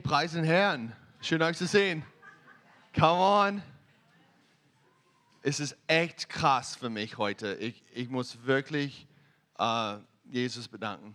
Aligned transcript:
Preis 0.00 0.32
den 0.32 0.44
Herrn. 0.44 0.94
Schön 1.20 1.42
euch 1.42 1.56
zu 1.56 1.66
sehen. 1.66 2.04
Come 2.94 3.20
on. 3.20 3.62
Es 5.42 5.60
ist 5.60 5.76
echt 5.86 6.28
krass 6.28 6.76
für 6.76 6.90
mich 6.90 7.18
heute. 7.18 7.54
Ich, 7.54 7.82
ich 7.94 8.08
muss 8.08 8.44
wirklich 8.44 9.06
äh, 9.58 9.96
Jesus 10.24 10.68
bedanken, 10.68 11.14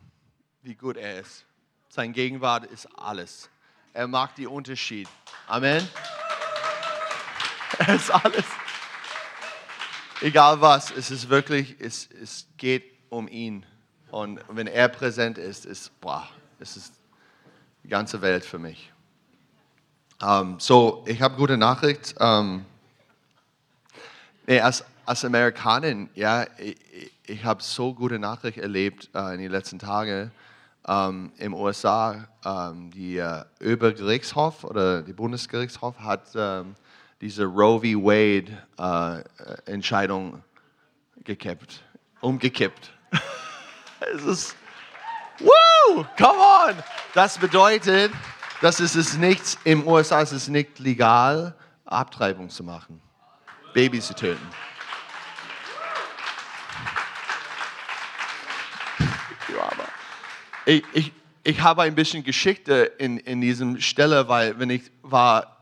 wie 0.62 0.76
gut 0.76 0.98
er 0.98 1.20
ist. 1.20 1.46
Sein 1.90 2.14
Gegenwart 2.14 2.66
ist 2.66 2.88
alles. 2.98 3.50
Er 3.94 4.08
macht 4.08 4.38
den 4.38 4.48
Unterschied. 4.48 5.10
Amen. 5.48 5.88
Er 7.78 7.96
ist 7.96 8.10
alles. 8.10 8.46
Egal 10.22 10.62
was, 10.62 10.92
es 10.92 11.12
ist 11.12 11.30
wirklich, 11.30 11.76
es, 11.80 12.08
es 12.22 12.48
geht 12.58 12.86
um 13.10 13.28
ihn. 13.28 13.66
Und 14.12 14.40
wenn 14.50 14.68
er 14.68 14.88
präsent 14.88 15.38
ist, 15.38 15.66
ist, 15.66 16.00
boah, 16.00 16.30
es 16.60 16.78
ist 16.78 17.01
die 17.84 17.90
ganze 17.90 18.22
Welt 18.22 18.46
für 18.46 18.60
mich. 18.60 18.92
Um, 20.22 20.60
so, 20.60 21.04
ich 21.08 21.22
habe 21.22 21.36
gute 21.36 21.58
Nachricht. 21.58 22.14
Um, 22.20 22.66
nee, 24.46 24.60
als, 24.60 24.86
als 25.06 25.26
Amerikanin, 25.26 26.10
ja, 26.14 26.46
ich, 26.58 26.78
ich 27.26 27.44
habe 27.44 27.64
so 27.64 27.94
gute 27.94 28.20
Nachricht 28.20 28.60
erlebt 28.60 29.10
uh, 29.16 29.30
in 29.30 29.40
den 29.40 29.52
letzten 29.52 29.80
Tagen. 29.80 30.32
Um, 30.84 31.32
Im 31.38 31.54
USA, 31.54 32.28
die 32.94 33.20
uh, 33.20 33.44
Obergerichtshof 33.64 34.64
oder 34.64 35.04
die 35.04 35.14
Bundesgerichtshof 35.14 36.00
hat 36.00 36.36
diese 37.22 37.46
Roe 37.46 37.80
v. 37.80 38.04
Wade 38.04 38.58
uh, 38.80 39.22
Entscheidung 39.70 40.42
gekippt, 41.24 41.84
umgekippt. 42.20 42.92
es 44.16 44.24
ist, 44.24 44.56
woo, 45.40 45.71
come 46.18 46.40
on! 46.40 46.76
Das 47.14 47.38
bedeutet, 47.38 48.12
dass 48.62 48.80
es 48.80 48.96
ist 48.96 49.18
nicht, 49.18 49.58
im 49.64 49.88
USA 49.88 50.22
ist 50.22 50.32
es 50.32 50.48
nicht 50.48 50.80
legal, 50.80 51.56
Abtreibung 51.86 52.50
zu 52.50 52.64
machen, 52.64 53.02
Babys 53.74 54.08
zu 54.08 54.16
töten. 54.16 54.48
Ich, 60.66 60.84
ich, 60.94 61.12
ich 61.44 61.62
habe 61.62 61.82
ein 61.82 61.96
bisschen 61.96 62.24
Geschichte 62.24 62.92
in, 63.00 63.18
in 63.18 63.42
diesem 63.42 63.82
Stelle, 63.82 64.28
weil 64.28 64.60
wenn 64.60 64.70
ich 64.70 64.92
war 65.02 65.58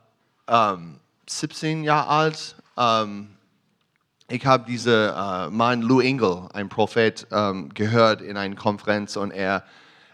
ähm, 0.47 1.00
17 1.28 1.84
Jahre 1.84 2.08
alt, 2.09 2.56
ähm, 2.78 3.30
ich 4.28 4.45
habe 4.45 4.66
diesen 4.66 4.94
äh, 4.94 5.50
Mann 5.50 5.81
Lou 5.81 6.02
Engel, 6.02 6.50
ein 6.53 6.67
Prophet, 6.67 7.25
ähm, 7.31 7.70
gehört 7.73 8.22
in 8.22 8.36
einer 8.36 8.56
Konferenz 8.56 9.16
und 9.16 9.31
er, 9.31 9.64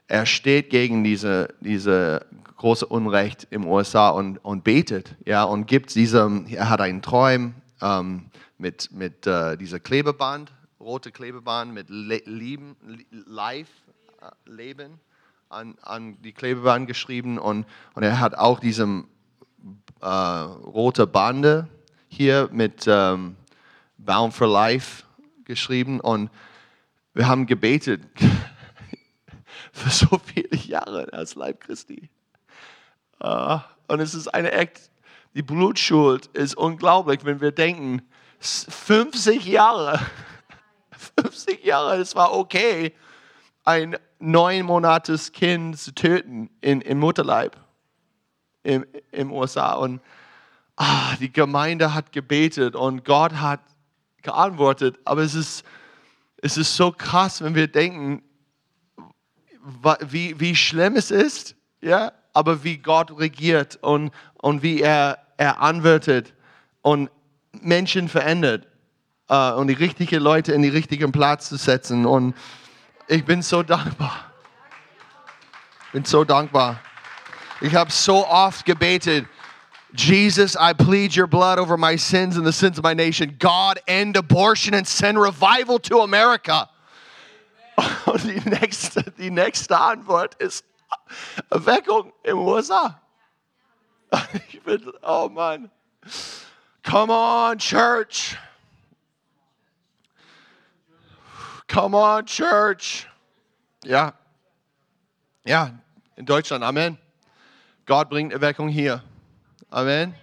er 0.08 0.26
steht 0.26 0.70
gegen 0.70 1.04
diese, 1.04 1.54
diese 1.60 2.26
große 2.58 2.86
Unrecht 2.86 3.48
im 3.50 3.68
USA 3.68 4.10
und, 4.10 4.38
und 4.44 4.64
betet, 4.64 5.16
ja, 5.26 5.44
und 5.44 5.68
gibt 5.68 5.94
diesem, 5.96 6.46
er 6.48 6.70
hat 6.70 6.82
einen 6.82 7.02
Träum 7.02 7.56
ähm, 7.82 8.26
mit, 8.58 8.92
mit 8.92 9.28
äh, 9.28 9.58
dieser 9.58 9.80
Klebeband, 9.80 10.52
rote 10.80 11.12
Klebeband 11.12 11.74
mit 11.74 11.90
Le 11.90 12.22
Lieben, 12.26 12.76
Life, 13.12 13.72
äh, 14.22 14.50
Leben 14.50 15.00
an, 15.50 15.76
an 15.82 16.18
die 16.22 16.32
Klebeband 16.34 16.88
geschrieben 16.88 17.38
und, 17.38 17.66
und 17.94 18.04
er 18.04 18.20
hat 18.20 18.36
auch 18.36 18.60
diese 18.60 19.04
äh, 20.02 20.08
rote 20.08 21.08
Bande 21.08 21.68
hier 22.08 22.50
mit 22.52 22.86
ähm, 22.88 23.36
Bound 23.98 24.34
for 24.34 24.48
Life 24.48 25.04
geschrieben 25.44 26.00
und 26.00 26.30
wir 27.14 27.28
haben 27.28 27.46
gebetet 27.46 28.02
für 29.76 29.90
so 29.90 30.20
viele 30.24 30.56
Jahre 30.56 31.12
als 31.12 31.36
Leib 31.36 31.60
Christi. 31.60 32.10
Uh, 33.22 33.60
und 33.88 34.00
es 34.00 34.14
ist 34.14 34.34
eine 34.34 34.52
echt, 34.52 34.90
die 35.34 35.42
Blutschuld 35.42 36.28
ist 36.28 36.56
unglaublich, 36.56 37.26
wenn 37.26 37.42
wir 37.42 37.52
denken, 37.52 38.02
50 38.40 39.46
Jahre, 39.46 40.00
50 41.20 41.64
Jahre, 41.64 41.98
es 41.98 42.16
war 42.16 42.34
okay, 42.34 42.94
ein 43.66 43.98
neun 44.20 44.66
Monates 44.66 45.34
Kind 45.34 45.78
zu 45.78 45.94
töten 45.94 46.50
in, 46.62 46.82
im 46.82 47.00
Mutterleib 47.00 47.58
im, 48.64 48.86
im 49.12 49.32
USA. 49.34 49.74
Und 49.74 50.02
ah, 50.78 51.16
die 51.20 51.34
Gemeinde 51.34 51.94
hat 51.94 52.14
gebetet 52.14 52.76
und 52.76 53.04
Gott 53.04 53.34
hat 53.34 53.60
geantwortet. 54.22 55.00
Aber 55.04 55.22
es 55.22 55.36
ist, 55.36 55.66
es 56.38 56.56
ist 56.58 56.76
so 56.76 56.92
krass, 56.92 57.42
wenn 57.42 57.56
wir 57.56 57.68
denken, 57.68 58.24
wie, 60.08 60.40
wie 60.40 60.56
schlimm 60.56 60.96
es 60.96 61.12
ist, 61.12 61.56
ja, 61.82 62.12
aber 62.34 62.64
wie 62.64 62.78
Gott 62.78 63.18
regiert 63.18 63.78
und, 63.82 64.12
und 64.42 64.62
wie 64.62 64.82
er, 64.82 65.20
er 65.38 65.62
antwortet 65.62 66.34
und 66.82 67.10
Menschen 67.62 68.10
verändert 68.10 68.68
uh, 69.30 69.54
und 69.56 69.68
die 69.68 69.74
richtigen 69.74 70.22
Leute 70.22 70.54
in 70.54 70.62
den 70.62 70.72
richtigen 70.72 71.12
Platz 71.12 71.50
zu 71.50 71.58
setzen. 71.58 72.06
Und 72.06 72.36
ich 73.08 73.24
bin 73.26 73.42
so 73.42 73.64
dankbar. 73.64 74.32
Ich 75.88 75.92
bin 75.94 76.06
so 76.06 76.24
dankbar. 76.24 76.80
Ich 77.62 77.74
habe 77.74 77.92
so 77.92 78.28
oft 78.28 78.66
gebetet, 78.66 79.26
Jesus, 79.96 80.56
I 80.56 80.74
plead 80.74 81.16
your 81.16 81.28
blood 81.28 81.58
over 81.58 81.78
my 81.78 81.98
sins 81.98 82.36
and 82.36 82.46
the 82.46 82.52
sins 82.52 82.78
of 82.78 82.84
my 82.84 82.94
nation. 82.94 83.38
God, 83.40 83.80
end 83.88 84.18
abortion 84.18 84.74
and 84.74 84.86
send 84.86 85.18
revival 85.18 85.80
to 85.80 86.02
America. 86.02 86.70
Und 88.06 88.24
die 88.24 88.50
nächste, 88.50 89.04
die 89.12 89.32
nächste 89.32 89.78
Antwort 89.78 90.36
ist 90.36 90.66
Erweckung 91.50 92.14
im 92.24 92.40
USA. 92.40 93.02
Ich 94.50 94.62
bin, 94.62 94.92
oh 95.02 95.28
Mann. 95.30 95.70
Come 96.84 97.12
on, 97.12 97.58
church. 97.58 98.38
Come 101.68 101.98
on, 101.98 102.26
church. 102.26 103.08
Ja. 103.84 104.14
Ja, 105.44 105.78
in 106.16 106.26
Deutschland. 106.26 106.64
Amen. 106.64 106.98
Gott 107.86 108.10
bringt 108.10 108.32
Erweckung 108.32 108.70
hier. 108.70 109.04
Amen. 109.70 110.16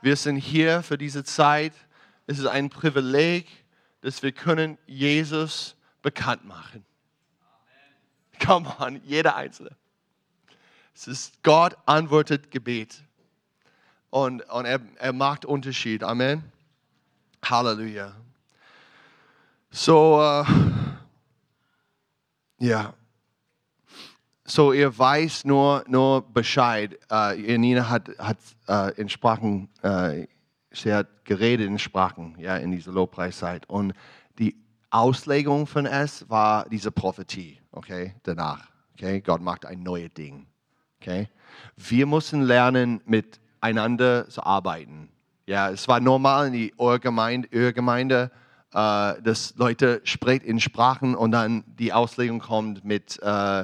Wir 0.00 0.16
sind 0.16 0.36
hier 0.36 0.82
für 0.82 0.96
diese 0.96 1.22
Zeit. 1.24 1.74
Es 2.26 2.38
ist 2.38 2.46
ein 2.46 2.70
Privileg, 2.70 3.46
dass 4.00 4.22
wir 4.22 4.32
können 4.32 4.78
Jesus 4.86 5.76
bekannt 6.00 6.46
machen. 6.46 6.85
Come 8.44 8.72
on, 8.78 9.00
jeder 9.04 9.36
Einzelne. 9.36 9.70
Es 10.94 11.06
ist 11.06 11.42
Gott 11.42 11.76
antwortet 11.84 12.50
Gebet. 12.50 13.02
Und, 14.10 14.42
und 14.50 14.64
er, 14.64 14.80
er 14.96 15.12
macht 15.12 15.44
Unterschied. 15.44 16.02
Amen. 16.02 16.42
Halleluja. 17.44 18.12
So, 19.70 20.18
uh, 20.18 20.44
ja. 22.58 22.94
So, 24.44 24.72
ihr 24.72 24.96
weiß 24.96 25.44
nur, 25.44 25.84
nur 25.86 26.22
Bescheid. 26.32 26.98
Uh, 27.10 27.34
Nina 27.34 27.88
hat, 27.90 28.08
hat 28.18 28.38
uh, 28.68 28.90
in 28.98 29.08
Sprachen, 29.08 29.68
uh, 29.84 30.24
sie 30.70 30.94
hat 30.94 31.24
geredet 31.24 31.66
in 31.66 31.78
Sprachen, 31.78 32.36
ja, 32.38 32.56
in 32.56 32.70
dieser 32.70 32.92
Lobpreiszeit. 32.92 33.68
Und 33.68 33.92
Auslegung 34.90 35.66
von 35.66 35.86
es 35.86 36.28
war 36.28 36.68
diese 36.68 36.90
Prophetie, 36.90 37.60
okay, 37.72 38.14
danach. 38.22 38.68
Okay, 38.94 39.20
Gott 39.20 39.42
macht 39.42 39.66
ein 39.66 39.82
neues 39.82 40.12
Ding. 40.14 40.46
Okay, 41.00 41.28
wir 41.76 42.06
müssen 42.06 42.42
lernen, 42.42 43.02
miteinander 43.04 44.28
zu 44.28 44.42
arbeiten. 44.42 45.10
Ja, 45.46 45.70
es 45.70 45.86
war 45.86 46.00
normal 46.00 46.54
in 46.54 46.72
Urgemeinde, 46.78 47.48
Urgemeinde 47.52 48.30
äh, 48.76 49.22
dass 49.22 49.54
Leute 49.56 50.00
sprechen 50.04 50.44
in 50.44 50.60
Sprachen 50.60 51.14
und 51.14 51.30
dann 51.30 51.64
die 51.66 51.92
Auslegung 51.92 52.40
kommt 52.40 52.84
mit 52.84 53.18
äh, 53.22 53.60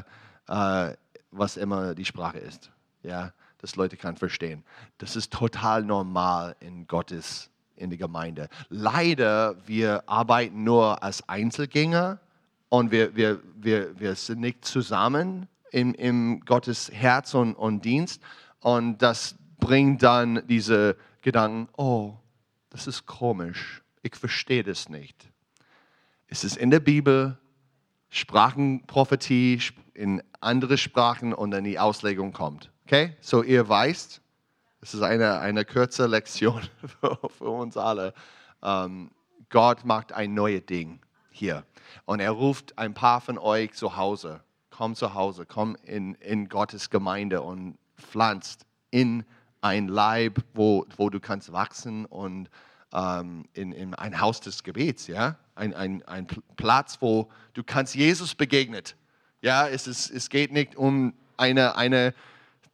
äh, 0.48 0.96
was 1.30 1.56
immer 1.56 1.94
die 1.94 2.04
Sprache 2.04 2.38
ist. 2.38 2.70
Ja, 3.02 3.32
dass 3.58 3.76
Leute 3.76 3.96
kann 3.96 4.16
verstehen. 4.16 4.64
Das 4.98 5.16
ist 5.16 5.32
total 5.32 5.82
normal 5.82 6.56
in 6.60 6.86
Gottes 6.86 7.50
in 7.76 7.90
der 7.90 7.98
Gemeinde. 7.98 8.48
Leider, 8.68 9.56
wir 9.66 10.08
arbeiten 10.08 10.64
nur 10.64 11.02
als 11.02 11.28
Einzelgänger 11.28 12.20
und 12.68 12.90
wir, 12.90 13.14
wir, 13.14 13.40
wir, 13.54 13.98
wir 14.00 14.14
sind 14.14 14.40
nicht 14.40 14.64
zusammen 14.64 15.48
im, 15.72 15.94
im 15.94 16.40
Gottes 16.40 16.90
Herz 16.90 17.34
und, 17.34 17.54
und 17.54 17.84
Dienst. 17.84 18.22
Und 18.60 19.02
das 19.02 19.34
bringt 19.58 20.02
dann 20.02 20.46
diese 20.46 20.96
Gedanken, 21.20 21.68
oh, 21.76 22.14
das 22.70 22.86
ist 22.86 23.06
komisch, 23.06 23.82
ich 24.02 24.16
verstehe 24.16 24.62
das 24.62 24.88
nicht. 24.88 25.28
Es 26.28 26.44
ist 26.44 26.56
in 26.56 26.70
der 26.70 26.80
Bibel, 26.80 27.38
Sprachenprophetie 28.08 29.60
in 29.92 30.22
andere 30.40 30.78
Sprachen 30.78 31.34
und 31.34 31.50
dann 31.50 31.64
die 31.64 31.78
Auslegung 31.78 32.32
kommt. 32.32 32.70
Okay? 32.86 33.16
So 33.20 33.42
ihr 33.42 33.68
weißt, 33.68 34.21
es 34.82 34.94
ist 34.94 35.02
eine, 35.02 35.38
eine 35.38 35.64
kurze 35.64 36.06
Lektion 36.06 36.60
für, 37.00 37.48
uns 37.48 37.76
alle. 37.76 38.12
Ähm, 38.62 39.12
Gott 39.48 39.84
macht 39.84 40.12
ein 40.12 40.34
neues 40.34 40.66
Ding 40.66 40.98
hier. 41.30 41.64
Und 42.04 42.20
er 42.20 42.32
ruft 42.32 42.76
ein 42.78 42.92
paar 42.92 43.20
von 43.20 43.38
euch 43.38 43.72
zu 43.74 43.96
Hause. 43.96 44.40
Komm 44.70 44.96
zu 44.96 45.14
Hause, 45.14 45.46
komm 45.46 45.76
in, 45.84 46.14
in 46.16 46.48
Gottes 46.48 46.90
Gemeinde 46.90 47.42
und 47.42 47.78
pflanzt 47.96 48.66
in 48.90 49.24
ein 49.60 49.86
Leib, 49.86 50.40
wo, 50.52 50.84
wo 50.96 51.10
du 51.10 51.20
kannst 51.20 51.52
wachsen 51.52 52.04
und 52.06 52.50
ähm, 52.92 53.44
in, 53.52 53.70
in 53.70 53.94
ein 53.94 54.20
Haus 54.20 54.40
des 54.40 54.64
Gebets, 54.64 55.06
ja, 55.06 55.36
ein, 55.54 55.74
ein, 55.74 56.02
ein 56.08 56.26
Platz, 56.56 56.98
wo 57.00 57.30
du 57.54 57.62
kannst 57.62 57.94
Jesus 57.94 58.34
begegnet. 58.34 58.96
Ja, 59.42 59.68
es, 59.68 59.86
ist, 59.86 60.10
es 60.10 60.28
geht 60.28 60.52
nicht 60.52 60.74
um 60.74 61.14
eine, 61.36 61.76
eine 61.76 62.14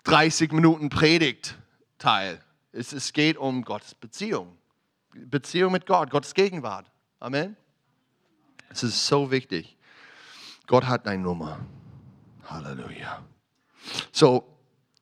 30 0.04 0.52
Minuten 0.52 0.88
Predigt 0.88 1.58
Teil. 1.98 2.40
Es, 2.72 2.92
es 2.92 3.12
geht 3.12 3.36
um 3.36 3.62
Gottes 3.62 3.94
Beziehung. 3.94 4.56
Beziehung 5.14 5.72
mit 5.72 5.86
Gott, 5.86 6.10
Gottes 6.10 6.34
Gegenwart. 6.34 6.90
Amen. 7.18 7.56
Es 8.70 8.82
ist 8.82 9.06
so 9.06 9.30
wichtig. 9.30 9.76
Gott 10.66 10.86
hat 10.86 11.06
eine 11.06 11.22
Nummer. 11.22 11.58
Halleluja. 12.44 13.22
So, 14.12 14.44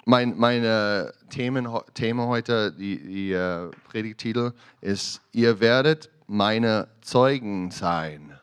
mein 0.05 0.37
meine 0.39 1.13
Themen, 1.31 1.69
Thema 1.95 2.27
heute, 2.27 2.73
die, 2.73 3.03
die 3.03 3.35
uh, 3.35 3.71
Predigtitel 3.89 4.53
ist, 4.81 5.21
ihr 5.33 5.59
werdet 5.61 6.11
meine 6.27 6.89
Zeugen 7.01 7.71
sein. 7.71 8.39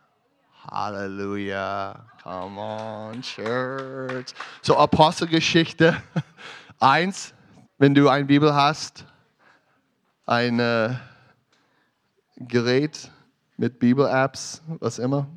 Halleluja. 0.70 2.06
Come 2.22 2.60
on, 2.60 3.22
Church. 3.22 4.34
So, 4.62 4.78
Apostelgeschichte 4.78 6.02
1, 6.80 7.34
wenn 7.78 7.94
du 7.94 8.10
eine 8.10 8.26
Bibel 8.26 8.54
hast, 8.54 9.06
ein 10.26 10.60
uh, 10.60 10.96
Gerät 12.38 13.12
mit 13.58 13.80
Bibel-Apps, 13.80 14.62
was 14.80 15.00
immer. 15.00 15.28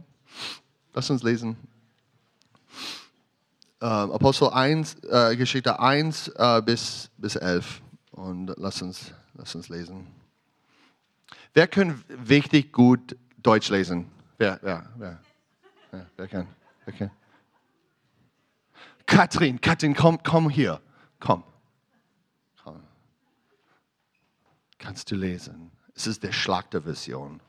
Lass 0.94 1.11
uns 1.11 1.23
lesen. 1.23 1.56
Äh, 3.81 3.85
Apostel 3.85 4.49
1, 4.49 5.05
äh, 5.05 5.37
Geschichte 5.37 5.79
1 5.79 6.29
äh, 6.29 6.62
bis, 6.62 7.11
bis 7.19 7.37
11. 7.37 7.83
Und 8.12 8.55
lass 8.56 8.81
uns, 8.81 9.12
lass 9.35 9.55
uns 9.55 9.69
lesen. 9.69 10.06
Wer 11.53 11.67
kann 11.69 12.03
wichtig 12.09 12.73
gut 12.73 13.17
Deutsch 13.43 13.69
lesen? 13.69 14.11
Wer, 14.39 14.59
wer, 14.62 14.91
wer? 14.97 15.21
Ja, 15.93 16.06
wer 16.17 16.29
kann? 16.29 16.47
Wer 16.87 16.94
kann? 16.94 17.11
Katrin, 19.05 19.61
Katrin, 19.61 19.94
komm, 19.94 20.23
komm 20.23 20.50
hier. 20.50 20.81
Komm. 21.21 21.44
Kannst 24.87 25.11
du 25.11 25.17
lesen? 25.17 25.73
Es 25.97 26.06
ist 26.06 26.23
der 26.23 26.31
Schlag 26.31 26.71
der 26.71 26.87
Vision. 26.87 27.41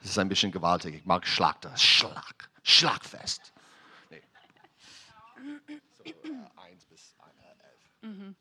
Es 0.00 0.10
ist 0.10 0.18
ein 0.20 0.28
bisschen 0.28 0.52
gewaltig. 0.52 0.94
Ich 0.94 1.04
mag 1.04 1.26
Schlachter. 1.26 1.76
Schlag. 1.76 2.48
Schlagfest. 2.62 3.52
Nee. 4.08 4.22
So, 4.78 6.04
äh, 6.04 6.14
bis 6.88 7.16
äh, 8.00 8.06
mhm. 8.06 8.36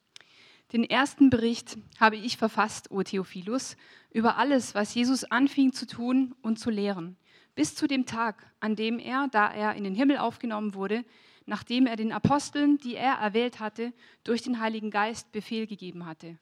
Den 0.73 0.83
ersten 0.83 1.31
Bericht 1.31 1.79
habe 1.99 2.17
ich 2.17 2.37
verfasst, 2.37 2.91
O 2.91 3.01
Theophilus, 3.01 3.77
über 4.11 4.37
alles, 4.37 4.75
was 4.75 4.93
Jesus 4.93 5.23
anfing 5.23 5.73
zu 5.73 5.87
tun 5.87 6.35
und 6.43 6.59
zu 6.59 6.69
lehren, 6.69 7.17
bis 7.55 7.73
zu 7.73 7.87
dem 7.87 8.05
Tag, 8.05 8.45
an 8.59 8.75
dem 8.75 8.99
er, 8.99 9.27
da 9.31 9.51
er 9.51 9.73
in 9.73 9.83
den 9.83 9.95
Himmel 9.95 10.19
aufgenommen 10.19 10.75
wurde, 10.75 11.03
nachdem 11.47 11.87
er 11.87 11.95
den 11.95 12.11
Aposteln, 12.11 12.77
die 12.77 12.93
er 12.93 13.15
erwählt 13.15 13.59
hatte, 13.59 13.91
durch 14.23 14.43
den 14.43 14.59
Heiligen 14.59 14.91
Geist 14.91 15.31
Befehl 15.31 15.65
gegeben 15.65 16.05
hatte. 16.05 16.37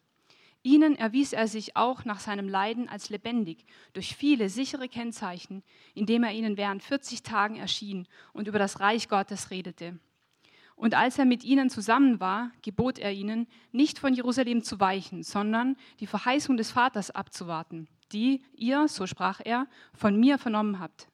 Ihnen 0.64 0.96
erwies 0.96 1.34
er 1.34 1.50
sich 1.50 1.76
auch 1.76 2.06
nach 2.06 2.22
seinem 2.22 2.48
Leiden 2.48 2.88
als 2.88 3.10
lebendig 3.10 3.66
durch 3.92 4.16
viele 4.16 4.48
sichere 4.48 4.88
Kennzeichen, 4.88 5.62
indem 5.94 6.24
er 6.24 6.32
ihnen 6.32 6.56
während 6.56 6.82
40 6.82 7.22
Tagen 7.22 7.58
erschien 7.58 8.08
und 8.32 8.48
über 8.48 8.60
das 8.60 8.80
Reich 8.80 9.10
Gottes 9.10 9.52
redete. 9.52 10.00
Und 10.78 10.96
als 10.96 11.20
er 11.20 11.26
mit 11.26 11.44
ihnen 11.44 11.70
zusammen 11.70 12.22
war, 12.22 12.52
gebot 12.62 12.98
er 12.98 13.12
ihnen, 13.12 13.48
nicht 13.74 14.00
von 14.00 14.14
Jerusalem 14.14 14.64
zu 14.64 14.80
weichen, 14.80 15.22
sondern 15.22 15.76
die 16.00 16.08
Verheißung 16.08 16.56
des 16.56 16.72
Vaters 16.72 17.12
abzuwarten, 17.12 17.88
die 18.14 18.42
ihr, 18.56 18.88
so 18.88 19.06
sprach 19.06 19.42
er, 19.44 19.68
von 19.94 20.18
mir 20.18 20.38
vernommen 20.38 20.80
habt. 20.80 21.10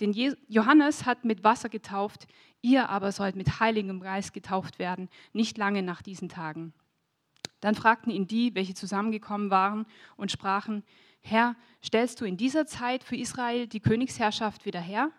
Denn 0.00 0.12
Johannes 0.48 1.06
hat 1.06 1.24
mit 1.24 1.42
Wasser 1.44 1.68
getauft, 1.68 2.26
ihr 2.62 2.88
aber 2.88 3.12
sollt 3.12 3.36
mit 3.36 3.60
heiligem 3.60 4.00
Geist 4.00 4.32
getauft 4.34 4.78
werden, 4.78 5.08
nicht 5.32 5.56
lange 5.56 5.82
nach 5.82 6.02
diesen 6.02 6.28
Tagen. 6.28 6.72
Dann 7.60 7.74
fragten 7.74 8.10
ihn 8.10 8.26
die, 8.26 8.54
welche 8.54 8.74
zusammengekommen 8.74 9.50
waren, 9.50 9.86
und 10.16 10.30
sprachen, 10.30 10.84
Herr, 11.20 11.56
stellst 11.84 12.20
du 12.20 12.24
in 12.24 12.36
dieser 12.36 12.66
Zeit 12.66 13.04
für 13.04 13.16
Israel 13.16 13.66
die 13.66 13.80
Königsherrschaft 13.80 14.64
wieder 14.64 14.80
her? 14.80 15.10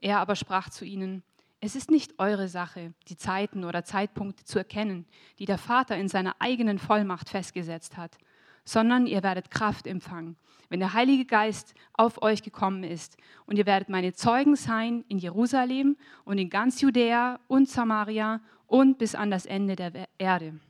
Er 0.00 0.18
aber 0.20 0.36
sprach 0.36 0.68
zu 0.68 0.84
ihnen, 0.84 1.22
es 1.60 1.74
ist 1.74 1.90
nicht 1.90 2.18
eure 2.18 2.48
Sache, 2.48 2.92
die 3.08 3.16
Zeiten 3.16 3.64
oder 3.64 3.84
Zeitpunkte 3.84 4.44
zu 4.44 4.58
erkennen, 4.58 5.06
die 5.38 5.44
der 5.44 5.58
Vater 5.58 5.96
in 5.96 6.08
seiner 6.08 6.36
eigenen 6.38 6.78
Vollmacht 6.78 7.28
festgesetzt 7.28 7.96
hat, 7.96 8.16
sondern 8.64 9.06
ihr 9.06 9.22
werdet 9.24 9.50
Kraft 9.50 9.86
empfangen, 9.86 10.36
wenn 10.68 10.78
der 10.78 10.92
Heilige 10.92 11.24
Geist 11.24 11.74
auf 11.94 12.22
euch 12.22 12.42
gekommen 12.42 12.84
ist, 12.84 13.16
und 13.46 13.56
ihr 13.58 13.66
werdet 13.66 13.88
meine 13.88 14.12
Zeugen 14.12 14.54
sein 14.54 15.04
in 15.08 15.18
Jerusalem 15.18 15.96
und 16.24 16.38
in 16.38 16.50
ganz 16.50 16.80
Judäa 16.80 17.40
und 17.48 17.68
Samaria 17.68 18.40
und 18.66 18.98
bis 18.98 19.16
an 19.16 19.30
das 19.30 19.46
Ende 19.46 19.74
der 19.74 20.08
Erde. 20.18 20.60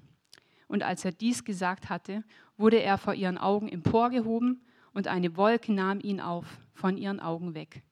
Und 0.69 0.83
als 0.83 1.05
er 1.05 1.13
dies 1.13 1.45
gesagt 1.45 1.89
hatte, 1.89 2.23
wurde 2.57 2.81
er 2.81 2.99
vor 2.99 3.15
ihren 3.15 3.39
Augen 3.39 3.69
emporgehoben 3.69 4.63
und 4.93 5.09
eine 5.09 5.37
Wolke 5.37 5.73
nahm 5.73 6.01
ihn 6.01 6.21
auf, 6.21 6.47
von 6.75 6.97
ihren 6.97 7.21
Augen 7.21 7.55
weg. 7.55 7.83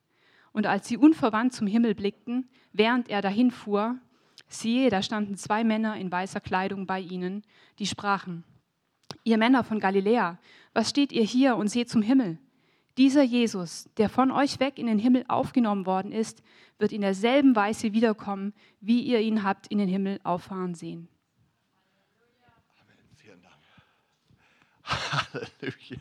Und 0.52 0.66
als 0.66 0.86
sie 0.88 0.96
unverwandt 0.96 1.52
zum 1.52 1.66
Himmel 1.66 1.94
blickten, 1.94 2.48
während 2.72 3.08
er 3.08 3.22
dahin 3.22 3.50
fuhr, 3.50 3.96
siehe, 4.48 4.90
da 4.90 5.02
standen 5.02 5.36
zwei 5.36 5.64
Männer 5.64 5.96
in 5.96 6.10
weißer 6.10 6.40
Kleidung 6.40 6.86
bei 6.86 7.00
ihnen, 7.00 7.42
die 7.78 7.86
sprachen, 7.86 8.44
ihr 9.24 9.38
Männer 9.38 9.64
von 9.64 9.80
Galiläa, 9.80 10.38
was 10.72 10.90
steht 10.90 11.12
ihr 11.12 11.24
hier 11.24 11.56
und 11.56 11.68
seht 11.68 11.88
zum 11.88 12.02
Himmel? 12.02 12.38
Dieser 12.96 13.22
Jesus, 13.22 13.90
der 13.98 14.08
von 14.08 14.30
euch 14.30 14.58
weg 14.58 14.78
in 14.78 14.86
den 14.86 14.98
Himmel 14.98 15.24
aufgenommen 15.28 15.84
worden 15.84 16.12
ist, 16.12 16.42
wird 16.78 16.92
in 16.92 17.02
derselben 17.02 17.54
Weise 17.54 17.92
wiederkommen, 17.92 18.54
wie 18.80 19.02
ihr 19.02 19.20
ihn 19.20 19.42
habt 19.42 19.66
in 19.66 19.78
den 19.78 19.88
Himmel 19.88 20.20
auffahren 20.24 20.74
sehen. 20.74 21.08
Halleluja. 24.86 26.00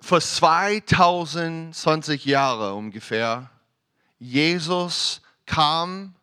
Vor 0.00 0.20
2020 0.20 2.24
Jahren 2.24 2.72
ungefähr, 2.72 3.50
Jesus 4.18 5.20
kam 5.46 6.14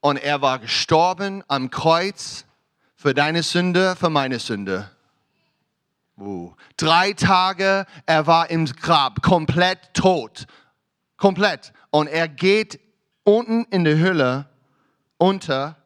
und 0.00 0.16
er 0.16 0.42
war 0.42 0.58
gestorben 0.58 1.42
am 1.48 1.70
Kreuz 1.70 2.44
für 2.96 3.14
deine 3.14 3.42
Sünde, 3.42 3.96
für 3.96 4.10
meine 4.10 4.38
Sünde. 4.38 4.90
Uh. 6.18 6.54
Drei 6.76 7.14
Tage, 7.14 7.86
er 8.04 8.26
war 8.26 8.50
im 8.50 8.66
Grab, 8.66 9.22
komplett 9.22 9.94
tot. 9.94 10.46
Komplett. 11.16 11.72
Und 11.90 12.08
er 12.08 12.28
geht 12.28 12.78
unten 13.24 13.64
in 13.70 13.84
die 13.84 13.98
Hülle 13.98 14.50
unter 15.16 15.79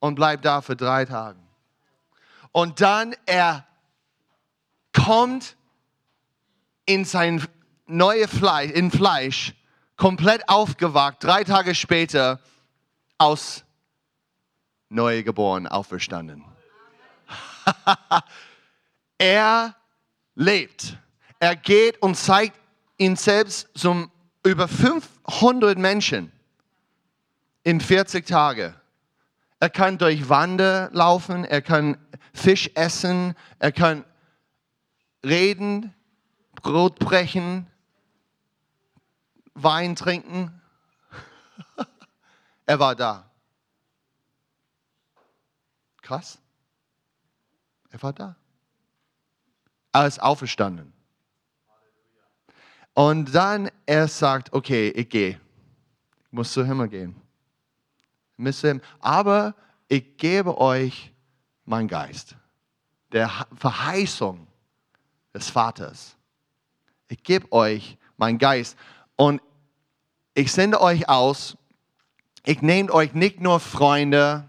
und 0.00 0.14
bleibt 0.14 0.44
da 0.44 0.60
für 0.60 0.76
drei 0.76 1.04
Tage. 1.04 1.38
Und 2.52 2.80
dann 2.80 3.14
er 3.26 3.66
kommt 4.92 5.56
in 6.86 7.04
sein 7.04 7.46
neues 7.86 8.30
Fleisch, 8.30 8.72
in 8.72 8.90
Fleisch, 8.90 9.54
komplett 9.96 10.48
aufgewacht, 10.48 11.16
drei 11.20 11.44
Tage 11.44 11.74
später 11.74 12.40
aus 13.18 13.64
neu 14.88 15.22
geboren, 15.22 15.66
auferstanden. 15.66 16.44
er 19.18 19.74
lebt. 20.34 20.96
Er 21.38 21.56
geht 21.56 22.00
und 22.00 22.16
zeigt 22.16 22.58
ihn 22.98 23.16
selbst 23.16 23.68
zum 23.74 24.10
über 24.44 24.68
500 24.68 25.76
Menschen 25.76 26.32
in 27.64 27.80
40 27.80 28.26
Tagen. 28.26 28.74
Er 29.58 29.70
kann 29.70 29.98
durch 29.98 30.28
Wande 30.28 30.90
laufen, 30.92 31.44
er 31.44 31.62
kann 31.62 31.96
Fisch 32.34 32.70
essen, 32.74 33.34
er 33.58 33.72
kann 33.72 34.04
reden, 35.24 35.94
Brot 36.54 36.98
brechen, 36.98 37.66
Wein 39.54 39.96
trinken. 39.96 40.60
er 42.66 42.78
war 42.78 42.94
da. 42.94 43.30
Krass. 46.02 46.38
Er 47.90 48.02
war 48.02 48.12
da. 48.12 48.36
Er 49.92 50.06
ist 50.06 50.20
auferstanden. 50.20 50.92
Und 52.92 53.34
dann 53.34 53.70
er 53.86 54.08
sagt, 54.08 54.52
okay, 54.52 54.90
ich 54.90 55.08
gehe. 55.08 55.40
Ich 56.26 56.32
muss 56.32 56.52
zu 56.52 56.64
Himmel 56.64 56.88
gehen. 56.88 57.25
Aber 59.00 59.54
ich 59.88 60.16
gebe 60.16 60.58
euch 60.58 61.12
meinen 61.64 61.88
Geist, 61.88 62.36
der 63.12 63.30
Verheißung 63.54 64.46
des 65.34 65.48
Vaters. 65.48 66.16
Ich 67.08 67.22
gebe 67.22 67.50
euch 67.52 67.96
meinen 68.16 68.38
Geist 68.38 68.76
und 69.16 69.40
ich 70.34 70.52
sende 70.52 70.80
euch 70.80 71.08
aus 71.08 71.56
ich 72.48 72.62
nehme 72.62 72.92
euch 72.92 73.12
nicht 73.12 73.40
nur 73.40 73.58
Freunde, 73.58 74.48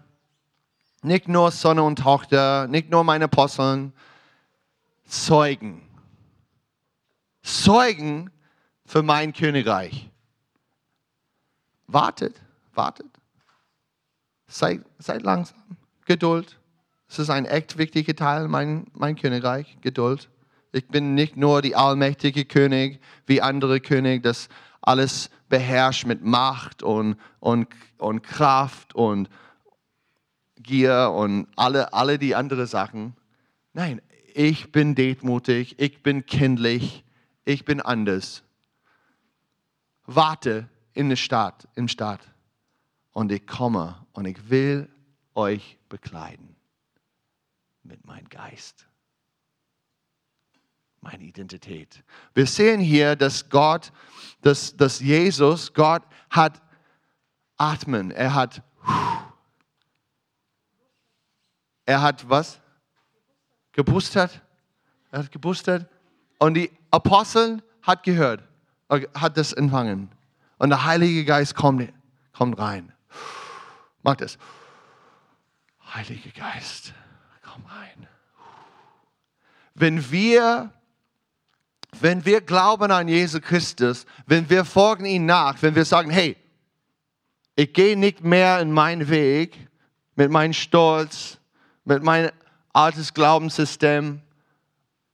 nicht 1.02 1.26
nur 1.26 1.50
Sonne 1.50 1.82
und 1.82 1.98
Tochter, 1.98 2.68
nicht 2.68 2.90
nur 2.90 3.02
meine 3.02 3.24
Aposteln, 3.24 3.92
Zeugen. 5.04 5.82
Zeugen 7.42 8.30
für 8.86 9.02
mein 9.02 9.32
Königreich. 9.32 10.08
Wartet, 11.88 12.40
wartet. 12.72 13.17
Seid, 14.48 14.82
seid 14.98 15.22
langsam. 15.22 15.58
Geduld. 16.06 16.58
Es 17.06 17.18
ist 17.18 17.30
ein 17.30 17.44
echt 17.44 17.78
wichtiger 17.78 18.16
Teil 18.16 18.48
mein, 18.48 18.86
mein 18.94 19.14
Königreich, 19.14 19.78
Geduld. 19.82 20.30
Ich 20.72 20.88
bin 20.88 21.14
nicht 21.14 21.36
nur 21.36 21.62
die 21.62 21.76
allmächtige 21.76 22.44
König 22.44 23.00
wie 23.26 23.40
andere 23.40 23.80
König, 23.80 24.22
das 24.22 24.48
alles 24.80 25.30
beherrscht 25.48 26.06
mit 26.06 26.24
Macht 26.24 26.82
und, 26.82 27.16
und, 27.40 27.68
und 27.98 28.22
Kraft 28.22 28.94
und 28.94 29.28
Gier 30.56 31.12
und 31.14 31.46
alle, 31.56 31.92
alle 31.92 32.18
die 32.18 32.34
anderen 32.34 32.66
Sachen. 32.66 33.14
Nein, 33.72 34.02
ich 34.34 34.72
bin 34.72 34.94
demütig, 34.94 35.78
ich 35.78 36.02
bin 36.02 36.26
kindlich, 36.26 37.04
ich 37.44 37.64
bin 37.64 37.80
anders. 37.80 38.42
Warte 40.04 40.68
in 40.92 41.08
der 41.08 41.16
Stadt, 41.16 41.68
im 41.74 41.88
Stadt 41.88 42.20
und 43.18 43.32
ich 43.32 43.44
komme 43.48 43.96
und 44.12 44.26
ich 44.26 44.48
will 44.48 44.88
euch 45.34 45.76
bekleiden 45.88 46.54
mit 47.82 48.06
meinem 48.06 48.28
Geist, 48.28 48.86
meine 51.00 51.24
Identität. 51.24 52.04
Wir 52.32 52.46
sehen 52.46 52.78
hier, 52.78 53.16
dass 53.16 53.50
Gott, 53.50 53.90
dass, 54.40 54.76
dass 54.76 55.00
Jesus, 55.00 55.74
Gott 55.74 56.04
hat 56.30 56.62
Atmen, 57.56 58.12
er 58.12 58.34
hat, 58.34 58.62
er 61.86 62.00
hat 62.00 62.30
was? 62.30 62.60
Gepustet. 63.72 64.40
Er 65.10 65.24
hat 65.24 65.32
gepustet. 65.32 65.88
Und 66.38 66.54
die 66.54 66.70
Apostel 66.92 67.64
hat 67.82 68.04
gehört, 68.04 68.44
hat 68.88 69.36
das 69.36 69.52
empfangen. 69.54 70.08
Und 70.58 70.68
der 70.68 70.84
Heilige 70.84 71.24
Geist 71.24 71.56
kommt, 71.56 71.92
kommt 72.32 72.56
rein. 72.60 72.92
Macht 74.02 74.20
es. 74.20 74.38
Heiliger 75.94 76.30
Geist, 76.30 76.92
komm 77.42 77.64
rein. 77.66 78.06
Wenn 79.74 80.10
wir, 80.10 80.72
wenn 82.00 82.24
wir 82.24 82.40
glauben 82.40 82.90
an 82.90 83.08
Jesus 83.08 83.40
Christus, 83.40 84.06
wenn 84.26 84.50
wir 84.50 84.64
folgen 84.64 85.04
ihm 85.04 85.26
nach, 85.26 85.62
wenn 85.62 85.74
wir 85.74 85.84
sagen, 85.84 86.10
hey, 86.10 86.36
ich 87.56 87.72
gehe 87.72 87.96
nicht 87.96 88.22
mehr 88.22 88.60
in 88.60 88.72
meinen 88.72 89.08
Weg 89.08 89.56
mit 90.14 90.30
meinem 90.30 90.52
Stolz, 90.52 91.38
mit 91.84 92.02
meinem 92.02 92.30
altes 92.72 93.14
Glaubenssystem 93.14 94.20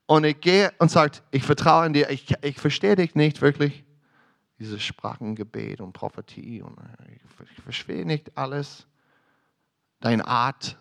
und 0.07 0.23
ich 0.23 0.41
gehe 0.41 0.73
und 0.77 0.91
sage, 0.91 1.19
ich 1.31 1.43
vertraue 1.43 1.85
in 1.85 1.93
dir, 1.93 2.09
ich, 2.09 2.33
ich 2.41 2.59
verstehe 2.59 2.95
dich 2.95 3.15
nicht 3.15 3.41
wirklich, 3.41 3.84
dieses 4.59 4.81
Sprachengebet 4.83 5.81
und 5.81 5.93
Prophetie 5.93 6.61
und 6.61 6.77
ich, 7.09 7.49
ich 7.51 7.61
verstehe 7.61 8.05
nicht 8.05 8.37
alles, 8.37 8.87
deine 9.99 10.25
Art, 10.25 10.77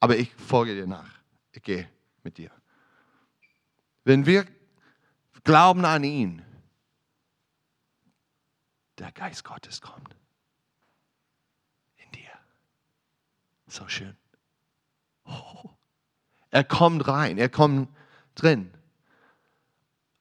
aber 0.00 0.16
ich 0.16 0.34
folge 0.34 0.74
dir 0.74 0.86
nach, 0.86 1.10
ich 1.52 1.62
gehe 1.62 1.88
mit 2.22 2.38
dir. 2.38 2.50
Wenn 4.04 4.26
wir 4.26 4.46
glauben 5.44 5.84
an 5.84 6.02
ihn, 6.04 6.42
der 8.98 9.12
Geist 9.12 9.44
Gottes 9.44 9.80
kommt 9.80 10.16
in 11.96 12.10
dir. 12.12 12.30
So 13.66 13.86
schön. 13.86 14.16
Oh. 15.24 15.70
Er 16.50 16.64
kommt 16.64 17.06
rein, 17.06 17.38
er 17.38 17.48
kommt 17.48 17.94
drin 18.34 18.72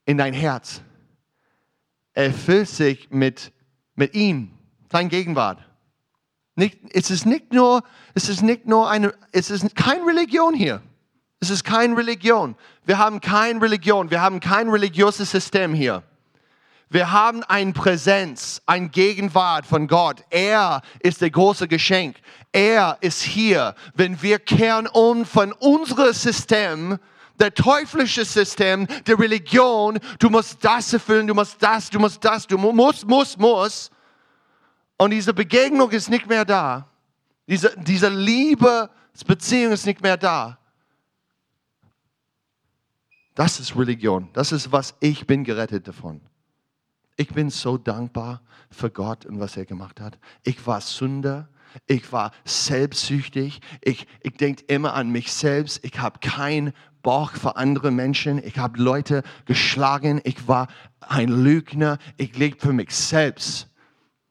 in 0.05 0.17
dein 0.17 0.33
Herz. 0.33 0.81
Er 2.17 2.33
füllt 2.33 2.67
sich 2.67 3.11
mit, 3.11 3.51
mit 3.93 4.15
ihm, 4.15 4.49
sein 4.91 5.07
Gegenwart. 5.07 5.59
Nicht, 6.55 6.79
es, 6.91 7.11
ist 7.11 7.27
nicht 7.27 7.53
nur, 7.53 7.83
es 8.15 8.27
ist 8.27 8.41
nicht 8.41 8.65
nur 8.65 8.89
eine, 8.89 9.13
es 9.31 9.51
ist 9.51 9.75
keine 9.75 10.03
Religion 10.03 10.55
hier. 10.55 10.81
Es 11.39 11.51
ist 11.51 11.63
keine 11.63 11.95
Religion. 11.95 12.55
Wir 12.85 12.97
haben 12.97 13.21
keine 13.21 13.61
Religion. 13.61 14.09
Wir 14.09 14.19
haben 14.19 14.39
kein 14.39 14.67
religiöses 14.67 15.29
System 15.29 15.75
hier. 15.75 16.01
Wir 16.89 17.11
haben 17.11 17.43
eine 17.43 17.73
Präsenz, 17.73 18.63
eine 18.65 18.89
Gegenwart 18.89 19.67
von 19.67 19.87
Gott. 19.87 20.23
Er 20.31 20.81
ist 21.01 21.21
der 21.21 21.29
große 21.29 21.67
Geschenk. 21.67 22.17
Er 22.51 22.97
ist 23.01 23.21
hier. 23.21 23.75
Wenn 23.93 24.23
wir 24.23 24.39
kehren 24.39 24.87
um 24.87 25.23
von 25.23 25.51
unserem 25.51 26.13
System, 26.13 26.97
der 27.39 27.53
teuflische 27.53 28.25
System, 28.25 28.87
der 29.05 29.19
Religion, 29.19 29.99
du 30.19 30.29
musst 30.29 30.63
das 30.63 30.91
erfüllen, 30.93 31.27
du 31.27 31.33
musst 31.33 31.61
das, 31.61 31.89
du 31.89 31.99
musst 31.99 32.23
das, 32.23 32.47
du 32.47 32.57
musst, 32.57 33.07
musst, 33.07 33.37
musst. 33.39 33.91
Und 34.97 35.11
diese 35.11 35.33
Begegnung 35.33 35.91
ist 35.91 36.09
nicht 36.09 36.27
mehr 36.27 36.45
da. 36.45 36.89
Diese, 37.47 37.73
diese 37.77 38.09
Liebesbeziehung 38.09 39.71
ist 39.71 39.85
nicht 39.85 40.01
mehr 40.01 40.17
da. 40.17 40.57
Das 43.35 43.59
ist 43.59 43.75
Religion. 43.75 44.29
Das 44.33 44.51
ist, 44.51 44.71
was 44.71 44.95
ich 44.99 45.27
bin 45.27 45.43
gerettet 45.43 45.87
davon. 45.87 46.21
Ich 47.17 47.29
bin 47.29 47.49
so 47.49 47.77
dankbar 47.77 48.41
für 48.71 48.89
Gott 48.89 49.25
und 49.25 49.39
was 49.39 49.55
er 49.57 49.65
gemacht 49.65 50.01
hat. 50.01 50.17
Ich 50.43 50.65
war 50.65 50.81
Sünder. 50.81 51.47
Ich 51.85 52.11
war 52.11 52.31
selbstsüchtig. 52.45 53.59
Ich, 53.81 54.07
ich 54.21 54.33
denke 54.33 54.63
immer 54.67 54.93
an 54.93 55.09
mich 55.09 55.31
selbst. 55.31 55.83
Ich 55.83 55.99
habe 55.99 56.19
keinen 56.19 56.73
Bock 57.01 57.37
für 57.37 57.55
andere 57.55 57.91
Menschen. 57.91 58.43
Ich 58.43 58.57
habe 58.57 58.81
Leute 58.81 59.23
geschlagen. 59.45 60.19
Ich 60.23 60.47
war 60.47 60.67
ein 60.99 61.29
Lügner. 61.29 61.99
Ich 62.17 62.37
lebe 62.37 62.59
für 62.59 62.73
mich 62.73 62.95
selbst. 62.95 63.69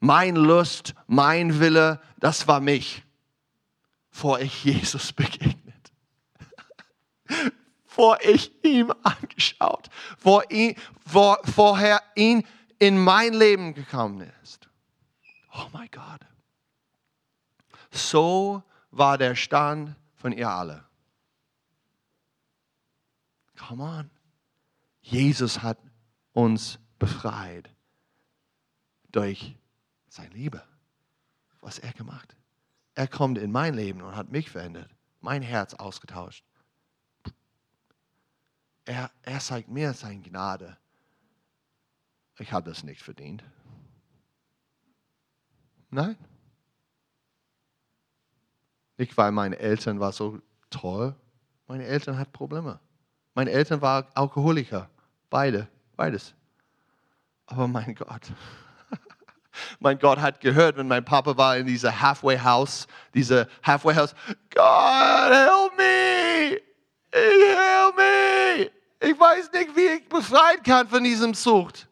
Mein 0.01 0.37
Lust, 0.37 0.95
mein 1.07 1.59
Wille, 1.59 2.01
das 2.19 2.47
war 2.47 2.61
mich, 2.61 3.03
vor 4.11 4.41
ich 4.41 4.65
Jesus 4.65 5.13
begegnet. 5.15 5.75
vor 7.87 8.19
ich 8.23 8.53
ihm 8.63 8.93
angeschaut, 9.03 9.89
vor 10.19 10.51
ihn, 10.51 10.77
vor, 11.07 11.39
vorher 11.45 12.03
ihn 12.15 12.45
in 12.79 12.99
mein 12.99 13.33
Leben 13.33 13.73
gekommen 13.73 14.31
ist. 14.43 14.69
Oh 15.55 15.67
mein 15.73 15.89
Gott. 15.91 16.21
So 17.97 18.63
war 18.91 19.19
der 19.19 19.35
Stand 19.35 19.97
von 20.15 20.33
ihr 20.33 20.49
alle. 20.49 20.85
Come 23.57 23.83
on. 23.83 24.11
Jesus 25.01 25.63
hat 25.63 25.79
uns 26.33 26.79
befreit 26.99 27.71
durch 29.13 29.57
seine 30.09 30.35
Liebe. 30.35 30.63
Was 31.61 31.79
er 31.79 31.93
gemacht. 31.93 32.37
Er 32.95 33.09
kommt 33.09 33.39
in 33.39 33.51
mein 33.51 33.75
Leben 33.75 34.03
und 34.03 34.15
hat 34.15 34.31
mich 34.31 34.51
verändert, 34.51 34.91
mein 35.21 35.43
Herz 35.43 35.75
ausgetauscht. 35.75 36.45
Er, 38.85 39.11
er 39.23 39.41
zeigt 39.41 39.69
mir 39.69 39.93
seine 39.93 40.23
Gnade 40.23 40.79
ich 42.39 42.53
habe 42.53 42.69
das 42.69 42.83
nicht 42.83 43.03
verdient. 43.03 43.43
Nein. 45.91 46.17
Nicht, 48.99 49.17
weil 49.17 49.33
meine 49.33 49.59
Eltern 49.59 50.01
waren 50.01 50.13
so 50.13 50.41
toll. 50.71 51.15
Meine 51.67 51.85
Eltern 51.85 52.19
hatten 52.19 52.33
Probleme. 52.33 52.79
Meine 53.35 53.51
Eltern 53.51 53.83
waren 53.83 54.07
Alkoholiker. 54.15 54.89
Beide. 55.29 55.69
Beides. 55.97 56.35
Aber 57.47 57.69
mein 57.69 57.95
Gott. 57.95 58.23
mein 59.81 59.99
Gott 59.99 60.19
hat 60.19 60.41
gehört, 60.41 60.77
wenn 60.77 60.89
mein 60.89 61.05
Papa 61.05 61.37
war 61.37 61.57
in 61.57 61.67
dieser 61.67 62.01
Halfway 62.01 62.39
House, 62.39 62.87
diese 63.15 63.49
Halfway 63.63 63.95
House, 63.95 64.15
God, 64.55 65.31
help 65.31 65.77
me! 65.77 66.61
Help 67.13 67.97
me! 67.97 68.71
Ich 69.01 69.19
weiß 69.19 69.53
nicht, 69.53 69.77
wie 69.77 69.87
ich 69.99 70.09
befreien 70.09 70.63
kann 70.63 70.89
von 70.89 71.05
diesem 71.05 71.35
Sucht. 71.35 71.89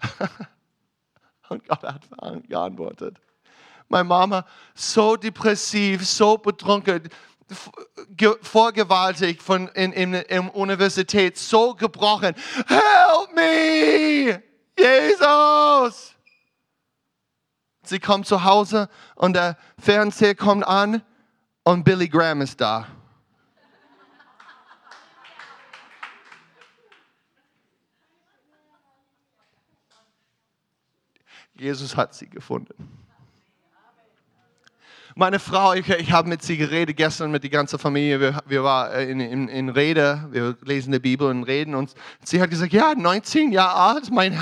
Und 1.48 1.66
Gott 1.68 1.82
hat 1.82 2.02
geantwortet. 2.48 3.18
Meine 3.88 4.04
Mama, 4.04 4.44
so 4.74 5.16
depressiv, 5.16 6.06
so 6.06 6.36
betrunken, 6.38 7.08
vorgewaltigt 8.42 9.42
von 9.42 9.68
in, 9.68 9.92
in, 9.92 10.14
in 10.14 10.48
Universität, 10.48 11.38
so 11.38 11.74
gebrochen. 11.74 12.34
Help 12.66 13.34
me! 13.34 14.42
Jesus! 14.76 16.14
Sie 17.84 18.00
kommt 18.00 18.26
zu 18.26 18.42
Hause 18.42 18.88
und 19.14 19.34
der 19.34 19.56
Fernseher 19.78 20.34
kommt 20.34 20.66
an 20.66 21.02
und 21.62 21.84
Billy 21.84 22.08
Graham 22.08 22.40
ist 22.40 22.60
da. 22.60 22.88
Jesus 31.54 31.96
hat 31.96 32.14
sie 32.14 32.28
gefunden. 32.28 33.05
Meine 35.18 35.38
Frau, 35.38 35.72
ich, 35.72 35.88
ich 35.88 36.12
habe 36.12 36.28
mit 36.28 36.42
sie 36.42 36.58
geredet 36.58 36.98
gestern 36.98 37.30
mit 37.30 37.42
der 37.42 37.48
ganzen 37.48 37.78
Familie. 37.78 38.20
Wir, 38.20 38.38
wir 38.44 38.62
waren 38.62 39.08
in, 39.08 39.20
in, 39.20 39.48
in 39.48 39.68
Rede, 39.70 40.28
wir 40.30 40.54
lesen 40.62 40.92
die 40.92 40.98
Bibel 40.98 41.28
und 41.30 41.44
reden. 41.44 41.74
Und 41.74 41.94
sie 42.22 42.40
hat 42.40 42.50
gesagt, 42.50 42.74
ja, 42.74 42.94
19 42.94 43.50
Jahre 43.50 43.94
alt, 43.94 44.10
mein, 44.10 44.38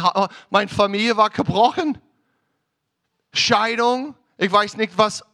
meine 0.51 0.69
Familie 0.69 1.17
war 1.17 1.31
gebrochen. 1.31 1.99
Scheidung, 3.33 4.17
ich 4.37 4.51
weiß 4.51 4.77
nicht, 4.77 4.99
was, 4.99 5.25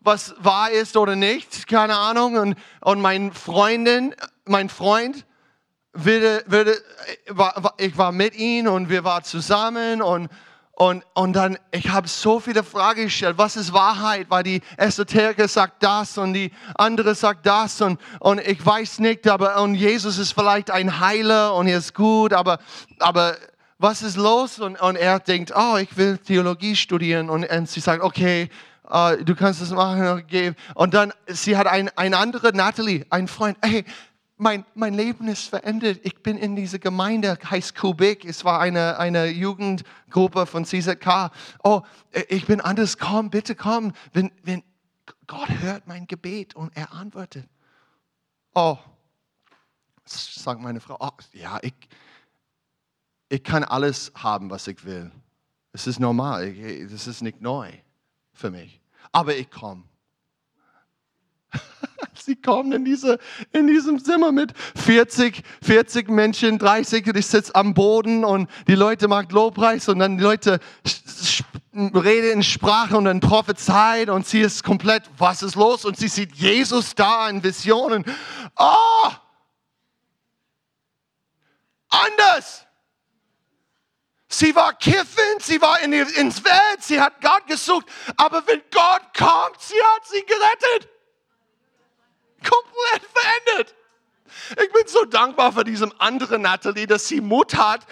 was 0.00 0.34
wahr 0.38 0.70
ist 0.70 0.98
oder 0.98 1.16
nicht, 1.16 1.66
keine 1.66 1.96
Ahnung. 1.96 2.36
Und, 2.36 2.56
und 2.82 3.00
mein 3.00 3.32
Freundin, 3.32 4.14
mein 4.44 4.68
Freund, 4.68 5.24
würde, 5.94 6.44
würde, 6.46 6.76
war, 7.28 7.74
ich 7.78 7.96
war 7.96 8.12
mit 8.12 8.36
ihm 8.36 8.66
und 8.66 8.90
wir 8.90 9.02
waren 9.02 9.24
zusammen 9.24 10.02
und, 10.02 10.28
und, 10.80 11.04
und 11.12 11.34
dann, 11.34 11.58
ich 11.72 11.90
habe 11.90 12.08
so 12.08 12.40
viele 12.40 12.64
Fragen 12.64 13.04
gestellt. 13.04 13.36
Was 13.36 13.54
ist 13.54 13.74
Wahrheit? 13.74 14.30
Weil 14.30 14.44
die 14.44 14.62
Esoteriker 14.78 15.46
sagt 15.46 15.82
das 15.82 16.16
und 16.16 16.32
die 16.32 16.52
andere 16.74 17.14
sagt 17.14 17.44
das 17.44 17.82
und, 17.82 18.00
und 18.18 18.40
ich 18.40 18.64
weiß 18.64 19.00
nicht, 19.00 19.28
aber 19.28 19.60
und 19.60 19.74
Jesus 19.74 20.16
ist 20.16 20.32
vielleicht 20.32 20.70
ein 20.70 20.98
Heiler 20.98 21.54
und 21.54 21.66
er 21.66 21.76
ist 21.76 21.94
gut, 21.94 22.32
aber, 22.32 22.60
aber 22.98 23.36
was 23.76 24.00
ist 24.00 24.16
los? 24.16 24.58
Und, 24.58 24.80
und 24.80 24.96
er 24.96 25.18
denkt, 25.20 25.52
oh, 25.54 25.76
ich 25.76 25.94
will 25.98 26.16
Theologie 26.16 26.74
studieren 26.74 27.28
und, 27.28 27.44
und 27.44 27.68
sie 27.68 27.80
sagt, 27.80 28.02
okay, 28.02 28.48
uh, 28.90 29.22
du 29.22 29.34
kannst 29.34 29.60
es 29.60 29.72
machen. 29.72 30.24
Und 30.74 30.94
dann, 30.94 31.12
sie 31.26 31.58
hat 31.58 31.66
ein, 31.66 31.90
ein 31.96 32.14
andere, 32.14 32.56
Natalie, 32.56 33.04
ein 33.10 33.28
Freund, 33.28 33.58
hey, 33.60 33.84
mein, 34.40 34.64
mein 34.74 34.94
Leben 34.94 35.28
ist 35.28 35.48
verändert. 35.48 36.00
Ich 36.02 36.22
bin 36.22 36.38
in 36.38 36.56
diese 36.56 36.78
Gemeinde, 36.78 37.38
heißt 37.48 37.76
Kubik. 37.76 38.24
Es 38.24 38.44
war 38.44 38.60
eine, 38.60 38.98
eine 38.98 39.26
Jugendgruppe 39.26 40.46
von 40.46 40.64
CZK. 40.64 41.30
Oh, 41.62 41.82
ich 42.28 42.46
bin 42.46 42.60
anders. 42.60 42.98
Komm, 42.98 43.30
bitte 43.30 43.54
komm. 43.54 43.92
Wenn, 44.12 44.32
wenn 44.42 44.62
Gott 45.26 45.50
hört 45.60 45.86
mein 45.86 46.06
Gebet 46.06 46.56
und 46.56 46.74
er 46.76 46.92
antwortet. 46.92 47.48
Oh, 48.54 48.78
sagt 50.04 50.60
meine 50.60 50.80
Frau. 50.80 50.96
Oh, 50.98 51.10
ja, 51.32 51.58
ich, 51.62 51.74
ich 53.28 53.44
kann 53.44 53.62
alles 53.62 54.10
haben, 54.16 54.50
was 54.50 54.66
ich 54.66 54.84
will. 54.84 55.10
Es 55.72 55.86
ist 55.86 56.00
normal. 56.00 56.48
Es 56.48 57.06
ist 57.06 57.20
nicht 57.20 57.40
neu 57.40 57.70
für 58.32 58.50
mich. 58.50 58.80
Aber 59.12 59.36
ich 59.36 59.50
komme. 59.50 59.84
Sie 62.14 62.36
kommen 62.36 62.72
in, 62.72 62.84
diese, 62.84 63.18
in 63.52 63.66
diesem 63.66 64.02
Zimmer 64.02 64.32
mit 64.32 64.52
40, 64.76 65.42
40 65.62 66.08
Menschen, 66.08 66.58
30 66.58 67.06
und 67.08 67.16
ich 67.16 67.26
sitze 67.26 67.54
am 67.54 67.74
Boden 67.74 68.24
und 68.24 68.48
die 68.68 68.74
Leute 68.74 69.08
machen 69.08 69.28
Lobpreis 69.30 69.88
und 69.88 69.98
dann 69.98 70.18
die 70.18 70.22
Leute 70.22 70.60
reden 71.74 72.32
in 72.32 72.42
Sprache 72.42 72.96
und 72.96 73.04
dann 73.04 73.20
prophezeit 73.20 74.10
und 74.10 74.26
sie 74.26 74.40
ist 74.40 74.64
komplett, 74.64 75.04
was 75.18 75.42
ist 75.42 75.54
los? 75.54 75.84
Und 75.84 75.96
sie 75.96 76.08
sieht 76.08 76.34
Jesus 76.34 76.94
da 76.94 77.28
in 77.28 77.42
Visionen. 77.42 78.04
Oh! 78.56 79.10
Anders! 81.88 82.66
Sie 84.32 84.54
war 84.54 84.74
kiffen, 84.74 85.40
sie 85.40 85.60
war 85.60 85.80
in, 85.80 85.92
ins 85.92 86.44
Welt, 86.44 86.82
sie 86.82 87.00
hat 87.00 87.20
Gott 87.20 87.48
gesucht, 87.48 87.86
aber 88.16 88.46
wenn 88.46 88.62
Gott 88.70 89.02
kommt, 89.16 89.60
sie 89.60 89.74
hat 89.74 90.06
sie 90.06 90.24
gerettet. 90.24 90.88
Komplett 92.42 93.10
verändert. 93.12 93.74
Ich 94.50 94.72
bin 94.72 94.86
so 94.86 95.04
dankbar 95.04 95.52
für 95.52 95.64
diesem 95.64 95.92
anderen 95.98 96.42
Natalie, 96.42 96.86
dass 96.86 97.08
sie 97.08 97.20
Mut 97.20 97.56
hat, 97.56 97.86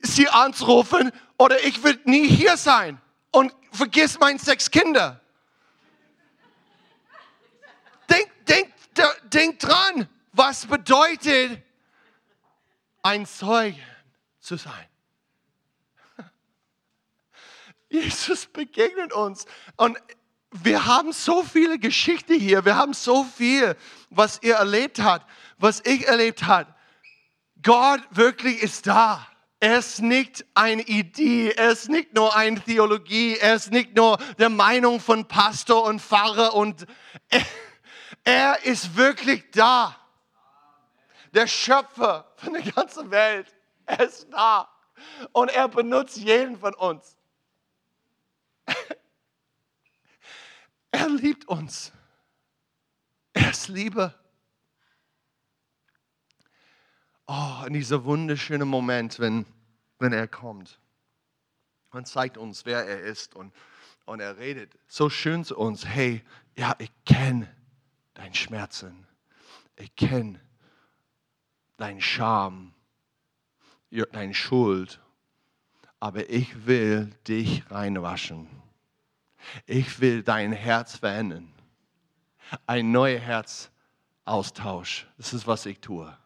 sie 0.00 0.28
anzurufen 0.28 1.12
oder 1.38 1.62
ich 1.64 1.82
will 1.82 1.98
nie 2.04 2.28
hier 2.28 2.56
sein 2.56 3.00
und 3.30 3.54
vergiss 3.72 4.18
meine 4.18 4.38
sechs 4.38 4.70
Kinder. 4.70 5.20
Denk, 8.08 8.30
denk, 8.46 8.72
denk 9.24 9.58
dran, 9.58 10.08
was 10.32 10.66
bedeutet, 10.66 11.62
ein 13.02 13.26
Zeuge 13.26 13.80
zu 14.40 14.56
sein. 14.56 14.86
Jesus 17.88 18.46
begegnet 18.46 19.12
uns 19.12 19.46
und 19.76 19.98
wir 20.52 20.84
haben 20.86 21.12
so 21.12 21.42
viele 21.42 21.78
Geschichten 21.78 22.38
hier, 22.38 22.64
wir 22.64 22.76
haben 22.76 22.92
so 22.92 23.24
viel, 23.24 23.76
was 24.10 24.38
ihr 24.42 24.56
erlebt 24.56 25.00
habt, 25.00 25.26
was 25.58 25.80
ich 25.84 26.06
erlebt 26.06 26.44
habe. 26.44 26.72
Gott 27.62 28.00
wirklich 28.10 28.62
ist 28.62 28.86
da. 28.86 29.26
Er 29.60 29.78
ist 29.78 30.02
nicht 30.02 30.44
eine 30.54 30.82
Idee, 30.82 31.52
er 31.52 31.70
ist 31.70 31.88
nicht 31.88 32.14
nur 32.14 32.34
eine 32.34 32.60
Theologie, 32.60 33.36
er 33.36 33.54
ist 33.54 33.70
nicht 33.70 33.94
nur 33.94 34.18
der 34.38 34.48
Meinung 34.48 34.98
von 34.98 35.26
Pastor 35.28 35.84
und 35.84 36.02
Pfarrer 36.02 36.54
und 36.54 36.84
er 38.24 38.64
ist 38.64 38.96
wirklich 38.96 39.44
da. 39.52 39.96
Der 41.32 41.46
Schöpfer 41.46 42.30
von 42.36 42.52
der 42.52 42.62
ganzen 42.62 43.10
Welt, 43.10 43.54
er 43.86 44.00
ist 44.00 44.26
da 44.32 44.68
und 45.30 45.48
er 45.50 45.68
benutzt 45.68 46.16
jeden 46.16 46.58
von 46.58 46.74
uns. 46.74 47.16
Er 51.02 51.08
liebt 51.08 51.48
uns. 51.48 51.90
Er 53.32 53.50
ist 53.50 53.66
Liebe. 53.66 54.14
Oh, 57.26 57.64
in 57.66 57.72
dieser 57.72 58.04
wunderschönen 58.04 58.68
Moment, 58.68 59.18
wenn, 59.18 59.44
wenn 59.98 60.12
er 60.12 60.28
kommt 60.28 60.78
und 61.90 62.06
zeigt 62.06 62.38
uns, 62.38 62.66
wer 62.66 62.86
er 62.86 63.00
ist 63.00 63.34
und, 63.34 63.52
und 64.04 64.20
er 64.20 64.38
redet 64.38 64.78
so 64.86 65.10
schön 65.10 65.44
zu 65.44 65.58
uns, 65.58 65.84
hey, 65.84 66.22
ja, 66.56 66.76
ich 66.78 66.92
kenne 67.04 67.52
deinen 68.14 68.34
Schmerzen, 68.34 69.04
ich 69.74 69.96
kenne 69.96 70.40
deinen 71.78 72.00
Scham, 72.00 72.74
deine 73.90 74.34
Schuld, 74.34 75.00
aber 75.98 76.30
ich 76.30 76.64
will 76.64 77.12
dich 77.26 77.68
reinwaschen. 77.72 78.61
Ich 79.66 80.00
will 80.00 80.22
dein 80.22 80.52
Herz 80.52 80.96
verändern. 80.96 81.52
Ein 82.66 82.92
neuer 82.92 83.18
Herzaustausch. 83.18 85.06
Das 85.16 85.32
ist, 85.32 85.46
was 85.46 85.66
ich 85.66 85.80
tue. 85.80 86.16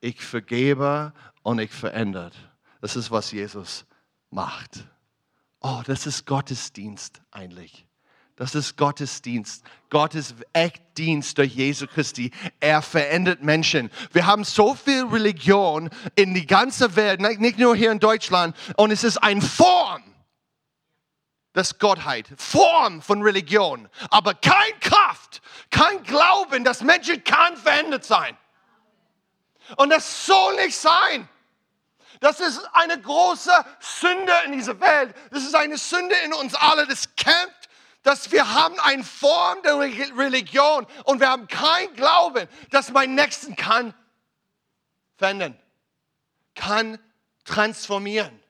Ich 0.00 0.22
vergebe 0.22 1.12
und 1.42 1.58
ich 1.58 1.70
verändere. 1.70 2.32
Das 2.80 2.96
ist, 2.96 3.10
was 3.10 3.32
Jesus 3.32 3.84
macht. 4.30 4.86
Oh, 5.60 5.82
das 5.86 6.06
ist 6.06 6.26
Gottesdienst 6.26 7.20
eigentlich. 7.30 7.86
Das 8.36 8.54
ist 8.54 8.76
Gottesdienst. 8.76 9.64
Gottes 9.88 10.34
Echtdienst 10.52 11.38
durch 11.38 11.54
Jesu 11.54 11.86
Christi. 11.86 12.30
Er 12.60 12.82
verändert 12.82 13.42
Menschen. 13.42 13.90
Wir 14.12 14.26
haben 14.26 14.44
so 14.44 14.74
viel 14.74 15.04
Religion 15.06 15.88
in 16.14 16.34
die 16.34 16.46
ganze 16.46 16.96
Welt, 16.96 17.20
nicht 17.20 17.58
nur 17.58 17.74
hier 17.74 17.90
in 17.90 17.98
Deutschland. 17.98 18.54
Und 18.76 18.90
es 18.90 19.04
ist 19.04 19.16
eine 19.16 19.40
Form 19.40 20.02
das 21.56 21.78
Gottheit, 21.78 22.28
Form 22.36 23.00
von 23.00 23.22
Religion, 23.22 23.88
aber 24.10 24.34
kein 24.34 24.78
Kraft, 24.80 25.40
kein 25.70 26.02
Glauben, 26.02 26.64
dass 26.64 26.82
Menschen 26.82 27.24
kann 27.24 27.56
verändert 27.56 28.04
sein. 28.04 28.36
Und 29.76 29.88
das 29.88 30.26
soll 30.26 30.54
nicht 30.56 30.76
sein. 30.76 31.26
Das 32.20 32.40
ist 32.40 32.60
eine 32.74 33.00
große 33.00 33.50
Sünde 33.80 34.32
in 34.44 34.52
dieser 34.52 34.78
Welt. 34.80 35.14
Das 35.30 35.44
ist 35.44 35.54
eine 35.54 35.78
Sünde 35.78 36.14
in 36.26 36.34
uns 36.34 36.54
alle. 36.54 36.86
Das 36.86 37.16
kämpft, 37.16 37.70
dass 38.02 38.30
wir 38.30 38.52
haben 38.52 38.78
eine 38.80 39.02
Form 39.02 39.62
der 39.62 39.78
Religion 39.78 40.86
und 41.04 41.20
wir 41.20 41.30
haben 41.30 41.48
kein 41.48 41.92
Glauben, 41.94 42.46
dass 42.70 42.92
mein 42.92 43.14
Nächsten 43.14 43.56
kann 43.56 43.94
verändern, 45.16 45.58
kann 46.54 46.98
transformieren 47.46 48.42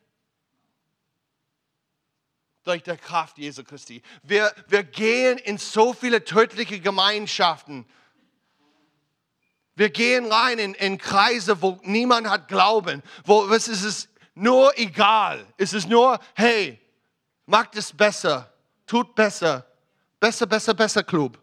durch 2.67 2.83
die 2.83 2.97
Kraft 2.97 3.39
Jesu 3.39 3.63
Christi. 3.63 4.03
Wir, 4.23 4.53
wir 4.69 4.83
gehen 4.83 5.39
in 5.39 5.57
so 5.57 5.93
viele 5.93 6.25
tödliche 6.25 6.81
Gemeinschaften. 6.81 7.87
Wir 9.77 9.91
gehen 9.91 10.31
rein 10.33 10.59
in, 10.59 10.75
in 10.75 10.99
Kreise, 10.99 11.63
wo 11.63 11.79
niemand 11.83 12.29
hat 12.29 12.49
Glauben, 12.49 13.03
wo 13.25 13.45
es 13.53 13.69
ist 13.69 14.09
nur 14.35 14.77
egal. 14.79 15.47
Es 15.57 15.73
ist 15.73 15.89
nur, 15.89 16.19
hey, 16.35 16.81
macht 17.45 17.77
es 17.77 17.93
besser, 17.93 18.53
tut 18.87 19.15
besser, 19.15 19.65
besser, 20.19 20.47
besser, 20.47 20.75
besser 20.75 21.05
Club. 21.05 21.39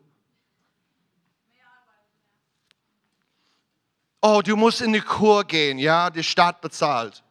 Oh, 4.21 4.41
du 4.41 4.55
musst 4.55 4.81
in 4.81 4.93
die 4.93 5.01
Kur 5.01 5.43
gehen, 5.43 5.77
ja, 5.77 6.09
die 6.09 6.23
Staat 6.23 6.62
bezahlt. 6.62 7.22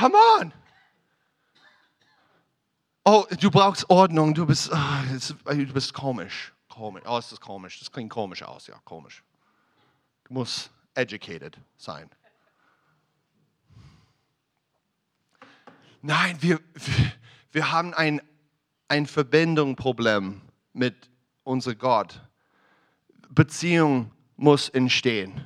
Come 0.00 0.14
on. 0.14 0.52
Oh, 3.04 3.26
du 3.38 3.50
brauchst 3.50 3.90
Ordnung, 3.90 4.32
du 4.32 4.46
bist, 4.46 4.70
oh, 4.72 5.54
du 5.54 5.72
bist 5.74 5.92
komisch. 5.92 6.54
komisch. 6.70 7.02
Oh, 7.06 7.18
ist 7.18 7.38
komisch. 7.42 7.78
Das 7.80 7.92
klingt 7.92 8.08
komisch 8.08 8.42
aus, 8.42 8.66
ja, 8.66 8.80
komisch. 8.86 9.22
Du 10.24 10.32
musst 10.32 10.70
educated 10.94 11.58
sein. 11.76 12.08
Nein, 16.00 16.38
wir, 16.40 16.60
wir, 16.72 17.12
wir 17.52 17.70
haben 17.70 17.92
ein, 17.92 18.22
ein 18.88 19.04
Verbindungsproblem 19.04 20.40
mit 20.72 21.10
unserem 21.44 21.76
Gott. 21.76 22.22
Beziehung 23.28 24.12
muss 24.36 24.70
entstehen. 24.70 25.44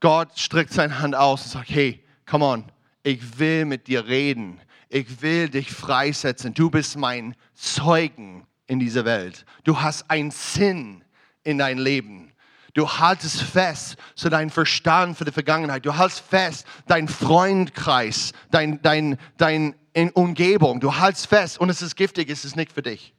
Gott 0.00 0.38
streckt 0.38 0.74
seine 0.74 0.98
Hand 0.98 1.14
aus 1.14 1.44
und 1.44 1.50
sagt, 1.52 1.70
hey, 1.70 2.04
come 2.26 2.44
on, 2.44 2.70
ich 3.02 3.38
will 3.38 3.64
mit 3.64 3.86
dir 3.86 4.06
reden. 4.06 4.60
Ich 4.88 5.22
will 5.22 5.48
dich 5.48 5.70
freisetzen. 5.70 6.54
Du 6.54 6.70
bist 6.70 6.96
mein 6.96 7.34
Zeugen 7.54 8.46
in 8.66 8.78
dieser 8.78 9.04
Welt. 9.04 9.44
Du 9.64 9.80
hast 9.80 10.10
einen 10.10 10.30
Sinn 10.30 11.04
in 11.44 11.58
dein 11.58 11.78
Leben. 11.78 12.32
Du 12.74 12.88
haltest 12.88 13.42
fest 13.42 13.96
zu 14.14 14.28
deinem 14.28 14.50
Verstand 14.50 15.16
für 15.18 15.24
die 15.24 15.32
Vergangenheit. 15.32 15.84
Du 15.84 15.98
hältst 15.98 16.20
fest 16.20 16.66
dein 16.86 17.08
Freundkreis, 17.08 18.32
dein, 18.50 18.80
dein, 18.82 19.18
dein 19.36 19.74
Umgebung. 20.14 20.78
Du 20.78 20.94
hältst 20.94 21.26
fest 21.26 21.58
und 21.58 21.70
es 21.70 21.82
ist 21.82 21.96
giftig, 21.96 22.30
es 22.30 22.44
ist 22.44 22.56
nicht 22.56 22.72
für 22.72 22.82
dich. 22.82 23.14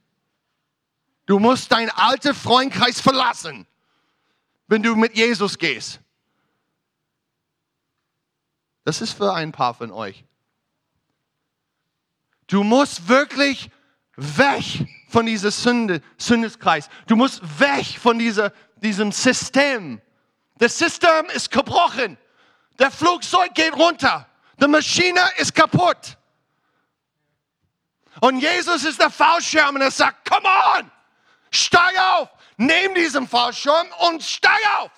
Du 1.26 1.38
musst 1.38 1.70
deinen 1.72 1.90
alten 1.90 2.34
Freundkreis 2.34 3.00
verlassen, 3.00 3.66
wenn 4.66 4.82
du 4.82 4.96
mit 4.96 5.16
Jesus 5.16 5.58
gehst. 5.58 6.00
Das 8.90 9.00
ist 9.00 9.12
für 9.12 9.32
ein 9.32 9.52
paar 9.52 9.72
von 9.72 9.92
euch. 9.92 10.24
Du 12.48 12.64
musst 12.64 13.06
wirklich 13.06 13.70
weg 14.16 14.64
von 15.08 15.26
diesem 15.26 15.52
Sünde, 15.52 16.02
Sündeskreis. 16.18 16.88
Du 17.06 17.14
musst 17.14 17.40
weg 17.60 17.86
von 18.00 18.18
dieser, 18.18 18.50
diesem 18.78 19.12
System. 19.12 20.02
Das 20.58 20.76
System 20.76 21.26
ist 21.26 21.52
gebrochen. 21.52 22.18
Der 22.80 22.90
Flugzeug 22.90 23.54
geht 23.54 23.74
runter. 23.74 24.28
Die 24.60 24.66
Maschine 24.66 25.20
ist 25.36 25.54
kaputt. 25.54 26.18
Und 28.20 28.40
Jesus 28.40 28.82
ist 28.82 29.00
der 29.00 29.10
Fallschirm 29.10 29.76
und 29.76 29.82
er 29.82 29.92
sagt, 29.92 30.28
come 30.28 30.48
on, 30.76 30.90
steig 31.52 31.96
auf, 31.96 32.28
nimm 32.56 32.92
diesen 32.96 33.28
Fallschirm 33.28 33.86
und 34.08 34.20
steig 34.20 34.60
auf. 34.80 34.90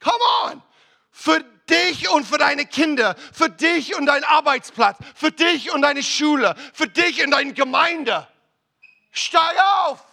Come 0.00 0.24
on. 0.46 0.62
Für 1.10 1.44
dich 1.70 2.08
und 2.10 2.26
für 2.26 2.38
deine 2.38 2.66
Kinder, 2.66 3.16
für 3.32 3.48
dich 3.48 3.94
und 3.96 4.06
deinen 4.06 4.24
Arbeitsplatz, 4.24 4.98
für 5.14 5.30
dich 5.30 5.72
und 5.72 5.82
deine 5.82 6.02
Schule, 6.02 6.54
für 6.74 6.88
dich 6.88 7.24
und 7.24 7.30
deine 7.30 7.52
Gemeinde. 7.52 8.26
Steig 9.12 9.56
auf! 9.84 10.04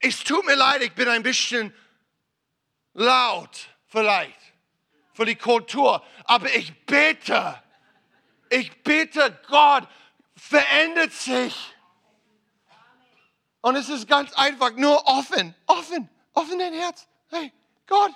Es 0.00 0.22
tut 0.22 0.46
mir 0.46 0.54
leid, 0.54 0.82
ich 0.82 0.92
bin 0.92 1.08
ein 1.08 1.22
bisschen 1.22 1.74
laut, 2.94 3.68
vielleicht, 3.86 4.38
für 5.12 5.24
die 5.24 5.36
Kultur, 5.36 6.04
aber 6.24 6.54
ich 6.54 6.86
bete, 6.86 7.60
ich 8.48 8.82
bete, 8.82 9.38
Gott, 9.48 9.88
verändert 10.36 11.12
sich. 11.12 11.54
Und 13.60 13.76
es 13.76 13.88
ist 13.88 14.06
ganz 14.06 14.32
einfach, 14.34 14.72
nur 14.72 15.04
offen, 15.06 15.54
offen, 15.66 16.08
offen 16.32 16.58
dein 16.58 16.72
Herz. 16.72 17.08
Hey, 17.28 17.52
Gott, 17.86 18.12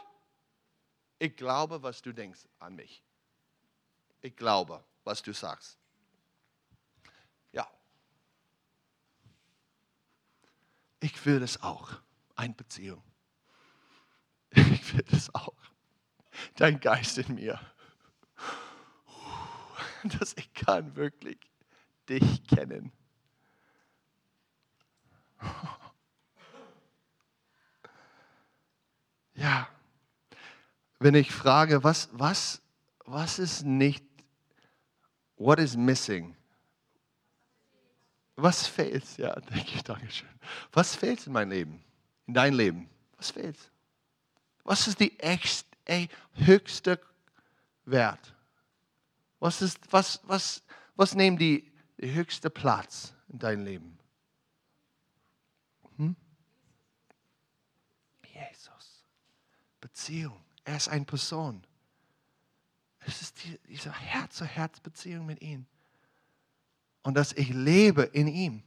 ich 1.23 1.37
glaube, 1.37 1.81
was 1.85 2.03
du 2.03 2.13
denkst 2.13 2.49
an 2.59 2.75
mich. 2.75 3.01
Ich 4.23 4.35
glaube, 4.35 4.83
was 5.05 5.23
du 5.23 5.33
sagst. 5.33 5.79
Ja. 7.53 7.71
Ich 10.99 11.25
will 11.25 11.39
das 11.39 11.63
auch. 11.63 11.93
Eine 12.35 12.55
Beziehung. 12.55 13.03
Ich 14.55 14.95
will 14.95 15.05
das 15.11 15.33
auch. 15.35 15.55
Dein 16.57 16.81
Geist 16.81 17.17
in 17.19 17.37
mir. 17.37 17.59
Dass 20.19 20.35
ich 20.37 20.53
kann 20.53 20.97
wirklich 20.97 21.39
dich 22.09 22.45
kennen. 22.49 22.93
Ja 29.35 29.67
wenn 31.03 31.15
ich 31.15 31.33
frage, 31.33 31.83
was, 31.83 32.09
was, 32.13 32.63
was 33.05 33.39
ist 33.39 33.65
nicht, 33.65 34.05
what 35.37 35.59
is 35.59 35.77
missing? 35.77 36.37
Was 38.37 38.67
fehlt? 38.67 39.05
Ja, 39.19 39.35
denke 39.35 39.75
ich, 39.75 39.83
danke 39.83 40.11
schön. 40.11 40.29
Was 40.73 40.95
fehlt 40.95 41.27
in 41.27 41.33
meinem 41.33 41.51
Leben? 41.51 41.85
In 42.27 42.35
dein 42.35 42.55
Leben? 42.55 42.89
Was 43.17 43.31
fehlt? 43.31 43.59
Was 44.65 44.87
ist 44.87 45.01
die 45.01 45.19
echt, 45.21 45.67
ey, 45.85 46.09
höchste 46.35 47.01
Wert? 47.85 48.35
Was, 49.41 49.61
ist, 49.61 49.79
was, 49.91 50.21
was, 50.25 50.63
was 50.95 51.15
nehmen 51.15 51.37
die, 51.37 51.73
die 51.99 52.13
höchste 52.13 52.49
Platz 52.49 53.13
in 53.29 53.39
deinem 53.39 53.65
Leben? 53.65 53.99
Hm? 55.97 56.17
Jesus. 58.33 59.05
Beziehung. 59.81 60.41
Er 60.65 60.77
ist 60.77 60.89
eine 60.89 61.05
Person. 61.05 61.63
Es 63.01 63.21
ist 63.21 63.43
die, 63.45 63.59
diese 63.69 63.93
Herz-zu-Herz-Beziehung 63.93 65.27
mit 65.27 65.43
ihm. 65.43 65.67
Und 67.03 67.15
dass 67.15 67.33
ich 67.33 67.49
lebe 67.49 68.03
in 68.03 68.29
ihm. 68.29 68.63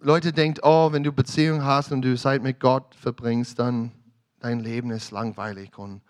Leute 0.00 0.32
denken, 0.32 0.60
oh, 0.62 0.90
wenn 0.92 1.04
du 1.04 1.12
Beziehung 1.12 1.62
hast 1.62 1.92
und 1.92 2.02
du 2.02 2.16
Zeit 2.16 2.42
mit 2.42 2.58
Gott 2.58 2.94
verbringst, 2.94 3.58
dann 3.58 3.92
dein 4.40 4.60
Leben 4.60 4.90
ist 4.90 5.10
langweilig 5.10 5.78
und 5.78 6.02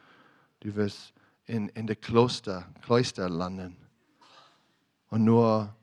du 0.60 0.74
wirst 0.76 1.12
in, 1.44 1.68
in 1.70 1.86
der 1.86 1.96
Kloster, 1.96 2.66
Kloster 2.82 3.28
landen. 3.28 3.76
Und 5.10 5.24
nur 5.24 5.74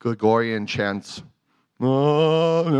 Gregorian 0.00 0.66
Chants. 0.66 1.22
Oh, 1.78 1.84
oh, 1.86 2.74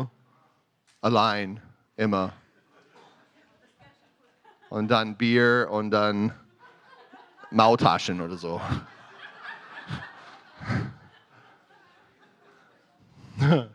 oh, 0.00 0.10
allein, 1.04 1.60
immer. 1.96 2.32
Und 4.70 4.88
dann 4.88 5.16
Bier 5.16 5.68
und 5.70 5.90
dann 5.90 6.32
Mautaschen 7.50 8.22
oder 8.22 8.36
so. 8.36 8.60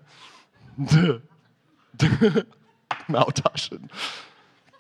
Mautaschen. 3.08 3.90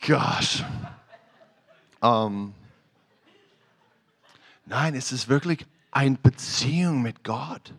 Gosh. 0.05 0.63
Um, 2.01 2.07
ähm, 2.09 2.53
nein, 4.65 4.95
es 4.95 5.12
ist 5.12 5.27
wirklich 5.27 5.67
eine 5.91 6.17
Beziehung 6.17 7.01
mit 7.01 7.23
Gott, 7.25 7.73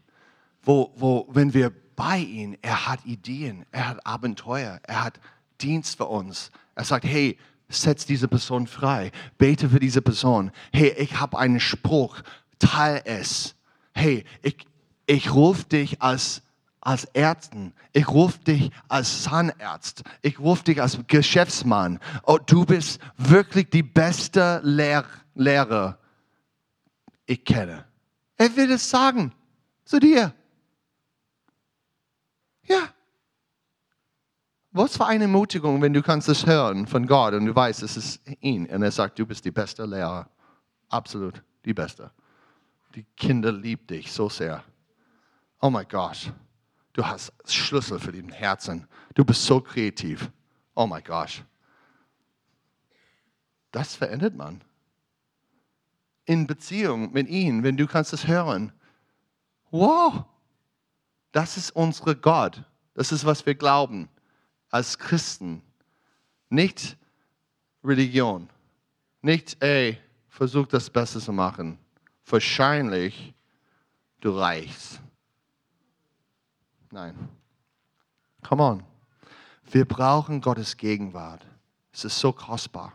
wo, 0.63 0.93
wo 0.95 1.27
wenn 1.31 1.55
wir 1.55 1.73
bei 2.01 2.17
ihm. 2.17 2.57
Er 2.63 2.87
hat 2.87 3.05
Ideen, 3.05 3.67
er 3.73 3.89
hat 3.89 4.07
Abenteuer, 4.07 4.81
er 4.85 5.05
hat 5.05 5.21
Dienst 5.61 5.99
für 5.99 6.07
uns. 6.07 6.51
Er 6.75 6.85
sagt, 6.85 7.05
hey, 7.05 7.37
setz 7.69 8.07
diese 8.07 8.27
Person 8.27 8.67
frei, 8.67 9.13
bete 9.37 9.69
für 9.69 9.81
diese 9.81 10.01
Person. 10.01 10.51
Hey, 10.73 10.95
ich 10.97 11.21
habe 11.21 11.39
einen 11.39 11.61
Spruch, 11.61 12.23
teil 12.59 13.03
es. 13.05 13.55
Hey, 13.93 14.25
ich, 14.41 14.67
ich 15.05 15.35
rufe 15.35 15.65
dich 15.65 16.01
als 16.01 16.43
als 16.81 17.05
Ärzten. 17.05 17.75
Ich 17.93 18.09
rufe 18.09 18.39
dich 18.39 18.71
als 18.89 19.25
Zahnarzt. 19.25 20.03
Ich 20.23 20.39
rufe 20.39 20.65
dich 20.65 20.81
als 20.81 20.99
Geschäftsmann. 21.07 21.99
Oh, 22.23 22.39
du 22.39 22.65
bist 22.65 22.99
wirklich 23.19 23.69
die 23.69 23.83
beste 23.83 24.63
Lehr 24.65 25.05
Lehrer, 25.35 25.99
ich 27.27 27.45
kenne. 27.45 27.85
Er 28.39 28.57
will 28.57 28.71
es 28.71 28.89
sagen 28.89 29.33
zu 29.85 30.01
dir. 30.01 30.33
Ja. 32.71 32.89
Was 34.71 34.97
für 34.97 35.05
eine 35.05 35.25
Ermutigung, 35.25 35.83
wenn 35.83 35.93
du 35.93 36.03
kannst 36.03 36.29
es 36.29 36.47
hören 36.47 36.87
von 36.87 37.05
Gott 37.05 37.35
und 37.35 37.47
du 37.47 37.55
weißt, 37.55 37.83
es 37.83 37.97
ist 37.97 38.23
ihn. 38.41 38.67
Und 38.67 38.83
er 38.85 38.93
sagt, 38.93 39.19
du 39.19 39.27
bist 39.27 39.45
die 39.45 39.51
beste 39.51 39.85
Lehrer. 39.85 40.31
Absolut, 40.89 41.43
die 41.65 41.75
beste. 41.75 42.13
Die 42.95 43.03
Kinder 43.17 43.51
lieben 43.51 43.89
dich 43.89 44.13
so 44.13 44.29
sehr. 44.29 44.63
Oh 45.61 45.69
mein 45.69 45.89
Gott, 45.89 46.33
du 46.93 47.05
hast 47.05 47.33
Schlüssel 47.45 47.99
für 47.99 48.13
den 48.13 48.31
Herzen. 48.31 48.87
Du 49.15 49.25
bist 49.25 49.45
so 49.45 49.61
kreativ. 49.61 50.31
Oh 50.77 50.87
mein 50.87 51.03
Gott. 51.03 51.45
Das 53.73 53.97
verändert 53.97 54.37
man. 54.37 54.63
In 56.25 56.47
Beziehung 56.47 57.13
mit 57.13 57.29
ihm, 57.29 57.65
wenn 57.65 57.77
du 57.77 57.89
kannst 57.89 58.13
es 58.13 58.29
hören. 58.29 58.73
Wow, 59.73 60.25
das 61.33 61.57
ist 61.57 61.71
unsere 61.71 62.17
Gott. 62.17 62.63
Das 62.95 63.13
ist, 63.13 63.25
was 63.25 63.47
wir 63.47 63.55
glauben 63.55 64.09
als 64.71 64.99
Christen. 64.99 65.63
Nicht 66.49 66.97
Religion. 67.85 68.49
Nicht, 69.23 69.63
ey, 69.63 69.99
versuch 70.29 70.67
das 70.67 70.91
Beste 70.91 71.21
zu 71.21 71.33
machen. 71.33 71.79
Wahrscheinlich, 72.27 73.35
du 74.21 74.39
reichst. 74.39 75.01
Nein. 76.91 77.29
Come 78.43 78.63
on. 78.63 78.83
Wir 79.71 79.85
brauchen 79.85 80.41
Gottes 80.41 80.77
Gegenwart. 80.77 81.47
Es 81.93 82.05
ist 82.05 82.19
so 82.19 82.33
kostbar. 82.33 82.93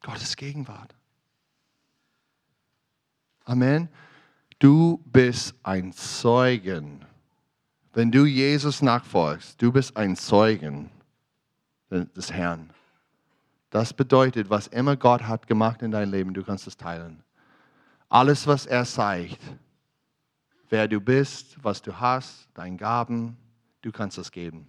Gottes 0.00 0.36
Gegenwart. 0.36 0.94
Amen. 3.44 3.88
Du 4.58 4.98
bist 5.06 5.54
ein 5.62 5.92
Zeugen. 5.92 7.04
Wenn 7.92 8.10
du 8.10 8.24
Jesus 8.24 8.82
nachfolgst, 8.82 9.60
du 9.62 9.72
bist 9.72 9.96
ein 9.96 10.16
Zeugen 10.16 10.90
des 11.90 12.32
Herrn. 12.32 12.70
Das 13.70 13.92
bedeutet, 13.92 14.50
was 14.50 14.66
immer 14.66 14.96
Gott 14.96 15.22
hat 15.22 15.46
gemacht 15.46 15.82
in 15.82 15.90
deinem 15.90 16.10
Leben, 16.10 16.34
du 16.34 16.42
kannst 16.42 16.66
es 16.66 16.76
teilen. 16.76 17.22
Alles, 18.08 18.46
was 18.46 18.66
er 18.66 18.84
zeigt, 18.84 19.38
wer 20.70 20.88
du 20.88 21.00
bist, 21.00 21.62
was 21.62 21.82
du 21.82 21.98
hast, 21.98 22.48
deine 22.54 22.76
Gaben, 22.76 23.36
du 23.82 23.92
kannst 23.92 24.18
es 24.18 24.30
geben. 24.30 24.68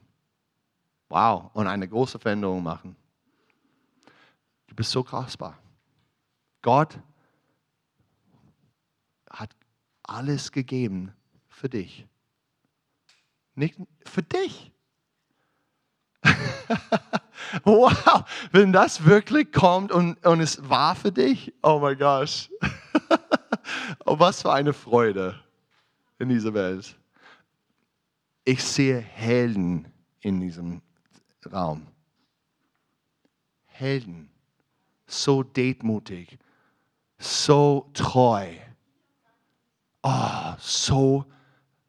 Wow, 1.07 1.49
und 1.53 1.67
eine 1.67 1.87
große 1.87 2.19
Veränderung 2.19 2.61
machen. 2.61 2.95
Du 4.67 4.75
bist 4.75 4.91
so 4.91 5.03
kostbar. 5.03 5.57
Gott 6.61 6.99
hat 9.29 9.55
alles 10.09 10.51
gegeben 10.51 11.13
für 11.47 11.69
dich. 11.69 12.07
Nicht 13.55 13.77
für 14.05 14.23
dich. 14.23 14.71
wow, 17.63 18.23
wenn 18.51 18.73
das 18.73 19.05
wirklich 19.05 19.51
kommt 19.51 19.91
und, 19.91 20.25
und 20.25 20.41
es 20.41 20.69
war 20.69 20.95
für 20.95 21.11
dich, 21.11 21.53
oh 21.61 21.79
mein 21.79 21.97
Gott. 21.97 22.49
oh, 24.05 24.19
was 24.19 24.41
für 24.41 24.51
eine 24.51 24.73
Freude 24.73 25.39
in 26.17 26.29
dieser 26.29 26.53
Welt. 26.53 26.97
Ich 28.45 28.63
sehe 28.63 28.99
Helden 28.99 29.87
in 30.21 30.41
diesem 30.41 30.81
Raum. 31.51 31.87
Helden. 33.65 34.29
So 35.07 35.43
detmutig, 35.43 36.37
so 37.17 37.89
treu, 37.93 38.53
oh, 40.03 40.53
so 40.59 41.25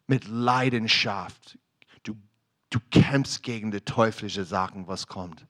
mit 0.07 0.27
Leidenschaft. 0.29 1.59
Du, 2.03 2.17
du 2.71 2.81
kämpfst 2.91 3.43
gegen 3.43 3.71
die 3.71 3.81
teuflische 3.81 4.45
Sachen, 4.45 4.87
was 4.87 5.07
kommt. 5.07 5.47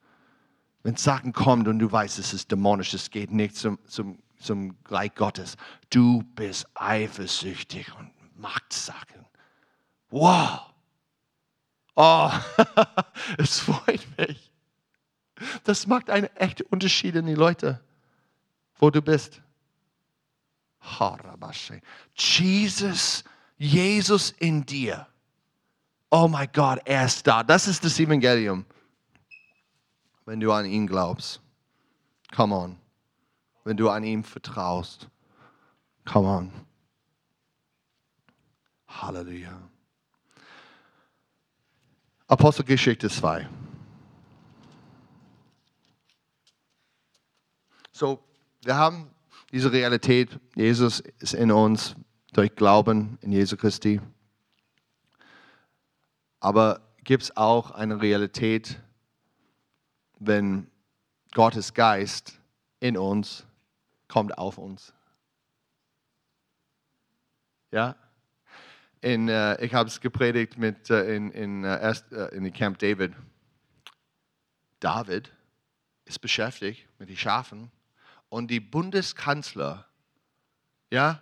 Wenn 0.83 0.97
Sachen 0.97 1.33
kommt 1.33 1.69
und 1.69 1.79
du 1.79 1.91
weißt, 1.91 2.19
es 2.19 2.33
ist 2.33 2.51
dämonisch, 2.51 2.95
es 2.95 3.11
geht 3.11 3.31
nicht 3.31 3.57
zum, 3.57 3.79
zum, 3.87 4.19
zum 4.39 4.77
Reich 4.87 5.15
Gottes, 5.15 5.57
du 5.91 6.23
bist 6.35 6.67
eifersüchtig 6.75 7.95
und 7.99 8.11
machst 8.37 8.73
Sachen. 8.73 9.27
Wow! 10.11 10.71
Oh, 11.97 12.31
es 13.39 13.59
freut 13.59 14.07
mich. 14.17 14.51
Das 15.65 15.87
macht 15.87 16.11
einen 16.11 16.35
echten 16.37 16.63
Unterschied 16.65 17.15
in 17.15 17.27
die 17.27 17.35
Leute, 17.35 17.83
wo 18.77 18.91
du 18.91 19.03
bist. 19.03 19.43
Jesus, 22.15 23.25
Jesus 23.59 24.31
in 24.39 24.65
dir. 24.65 25.07
Oh 26.11 26.27
mein 26.27 26.49
Gott, 26.53 26.81
er 26.85 27.07
ist 27.07 27.27
da. 27.27 27.43
Das 27.43 27.69
ist 27.69 27.85
das 27.85 27.99
Evangelium. 28.01 28.65
Wenn 30.25 30.41
du 30.41 30.53
an 30.53 30.67
ihn 30.67 30.87
glaubst. 30.87 31.41
Come 32.35 32.55
on. 32.55 32.77
Wenn 33.65 33.77
du 33.77 33.91
an 33.91 34.05
ihm 34.05 34.25
vertraust. 34.25 35.09
Come 36.05 36.29
on. 36.29 36.53
Halleluja. 38.89 39.61
Apostelgeschichte 42.27 43.09
2. 43.09 43.49
So, 47.93 48.19
wir 48.63 48.77
haben 48.77 49.11
diese 49.53 49.73
Realität, 49.73 50.39
Jesus 50.55 51.01
ist 51.01 51.35
in 51.35 51.51
uns 51.51 51.97
durch 52.33 52.55
Glauben 52.55 53.19
in 53.21 53.33
Jesu 53.33 53.57
Christi. 53.57 54.01
Aber 56.39 56.81
gibt 57.05 57.25
es 57.25 57.37
auch 57.37 57.73
eine 57.73 58.01
Realität, 58.01 58.81
wenn 60.19 60.71
Gottes 61.33 61.75
Geist 61.75 62.41
in 62.79 62.97
uns 62.97 63.47
kommt 64.09 64.39
auf 64.39 64.59
uns? 64.59 64.95
Ja? 67.73 67.97
In, 69.01 69.29
äh, 69.29 69.63
ich 69.65 69.75
habe 69.75 69.89
es 69.89 70.01
gepredigt 70.01 70.59
mit, 70.59 70.91
äh, 70.91 71.15
in, 71.17 71.31
in, 71.31 71.65
äh, 71.65 71.81
erst, 71.81 72.13
äh, 72.13 72.29
in 72.29 72.53
Camp 72.53 72.79
David. 72.79 73.15
David 74.79 75.33
ist 76.05 76.21
beschäftigt 76.21 76.87
mit 76.99 77.09
den 77.09 77.17
Schafen 77.17 77.71
und 78.31 78.49
die 78.49 78.61
Bundeskanzler 78.61 79.87
ja, 80.91 81.21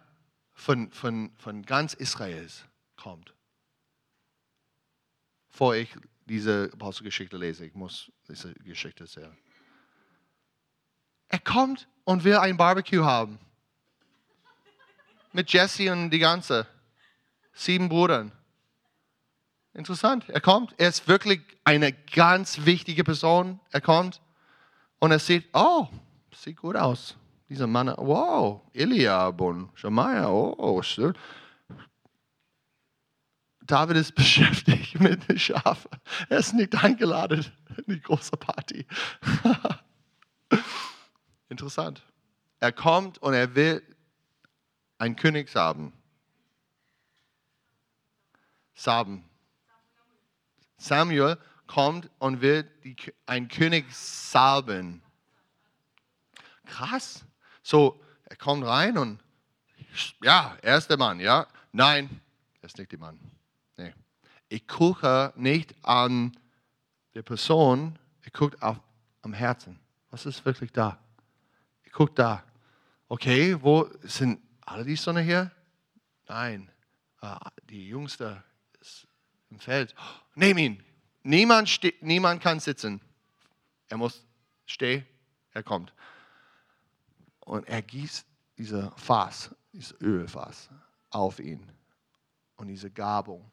von, 0.55 0.93
von, 0.93 1.33
von 1.37 1.63
ganz 1.65 1.95
Israels 1.95 2.65
kommt. 2.97 3.35
Vor 5.49 5.75
ich 5.75 5.95
diese 6.27 6.71
Apostelgeschichte 6.73 7.37
lese, 7.37 7.65
ich 7.65 7.75
muss 7.75 8.13
diese 8.29 8.55
Geschichte 8.55 9.05
erzählen. 9.05 9.37
Er 11.29 11.39
kommt 11.39 11.89
und 12.05 12.25
will 12.25 12.37
ein 12.37 12.57
Barbecue 12.57 13.05
haben. 13.05 13.39
Mit 15.33 15.51
Jesse 15.53 15.93
und 15.93 16.11
die 16.11 16.19
ganze. 16.19 16.67
Sieben 17.53 17.89
Brüdern. 17.89 18.33
Interessant. 19.75 20.29
Er 20.29 20.41
kommt. 20.41 20.75
Er 20.79 20.89
ist 20.89 21.07
wirklich 21.09 21.41
eine 21.65 21.93
ganz 21.93 22.65
wichtige 22.65 23.05
Person. 23.05 23.61
Er 23.71 23.81
kommt 23.81 24.23
und 25.01 25.11
er 25.11 25.19
sieht, 25.19 25.49
oh, 25.53 25.89
sieht 26.43 26.57
gut 26.57 26.77
aus. 26.77 27.17
Dieser 27.49 27.67
Mann, 27.67 27.93
wow, 27.97 28.63
Eliab 28.75 29.41
und 29.41 29.71
Shemaiah, 29.75 30.29
oh, 30.31 30.83
schön. 30.83 31.15
David 33.63 33.97
ist 33.97 34.15
beschäftigt 34.17 35.01
mit 35.01 35.29
den 35.29 35.39
Schafen. 35.39 35.91
Er 36.29 36.39
ist 36.39 36.55
nicht 36.55 36.75
eingeladen 36.83 37.45
in 37.77 37.95
die 37.95 38.01
große 38.01 38.37
Party. 38.37 38.87
Interessant. 41.49 42.03
Er 42.61 42.73
kommt 42.73 43.19
und 43.19 43.35
er 43.35 43.55
will 43.55 43.83
einen 44.99 45.17
König 45.17 45.55
haben. 45.55 45.93
Saben. 48.75 49.25
Samuel 50.77 51.39
kommt 51.67 52.11
und 52.19 52.41
will 52.41 52.65
die, 52.85 52.97
einen 53.27 53.49
König 53.49 53.93
salben. 53.95 55.03
Krass. 56.69 57.25
So, 57.63 58.01
er 58.25 58.37
kommt 58.37 58.65
rein 58.65 58.99
und 58.99 59.21
ja, 60.23 60.57
er 60.63 60.79
ist 60.79 60.89
der 60.89 60.99
Mann, 60.99 61.19
ja. 61.19 61.47
Nein, 61.73 62.21
er 62.61 62.67
ist 62.67 62.79
nicht 62.79 62.93
der 62.93 62.99
Mann. 62.99 63.19
Nee. 63.77 63.95
Ich 64.49 64.67
gucke 64.67 65.33
nicht 65.37 65.75
an 65.83 66.39
der 67.15 67.23
Person, 67.23 67.99
ich 68.25 68.33
gucke 68.33 68.61
auf, 68.63 68.79
am 69.23 69.33
Herzen. 69.33 69.79
Was 70.11 70.27
ist 70.27 70.45
wirklich 70.45 70.73
da? 70.73 70.99
Ich 71.85 71.93
gucke 71.93 72.13
da. 72.15 72.45
Okay, 73.09 73.57
wo 73.61 73.89
sind 74.03 74.41
alle 74.61 74.85
die 74.85 74.97
Sonne 74.97 75.23
hier? 75.23 75.51
Nein, 76.29 76.71
ah, 77.21 77.51
die 77.69 77.89
Jüngste 77.89 78.43
ist 78.81 79.09
im 79.51 79.59
Feld. 79.59 79.95
Nehm 80.35 80.59
ihn. 80.59 80.85
Niemand, 81.23 81.81
niemand 82.03 82.43
kann 82.43 82.61
sitzen. 82.61 83.01
Er 83.89 83.97
muss 83.97 84.25
stehen, 84.67 85.07
er 85.53 85.63
kommt. 85.63 85.93
Und 87.49 87.67
er 87.67 87.81
gießt 87.81 88.27
diese 88.59 88.93
Fass, 88.97 89.55
dieses 89.73 89.99
Ölfass 90.03 90.69
auf 91.09 91.41
ihn. 91.41 91.67
Und 92.57 92.69
diese 92.69 92.91
Gabung, 92.91 93.51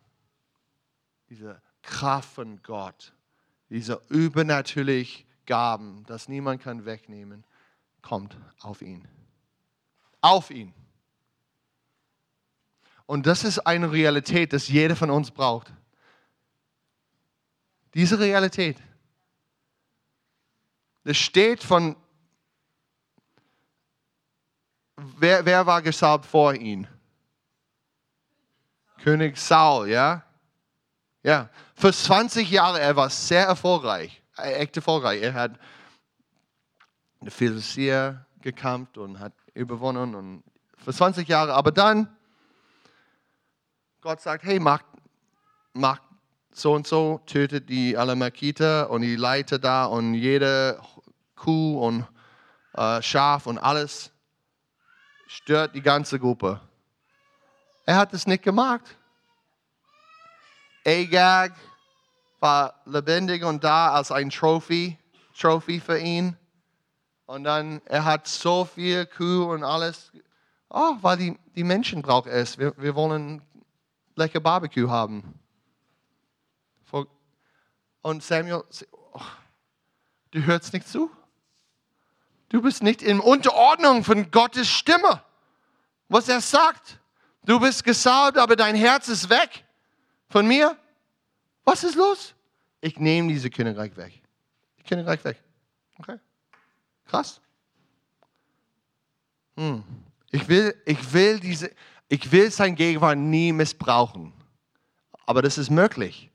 diese 1.29 1.61
Kraft 1.81 2.27
von 2.33 2.61
Gott, 2.61 3.13
diese 3.69 4.01
übernatürliche 4.09 5.23
Gaben, 5.45 6.03
das 6.07 6.27
niemand 6.27 6.61
kann 6.61 6.83
wegnehmen, 6.83 7.45
kommt 8.01 8.37
auf 8.59 8.81
ihn. 8.81 9.07
Auf 10.19 10.51
ihn. 10.51 10.73
Und 13.05 13.27
das 13.27 13.45
ist 13.45 13.59
eine 13.59 13.93
Realität, 13.93 14.51
dass 14.51 14.67
jeder 14.67 14.97
von 14.97 15.09
uns 15.09 15.31
braucht. 15.31 15.71
Diese 17.93 18.19
Realität. 18.19 18.75
Das 21.05 21.15
steht 21.15 21.63
von 21.63 21.95
wer, 25.17 25.45
wer 25.45 25.65
war 25.65 25.81
gesalbt 25.81 26.25
vor 26.25 26.53
ihm? 26.53 26.87
König 29.03 29.37
Saul, 29.37 29.89
ja? 29.89 30.23
Ja, 31.23 31.49
für 31.75 31.91
20 31.91 32.49
Jahre, 32.49 32.79
er 32.79 32.95
war 32.95 33.09
sehr 33.09 33.45
erfolgreich, 33.45 34.21
äh, 34.37 34.53
echt 34.53 34.75
erfolgreich. 34.75 35.21
Er 35.21 35.33
hat 35.33 35.59
eine 37.19 37.31
Philistier 37.31 38.25
gekämpft 38.41 38.97
und 38.97 39.19
hat 39.19 39.33
überwonnen 39.53 40.13
und 40.13 40.43
für 40.77 40.93
20 40.93 41.27
Jahre. 41.27 41.53
Aber 41.53 41.71
dann, 41.71 42.15
Gott 44.01 44.21
sagt, 44.21 44.43
hey, 44.43 44.59
mach, 44.59 44.83
mach 45.73 45.99
so 46.51 46.73
und 46.73 46.85
so, 46.85 47.19
tötet 47.25 47.69
die 47.69 47.97
Alamakiter 47.97 48.89
und 48.89 49.01
die 49.01 49.15
Leiter 49.15 49.57
da 49.57 49.85
und 49.85 50.13
jede 50.13 50.79
Kuh 51.35 51.79
und 51.79 52.05
äh, 52.73 53.01
Schaf 53.01 53.47
und 53.47 53.57
alles, 53.57 54.11
stört 55.27 55.75
die 55.75 55.81
ganze 55.81 56.19
Gruppe. 56.19 56.61
Er 57.85 57.97
hat 57.97 58.13
es 58.13 58.27
nicht 58.27 58.43
gemacht. 58.43 58.83
Agag 60.85 61.53
war 62.39 62.81
lebendig 62.85 63.43
und 63.43 63.63
da 63.63 63.91
als 63.91 64.11
ein 64.11 64.29
Trophy, 64.29 64.97
Trophy 65.37 65.79
für 65.79 65.99
ihn. 65.99 66.37
Und 67.25 67.43
dann, 67.43 67.81
er 67.85 68.05
hat 68.05 68.27
so 68.27 68.65
viel 68.65 69.05
Kuh 69.05 69.51
und 69.51 69.63
alles. 69.63 70.11
Oh, 70.69 70.95
weil 71.01 71.17
die, 71.17 71.39
die 71.55 71.63
Menschen 71.63 72.01
brauchen 72.01 72.31
es. 72.31 72.57
Wir, 72.57 72.73
wir 72.77 72.95
wollen 72.95 73.41
lecker 74.15 74.39
Barbecue 74.39 74.89
haben. 74.89 75.39
Und 78.05 78.21
Samuel, 78.21 78.63
oh, 78.91 79.21
du 80.29 80.45
hörst 80.45 80.73
nicht 80.73 80.87
zu. 80.87 81.09
Du 82.49 82.61
bist 82.61 82.83
nicht 82.83 83.01
in 83.01 83.19
Unterordnung 83.19 84.03
von 84.03 84.29
Gottes 84.31 84.69
Stimme, 84.69 85.21
was 86.09 86.29
er 86.29 86.41
sagt. 86.41 86.99
Du 87.43 87.59
bist 87.59 87.83
gesalbt, 87.83 88.37
aber 88.37 88.55
dein 88.55 88.75
Herz 88.75 89.07
ist 89.07 89.29
weg 89.29 89.65
von 90.29 90.47
mir. 90.47 90.77
Was 91.63 91.83
ist 91.83 91.95
los? 91.95 92.33
Ich 92.81 92.99
nehme 92.99 93.29
diese 93.29 93.49
Königreich 93.49 93.95
weg. 93.97 94.21
Die 94.77 94.83
Königreich 94.83 95.23
weg. 95.23 95.37
Okay. 95.97 96.19
Krass. 97.05 97.41
Hm. 99.57 99.83
Ich, 100.31 100.47
will, 100.47 100.75
ich, 100.85 101.13
will 101.13 101.39
diese, 101.39 101.71
ich 102.09 102.31
will 102.31 102.51
sein 102.51 102.75
Gegenwart 102.75 103.17
nie 103.17 103.51
missbrauchen. 103.51 104.33
Aber 105.25 105.41
das 105.41 105.57
ist 105.57 105.69
möglich. 105.69 106.29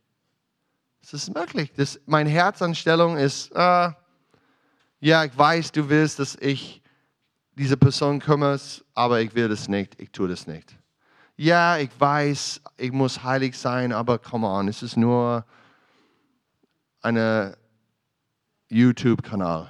Das 1.01 1.15
ist 1.15 1.35
möglich. 1.35 1.73
Das, 1.77 2.01
meine 2.07 2.31
Herzanstellung 2.31 3.17
ist, 3.17 3.53
äh, 3.53 3.91
ja, 5.01 5.25
ich 5.25 5.37
weiß, 5.37 5.73
du 5.73 5.89
willst, 5.89 6.19
dass 6.19 6.37
ich 6.37 6.83
diese 7.53 7.77
Person 7.77 8.21
kümmere, 8.21 8.61
aber 8.95 9.21
ich 9.21 9.35
will 9.35 9.49
das 9.49 9.69
nicht. 9.69 10.01
Ich 10.01 10.11
tue 10.11 10.29
das 10.29 10.47
nicht. 10.47 10.77
Ja, 11.37 11.79
ich 11.79 11.91
weiß, 11.99 12.61
ich 12.77 12.93
muss 12.93 13.23
heilig 13.23 13.59
sein, 13.59 13.93
aber 13.93 14.19
come 14.19 14.47
on, 14.47 14.69
es 14.69 14.83
ist 14.83 14.97
nur 14.97 15.45
ein 17.01 17.55
YouTube-Kanal. 18.69 19.69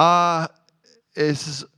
Uh, 0.00 0.46
es 1.14 1.46
ist 1.46 1.68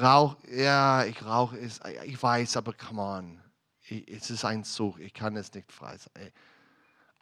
Rauch, 0.00 0.36
ja, 0.50 1.04
ich 1.04 1.22
rauche, 1.24 1.58
ich 1.58 2.22
weiß, 2.22 2.56
aber 2.56 2.72
come 2.72 3.02
on, 3.02 3.40
es 4.06 4.30
ist 4.30 4.44
ein 4.44 4.62
Zug, 4.62 5.00
ich 5.00 5.12
kann 5.12 5.36
es 5.36 5.52
nicht 5.52 5.72
frei 5.72 5.96
sein. 5.96 6.30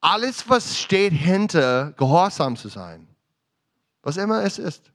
Alles, 0.01 0.49
was 0.49 0.79
steht 0.79 1.13
hinter 1.13 1.93
Gehorsam 1.93 2.57
zu 2.57 2.69
sein, 2.69 3.09
was 4.03 4.17
immer 4.17 4.43
es 4.45 4.59
ist, 4.59 4.93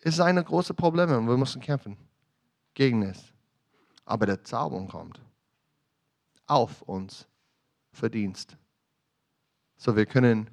ist 0.00 0.20
ein 0.20 0.42
großes 0.42 0.74
Problem 0.74 1.10
und 1.10 1.28
wir 1.28 1.36
müssen 1.36 1.60
kämpfen 1.60 1.96
gegen 2.74 3.02
es. 3.02 3.32
Aber 4.04 4.26
der 4.26 4.42
Zauber 4.42 4.84
kommt 4.86 5.20
auf 6.46 6.82
uns 6.82 7.26
Verdienst. 7.92 8.56
So 9.76 9.94
wir 9.94 10.06
können 10.06 10.50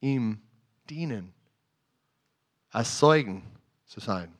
ihm 0.00 0.40
dienen, 0.88 1.32
als 2.70 2.98
Zeugen 2.98 3.42
zu 3.86 4.00
sein. 4.00 4.32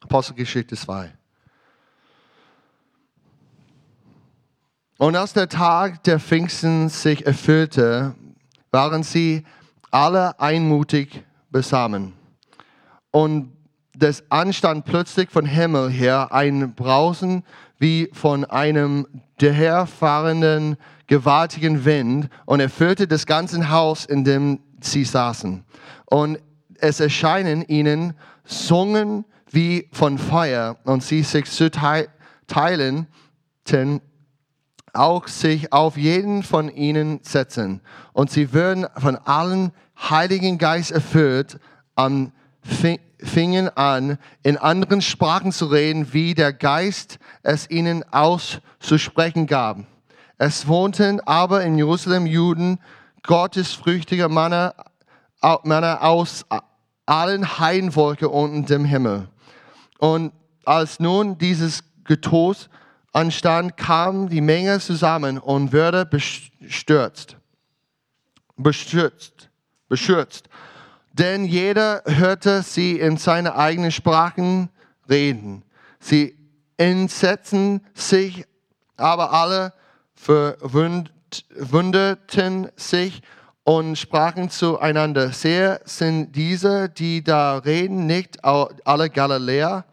Apostelgeschichte 0.00 0.76
2. 0.76 1.17
Und 4.98 5.14
als 5.14 5.32
der 5.32 5.48
Tag 5.48 6.02
der 6.02 6.18
Pfingsten 6.18 6.88
sich 6.88 7.24
erfüllte, 7.24 8.16
waren 8.72 9.04
sie 9.04 9.44
alle 9.92 10.38
einmutig 10.40 11.24
besamen. 11.50 12.14
Und 13.12 13.52
es 14.00 14.24
anstand 14.28 14.84
plötzlich 14.84 15.30
von 15.30 15.46
Himmel 15.46 15.88
her 15.88 16.32
ein 16.32 16.74
Brausen 16.74 17.44
wie 17.78 18.10
von 18.12 18.44
einem 18.44 19.06
daherfahrenden 19.38 20.76
gewaltigen 21.06 21.84
Wind 21.84 22.28
und 22.44 22.58
erfüllte 22.58 23.06
das 23.06 23.24
ganze 23.24 23.70
Haus, 23.70 24.04
in 24.04 24.24
dem 24.24 24.58
sie 24.80 25.04
saßen. 25.04 25.64
Und 26.06 26.38
es 26.80 26.98
erscheinen 26.98 27.62
ihnen 27.62 28.14
Zungen 28.44 29.24
wie 29.50 29.88
von 29.92 30.18
Feuer 30.18 30.76
und 30.84 31.04
sie 31.04 31.22
sich 31.22 31.44
zu 31.44 31.70
teilen, 31.70 33.06
auch 34.94 35.28
sich 35.28 35.72
auf 35.72 35.96
jeden 35.96 36.42
von 36.42 36.68
ihnen 36.68 37.20
setzen. 37.22 37.80
Und 38.12 38.30
sie 38.30 38.52
würden 38.52 38.86
von 38.96 39.16
allen 39.16 39.72
Heiligen 39.98 40.58
Geist 40.58 40.90
erfüllt, 40.90 41.58
an, 41.94 42.32
fingen 43.18 43.68
an, 43.76 44.18
in 44.42 44.56
anderen 44.56 45.02
Sprachen 45.02 45.52
zu 45.52 45.66
reden, 45.66 46.12
wie 46.12 46.34
der 46.34 46.52
Geist 46.52 47.18
es 47.42 47.68
ihnen 47.70 48.04
auszusprechen 48.12 49.46
gab. 49.46 49.78
Es 50.38 50.68
wohnten 50.68 51.20
aber 51.20 51.64
in 51.64 51.76
Jerusalem 51.76 52.26
Juden, 52.26 52.78
gottesfrüchtige 53.24 54.28
Männer, 54.28 54.74
Männer 55.64 56.02
aus 56.02 56.46
allen 57.06 57.58
Heidenvolke 57.58 58.28
unten 58.28 58.66
dem 58.66 58.84
Himmel. 58.84 59.28
Und 59.98 60.32
als 60.64 61.00
nun 61.00 61.38
dieses 61.38 61.82
Getos 62.04 62.68
anstand, 63.12 63.76
kam 63.76 64.28
die 64.28 64.40
Menge 64.40 64.80
zusammen 64.80 65.38
und 65.38 65.72
wurde 65.72 66.06
bestürzt. 66.06 67.36
Bestürzt. 68.56 69.50
Beschürzt. 69.88 70.48
Denn 71.12 71.44
jeder 71.44 72.02
hörte 72.06 72.62
sie 72.62 73.00
in 73.00 73.16
seine 73.16 73.56
eigenen 73.56 73.90
Sprachen 73.90 74.70
reden. 75.08 75.64
Sie 75.98 76.38
entsetzten 76.76 77.84
sich, 77.94 78.44
aber 78.96 79.32
alle 79.32 79.72
verwunderten 80.14 82.70
sich 82.76 83.22
und 83.64 83.96
sprachen 83.96 84.48
zueinander, 84.48 85.32
sehr 85.32 85.80
sind 85.84 86.34
diese, 86.34 86.88
die 86.88 87.22
da 87.22 87.58
reden, 87.58 88.06
nicht 88.06 88.42
alle 88.44 89.10
Galiläer? 89.10 89.84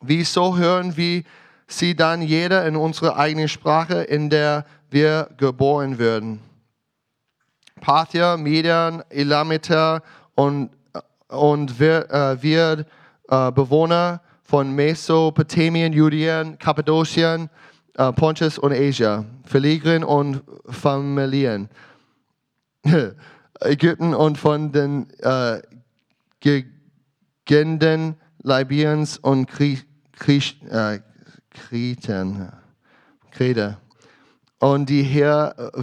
Wieso 0.00 0.56
hören 0.56 0.96
wir 0.96 1.24
sie 1.78 1.94
dann 1.94 2.22
jeder 2.22 2.66
in 2.66 2.76
unsere 2.76 3.16
eigene 3.16 3.48
Sprache, 3.48 4.02
in 4.02 4.30
der 4.30 4.64
wir 4.90 5.30
geboren 5.36 5.98
würden. 5.98 6.40
Parthier, 7.80 8.36
Median, 8.36 9.02
Elamiter 9.10 10.02
und, 10.34 10.70
und 11.28 11.78
wir, 11.78 12.10
äh, 12.10 12.42
wir 12.42 12.86
äh, 13.28 13.52
Bewohner 13.52 14.20
von 14.42 14.74
Mesopotamien, 14.74 15.92
Judäen, 15.92 16.58
Kappadokien, 16.58 17.50
äh, 17.96 18.12
Pontus 18.12 18.58
und 18.58 18.72
Asia, 18.72 19.24
Philygren 19.44 20.04
und 20.04 20.42
Familien, 20.68 21.68
Ägypten 23.60 24.14
und 24.14 24.38
von 24.38 24.72
den 24.72 25.08
äh, 25.20 25.60
Gegenden 27.44 28.16
Libyens 28.42 29.18
und 29.18 29.46
Krieg, 29.46 29.86
äh, 30.70 31.00
Kreten, 31.54 32.52
Krete. 33.30 33.78
Und 34.58 34.88
die 34.88 35.02
hier 35.02 35.72
äh, 35.74 35.82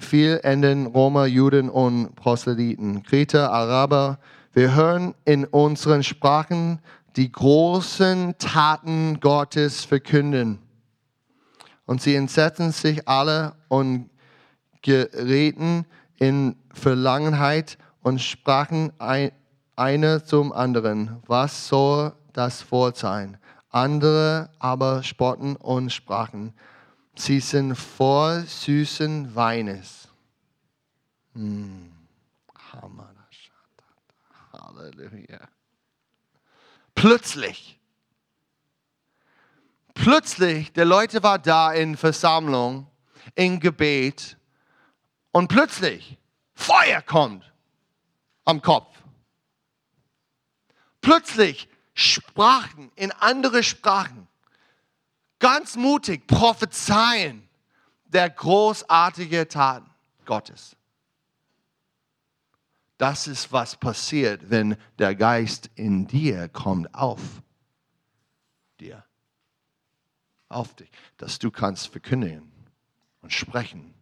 viel 0.00 0.40
enden 0.42 0.86
Römer, 0.86 1.26
Juden 1.26 1.68
und 1.68 2.14
Proselyten, 2.14 3.02
Kreter, 3.02 3.52
Araber. 3.52 4.18
Wir 4.52 4.74
hören 4.74 5.14
in 5.24 5.44
unseren 5.44 6.02
Sprachen 6.02 6.80
die 7.16 7.30
großen 7.30 8.36
Taten 8.38 9.20
Gottes 9.20 9.84
verkünden. 9.84 10.58
Und 11.84 12.02
sie 12.02 12.14
entsetzen 12.14 12.72
sich 12.72 13.08
alle 13.08 13.54
und 13.68 14.10
gerieten 14.82 15.86
in 16.16 16.56
Verlangenheit 16.72 17.78
und 18.02 18.20
sprachen 18.20 18.92
ein, 18.98 19.32
einer 19.74 20.24
zum 20.24 20.52
anderen, 20.52 21.22
was 21.26 21.68
soll 21.68 22.12
das 22.32 22.70
Wort 22.70 22.96
sein? 22.96 23.38
Andere 23.78 24.50
aber 24.58 25.04
spotten 25.04 25.54
und 25.54 25.92
sprachen, 25.92 26.52
sie 27.14 27.38
sind 27.38 27.76
voll 27.76 28.42
süßen 28.42 29.36
Weines. 29.36 30.08
Hm. 31.34 31.92
Halleluja. 34.52 35.48
Plötzlich, 36.94 37.78
plötzlich, 39.94 40.72
der 40.72 40.84
Leute 40.84 41.22
war 41.22 41.38
da 41.38 41.72
in 41.72 41.96
Versammlung, 41.96 42.88
in 43.36 43.60
Gebet 43.60 44.36
und 45.30 45.46
plötzlich 45.46 46.18
Feuer 46.54 47.00
kommt 47.02 47.52
am 48.44 48.60
Kopf. 48.60 48.96
Plötzlich 51.00 51.67
Sprachen, 51.98 52.92
in 52.94 53.10
andere 53.10 53.64
Sprachen. 53.64 54.28
Ganz 55.40 55.74
mutig 55.74 56.28
prophezeien 56.28 57.48
der 58.04 58.30
großartige 58.30 59.48
Taten 59.48 59.90
Gottes. 60.24 60.76
Das 62.98 63.26
ist, 63.26 63.52
was 63.52 63.76
passiert, 63.76 64.48
wenn 64.48 64.76
der 64.98 65.16
Geist 65.16 65.70
in 65.74 66.06
dir 66.06 66.48
kommt 66.48 66.94
auf 66.94 67.20
dir, 68.78 69.04
auf 70.48 70.74
dich, 70.74 70.90
dass 71.16 71.40
du 71.40 71.50
kannst 71.50 71.88
verkündigen 71.88 72.52
und 73.22 73.32
sprechen 73.32 73.92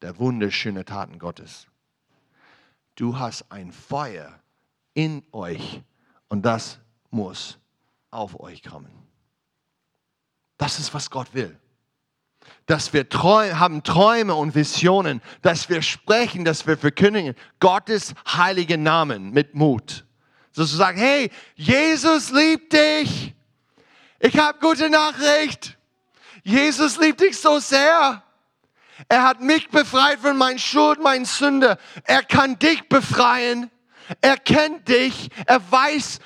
der 0.00 0.18
wunderschöne 0.18 0.84
Taten 0.84 1.20
Gottes. 1.20 1.68
Du 2.96 3.16
hast 3.16 3.50
ein 3.50 3.70
Feuer 3.70 4.40
in 4.94 5.24
euch 5.30 5.82
und 6.28 6.42
das 6.42 6.81
muss 7.12 7.58
auf 8.10 8.38
euch 8.40 8.62
kommen. 8.62 8.90
Das 10.58 10.78
ist, 10.78 10.94
was 10.94 11.10
Gott 11.10 11.28
will. 11.32 11.58
Dass 12.66 12.92
wir 12.92 13.08
Träume, 13.08 13.58
haben 13.58 13.82
Träume 13.82 14.34
und 14.34 14.54
Visionen, 14.54 15.20
dass 15.42 15.68
wir 15.68 15.82
sprechen, 15.82 16.44
dass 16.44 16.66
wir 16.66 16.76
verkündigen 16.76 17.34
Gottes 17.60 18.14
heiligen 18.26 18.82
Namen 18.82 19.30
mit 19.30 19.54
Mut. 19.54 20.04
Sozusagen, 20.52 20.98
hey, 20.98 21.30
Jesus 21.54 22.30
liebt 22.30 22.72
dich. 22.72 23.34
Ich 24.20 24.38
habe 24.38 24.58
gute 24.60 24.90
Nachricht. 24.90 25.78
Jesus 26.44 26.98
liebt 26.98 27.20
dich 27.20 27.40
so 27.40 27.58
sehr. 27.58 28.22
Er 29.08 29.22
hat 29.22 29.40
mich 29.40 29.68
befreit 29.68 30.20
von 30.20 30.36
meinen 30.36 30.58
Schuld, 30.58 31.00
meinen 31.00 31.24
Sünde. 31.24 31.78
Er 32.04 32.22
kann 32.22 32.58
dich 32.58 32.88
befreien. 32.88 33.70
Er 34.20 34.36
kennt 34.36 34.88
dich. 34.88 35.30
Er 35.46 35.60
weiß, 35.70 36.18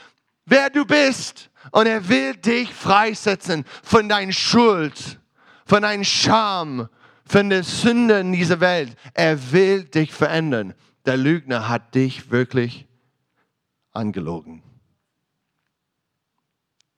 wer 0.46 0.70
du 0.70 0.84
bist. 0.84 1.50
Und 1.72 1.86
er 1.86 2.08
will 2.08 2.34
dich 2.36 2.72
freisetzen 2.72 3.64
von 3.82 4.08
deiner 4.08 4.32
Schuld, 4.32 5.20
von 5.66 5.82
deinem 5.82 6.04
Scham, 6.04 6.88
von 7.26 7.50
der 7.50 7.64
Sünde 7.64 8.20
in 8.20 8.32
dieser 8.32 8.60
Welt. 8.60 8.96
Er 9.14 9.52
will 9.52 9.84
dich 9.84 10.12
verändern. 10.12 10.74
Der 11.04 11.16
Lügner 11.16 11.68
hat 11.68 11.94
dich 11.94 12.30
wirklich 12.30 12.86
angelogen. 13.92 14.62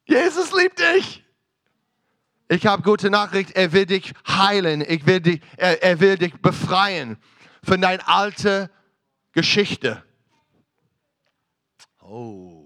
Jesus 0.05 0.53
liebt 0.53 0.79
dich. 0.79 1.25
Ich 2.51 2.67
habe 2.67 2.83
gute 2.83 3.11
Nachricht, 3.11 3.51
er 3.57 3.73
will 3.73 3.85
dich 3.85 4.15
heilen, 4.27 4.81
ich 4.81 5.05
will 5.05 5.21
dich, 5.21 5.43
er, 5.59 5.83
er 5.83 6.01
will 6.01 6.17
dich 6.17 6.33
befreien 6.41 7.19
von 7.63 7.81
deiner 7.81 8.09
alten 8.09 8.71
Geschichte. 9.33 10.03
Oh. 12.01 12.58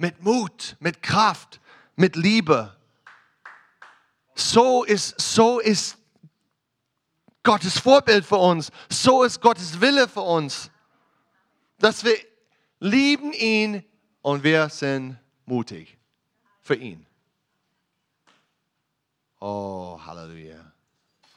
Mit 0.00 0.22
Mut, 0.22 0.76
mit 0.80 1.02
Kraft, 1.02 1.60
mit 1.94 2.16
Liebe. 2.16 2.74
So 4.34 4.82
ist, 4.82 5.20
so 5.20 5.60
ist 5.60 5.98
Gottes 7.42 7.78
Vorbild 7.78 8.24
für 8.24 8.38
uns. 8.38 8.72
So 8.88 9.24
ist 9.24 9.42
Gottes 9.42 9.78
Wille 9.78 10.08
für 10.08 10.22
uns. 10.22 10.70
Dass 11.78 12.02
wir 12.02 12.14
lieben 12.78 13.34
ihn 13.34 13.84
und 14.22 14.42
wir 14.42 14.70
sind 14.70 15.18
mutig 15.44 15.98
für 16.62 16.76
ihn. 16.76 17.06
Oh, 19.38 20.00
Halleluja. 20.02 20.72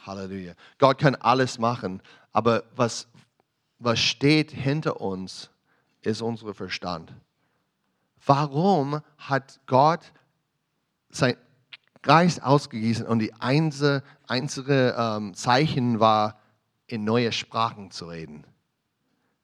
Halleluja. 0.05 0.53
Gott 0.78 0.99
kann 0.99 1.16
alles 1.16 1.59
machen, 1.59 2.01
aber 2.32 2.64
was, 2.78 3.09
was 3.80 3.99
steht 3.99 4.51
hinter 4.51 5.01
uns, 5.01 5.49
ist 6.01 6.22
unser 6.22 6.53
Verstand. 6.53 7.14
Warum 8.26 9.01
hat 9.17 9.59
Gott 9.65 10.11
sein 11.09 11.36
Geist 12.01 12.43
ausgegossen 12.43 13.05
und 13.05 13.19
die 13.19 13.34
einzige, 13.34 14.03
einzige 14.28 14.95
ähm, 14.97 15.34
Zeichen 15.34 15.99
war, 15.99 16.39
in 16.88 17.03
neue 17.03 17.32
Sprachen 17.32 17.91
zu 17.91 18.07
reden? 18.07 18.45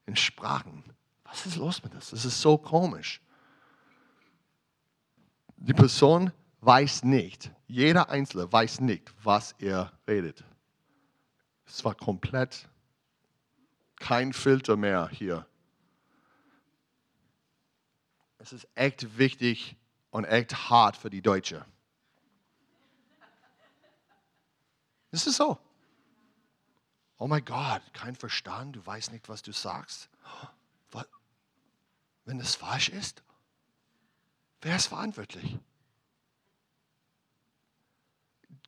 In 0.06 0.16
Sprachen. 0.16 0.84
Was 1.24 1.46
ist 1.46 1.58
los 1.58 1.84
mit 1.84 1.94
das? 1.94 2.10
Das 2.10 2.26
ist 2.26 2.42
so 2.42 2.58
komisch. 2.58 3.22
Die 5.58 5.74
Person 5.74 6.32
weiß 6.62 7.04
nicht, 7.04 7.52
jeder 7.68 8.10
Einzelne 8.10 8.52
weiß 8.52 8.82
nicht, 8.82 9.14
was 9.24 9.54
er 9.60 9.92
redet. 10.08 10.44
Es 11.66 11.84
war 11.86 11.94
komplett 11.94 12.68
kein 13.98 14.34
Filter 14.34 14.76
mehr 14.76 15.10
hier. 15.10 15.46
Es 18.40 18.54
ist 18.54 18.68
echt 18.76 19.18
wichtig 19.18 19.76
und 20.12 20.26
echt 20.26 20.70
hart 20.70 20.98
für 20.98 21.10
die 21.10 21.22
Deutsche. 21.22 21.66
Es 25.12 25.28
ist 25.28 25.38
so. 25.38 25.60
Oh 27.18 27.28
mein 27.28 27.44
Gott, 27.44 27.82
kein 27.94 28.16
Verstand, 28.16 28.78
du 28.78 28.86
weißt 28.86 29.12
nicht, 29.12 29.28
was 29.30 29.42
du 29.42 29.52
sagst. 29.52 30.10
Wenn 32.26 32.40
es 32.40 32.56
falsch 32.56 32.90
ist, 32.90 33.24
wer 34.62 34.76
ist 34.76 34.88
verantwortlich? 34.88 35.58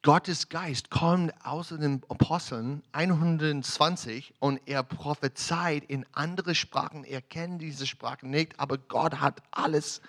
Gottes 0.04 0.50
Geist 0.50 0.90
kommt 0.90 1.32
außer 1.46 1.78
den 1.78 2.02
Aposteln 2.10 2.82
120 2.92 4.34
und 4.40 4.60
er 4.66 4.82
prophezeit 4.82 5.84
in 5.84 6.08
andere 6.12 6.56
Sprachen. 6.56 7.04
Er 7.04 7.22
kennt 7.22 7.62
diese 7.62 7.86
Sprachen 7.86 8.32
nicht, 8.32 8.60
aber 8.60 8.80
Gott 8.80 9.20
hat 9.20 9.44
alles 9.52 10.02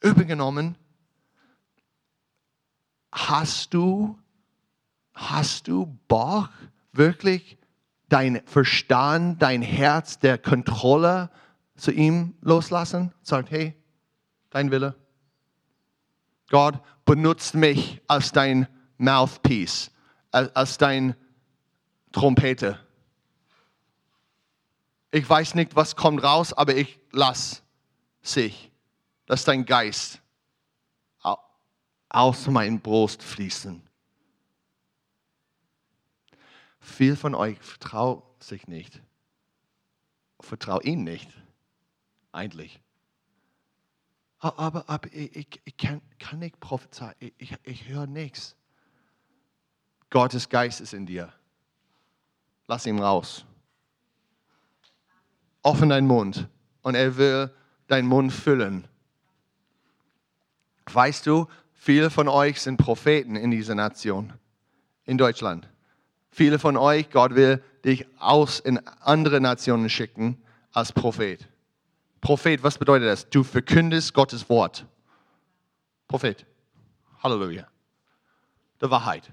übergenommen. 0.00 0.76
Hast 3.12 3.74
du, 3.74 4.18
hast 5.12 5.68
du 5.68 5.98
Bock, 6.08 6.48
wirklich 6.92 7.58
dein 8.08 8.40
Verstand, 8.46 9.42
dein 9.42 9.60
Herz 9.60 10.18
der 10.18 10.38
Kontrolle 10.38 11.30
zu 11.76 11.90
ihm 11.90 12.34
loslassen? 12.40 13.12
Sagt, 13.22 13.50
hey, 13.50 13.74
dein 14.48 14.70
Wille. 14.70 14.99
Gott, 16.50 16.82
benutzt 17.06 17.54
mich 17.54 18.02
als 18.06 18.32
dein 18.32 18.68
Mouthpiece, 18.98 19.90
als 20.30 20.76
dein 20.76 21.16
Trompete. 22.12 22.78
Ich 25.10 25.28
weiß 25.28 25.54
nicht, 25.54 25.74
was 25.74 25.96
kommt 25.96 26.22
raus, 26.22 26.52
aber 26.52 26.76
ich 26.76 27.00
lass 27.12 27.62
sich, 28.20 28.70
dass 29.26 29.44
dein 29.44 29.64
Geist 29.64 30.20
aus 32.10 32.48
meinem 32.48 32.80
Brust 32.80 33.22
fließen. 33.22 33.80
Viel 36.80 37.14
von 37.14 37.34
euch 37.34 37.58
vertraut 37.60 38.42
sich 38.42 38.66
nicht. 38.66 39.00
Vertraut 40.40 40.84
ihn 40.84 41.04
nicht. 41.04 41.30
Eigentlich. 42.32 42.80
Aber, 44.40 44.88
aber 44.88 45.12
ich, 45.12 45.60
ich 45.64 45.76
kann, 45.76 46.00
kann 46.18 46.38
nicht 46.38 46.58
prophezeien, 46.60 47.14
ich, 47.18 47.54
ich, 47.62 47.88
höre 47.88 48.06
nichts. 48.06 48.56
Gottes 50.08 50.48
Geist 50.48 50.80
ist 50.80 50.94
in 50.94 51.04
dir. 51.04 51.30
Lass 52.66 52.86
ihn 52.86 52.98
raus. 52.98 53.44
Offen 55.62 55.90
deinen 55.90 56.06
Mund 56.06 56.48
und 56.80 56.94
er 56.94 57.18
will 57.18 57.54
deinen 57.86 58.08
Mund 58.08 58.32
füllen. 58.32 58.88
Weißt 60.90 61.26
du, 61.26 61.46
viele 61.74 62.08
von 62.08 62.26
euch 62.26 62.62
sind 62.62 62.78
Propheten 62.78 63.36
in 63.36 63.50
dieser 63.50 63.74
Nation, 63.74 64.32
in 65.04 65.18
Deutschland. 65.18 65.68
Viele 66.30 66.58
von 66.58 66.78
euch, 66.78 67.10
Gott 67.10 67.34
will 67.34 67.62
dich 67.84 68.06
aus 68.18 68.58
in 68.58 68.78
andere 69.00 69.40
Nationen 69.40 69.90
schicken 69.90 70.42
als 70.72 70.92
Prophet. 70.92 71.46
Prophet, 72.20 72.62
was 72.62 72.76
bedeutet 72.78 73.08
das? 73.08 73.28
Du 73.28 73.42
verkündest 73.42 74.12
Gottes 74.12 74.48
Wort. 74.48 74.84
Prophet. 76.06 76.44
Halleluja. 77.22 77.66
Der 78.80 78.90
Wahrheit. 78.90 79.30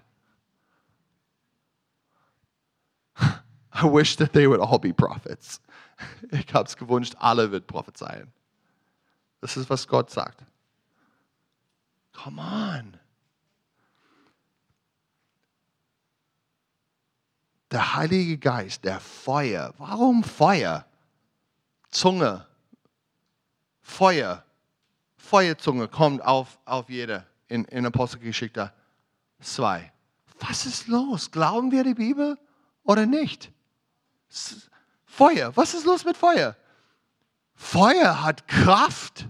I 3.73 3.83
wish 3.83 4.15
that 4.17 4.31
they 4.33 4.47
would 4.47 4.61
all 4.61 4.79
be 4.79 4.93
prophets. 4.93 5.61
Ich 6.31 6.53
habe 6.53 6.67
es 6.67 6.77
gewünscht, 6.77 7.15
alle 7.17 7.51
wird 7.51 7.65
prophezeien. 7.65 8.31
Das 9.41 9.57
ist, 9.57 9.67
was 9.69 9.87
Gott 9.87 10.11
sagt. 10.11 10.43
Come 12.13 12.39
on. 12.39 12.97
Der 17.71 17.95
Heilige 17.95 18.37
Geist, 18.37 18.83
der 18.85 18.99
Feuer. 18.99 19.73
Warum 19.77 20.23
Feuer? 20.23 20.85
Zunge, 21.89 22.45
Feuer, 23.87 24.43
Feuerzunge 25.15 25.87
kommt 25.87 26.21
auf, 26.21 26.59
auf 26.65 26.89
jeder 26.89 27.25
in, 27.47 27.63
in 27.65 27.85
Apostelgeschichte 27.85 28.71
2. 29.39 29.91
Was 30.41 30.65
ist 30.65 30.87
los? 30.87 31.31
Glauben 31.31 31.71
wir 31.71 31.83
die 31.83 31.95
Bibel 31.95 32.37
oder 32.83 33.05
nicht? 33.05 33.49
Feuer, 35.05 35.55
was 35.55 35.73
ist 35.73 35.85
los 35.85 36.03
mit 36.03 36.17
Feuer? 36.17 36.55
Feuer 37.55 38.23
hat 38.23 38.47
Kraft. 38.47 39.25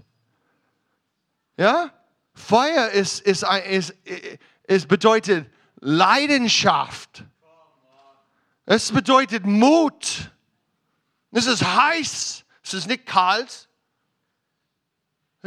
Ja? 1.56 1.90
Feuer 2.34 2.88
ist, 2.88 3.20
ist, 3.20 3.44
ist, 3.44 3.94
ist 4.64 4.88
bedeutet 4.88 5.50
Leidenschaft. 5.76 7.24
Es 8.66 8.92
bedeutet 8.92 9.46
Mut. 9.46 10.32
Es 11.30 11.46
ist 11.46 11.64
heiß. 11.64 12.44
Es 12.62 12.74
ist 12.74 12.86
nicht 12.88 13.06
kalt. 13.06 13.67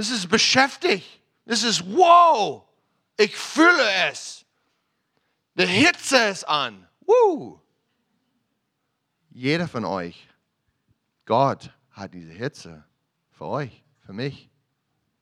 Es 0.01 0.09
ist 0.09 0.29
beschäftigt. 0.29 1.21
Es 1.45 1.61
ist 1.61 1.85
wow. 1.85 2.63
Ich 3.17 3.37
fühle 3.37 3.87
es. 4.09 4.43
Die 5.53 5.67
Hitze 5.67 6.17
ist 6.29 6.43
an. 6.45 6.87
Woo. 7.01 7.59
Jeder 9.29 9.67
von 9.67 9.85
euch, 9.85 10.27
Gott 11.25 11.71
hat 11.91 12.15
diese 12.15 12.31
Hitze 12.31 12.83
für 13.29 13.45
euch, 13.45 13.83
für 14.03 14.11
mich. 14.11 14.49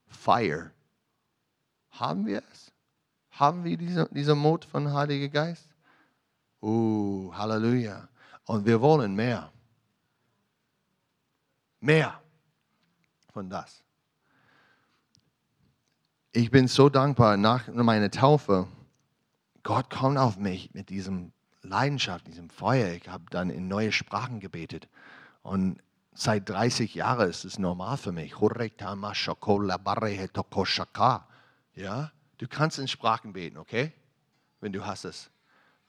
Fire. 0.07 0.71
Haben 1.91 2.25
wir 2.25 2.41
es? 2.49 2.71
Haben 3.31 3.65
wir 3.65 3.75
diese, 3.75 4.07
diese 4.11 4.33
Mut 4.33 4.63
von 4.63 4.93
Heiliger 4.93 5.27
Geist? 5.27 5.67
Uh, 6.61 7.33
Halleluja. 7.33 8.07
Und 8.45 8.65
wir 8.65 8.79
wollen 8.79 9.13
mehr. 9.13 9.51
Mehr 11.81 12.23
von 13.33 13.49
das. 13.49 13.83
Ich 16.31 16.51
bin 16.51 16.67
so 16.67 16.89
dankbar 16.89 17.37
nach 17.37 17.67
meiner 17.69 18.11
Taufe. 18.11 18.67
Gott 19.63 19.89
kommt 19.89 20.19
auf 20.19 20.37
mich 20.37 20.71
mit 20.75 20.89
diesem 20.89 21.31
Leidenschaft, 21.63 22.27
diesem 22.27 22.51
Feuer. 22.51 22.89
Ich 22.93 23.09
habe 23.09 23.23
dann 23.31 23.49
in 23.49 23.67
neue 23.67 23.91
Sprachen 23.91 24.39
gebetet. 24.39 24.87
Und 25.41 25.81
seit 26.13 26.47
30 26.47 26.93
Jahren 26.93 27.27
ist 27.27 27.45
es 27.45 27.57
normal 27.57 27.97
für 27.97 28.11
mich. 28.11 28.35
Ja, 31.73 32.11
du 32.37 32.47
kannst 32.47 32.77
in 32.77 32.87
Sprachen 32.87 33.33
beten, 33.33 33.57
okay? 33.57 33.91
Wenn 34.61 34.71
du 34.71 34.85
hast 34.85 35.05
es. 35.05 35.31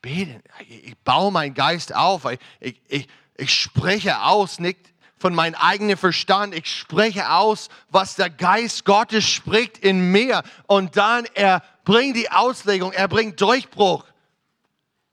Beten. 0.00 0.42
Ich 0.66 0.96
baue 1.00 1.30
meinen 1.32 1.52
Geist 1.52 1.94
auf. 1.94 2.24
Ich, 2.60 2.80
ich, 2.88 3.08
ich 3.36 3.52
spreche 3.52 4.22
aus, 4.22 4.58
nicht 4.58 4.94
von 5.20 5.34
meinem 5.34 5.54
eigenen 5.54 5.98
Verstand. 5.98 6.54
Ich 6.54 6.66
spreche 6.66 7.30
aus, 7.30 7.68
was 7.90 8.16
der 8.16 8.30
Geist 8.30 8.86
Gottes 8.86 9.28
spricht 9.28 9.76
in 9.78 10.10
mir. 10.10 10.42
Und 10.66 10.96
dann 10.96 11.26
er 11.34 11.62
bringt 11.84 12.16
die 12.16 12.30
Auslegung, 12.30 12.92
er 12.92 13.06
bringt 13.06 13.40
Durchbruch. 13.40 14.06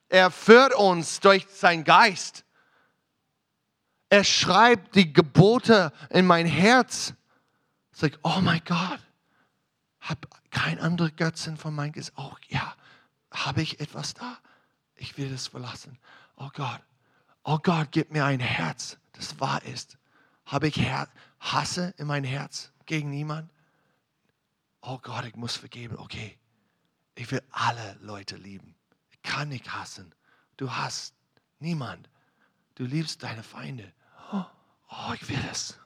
Er 0.08 0.32
führt 0.32 0.74
uns 0.74 1.20
durch 1.20 1.46
seinen 1.50 1.84
Geist. 1.84 2.46
Er 4.10 4.24
schreibt 4.24 4.96
die 4.96 5.12
Gebote 5.12 5.92
in 6.10 6.26
mein 6.26 6.46
Herz. 6.46 7.14
Ich 7.92 8.00
sage, 8.00 8.18
oh 8.24 8.40
mein 8.42 8.62
Gott, 8.66 9.02
hab 10.00 10.26
kein 10.52 10.80
anderer 10.80 11.10
Götzen 11.10 11.58
von 11.58 11.76
meinem 11.76 11.92
Geist. 11.92 12.14
Oh 12.16 12.32
ja, 12.48 12.76
habe 13.30 13.62
ich 13.62 13.82
etwas 13.82 14.14
da? 14.14 14.38
Ich 14.96 15.18
will 15.18 15.34
es 15.34 15.48
verlassen. 15.48 16.00
Oh 16.38 16.50
Gott, 16.54 16.80
oh 17.44 17.58
Gott, 17.58 17.90
gib 17.92 18.14
mir 18.14 18.24
ein 18.24 18.40
Herz, 18.40 18.98
das 19.12 19.38
wahr 19.42 19.62
ist. 19.64 19.97
Habe 20.48 20.70
ich 20.70 20.78
Her 20.78 21.10
Hasse 21.42 21.94
in 21.98 22.08
mein 22.08 22.24
Herz 22.24 22.72
gegen 22.86 23.10
niemanden? 23.10 23.52
Oh 24.82 24.98
Gott, 24.98 25.26
ich 25.26 25.36
muss 25.36 25.58
vergeben. 25.58 25.98
Okay, 25.98 26.38
ich 27.16 27.30
will 27.32 27.44
alle 27.52 27.98
Leute 28.00 28.38
lieben. 28.38 28.74
Ich 29.12 29.22
kann 29.24 29.50
nicht 29.50 29.74
hassen. 29.74 30.16
Du 30.56 30.72
hast 30.72 31.14
niemand. 31.60 32.10
Du 32.76 32.86
liebst 32.86 33.24
deine 33.24 33.44
Feinde. 33.44 33.92
Oh, 34.32 34.46
oh, 34.90 35.14
ich 35.14 35.28
will 35.28 35.44
es. 35.52 35.78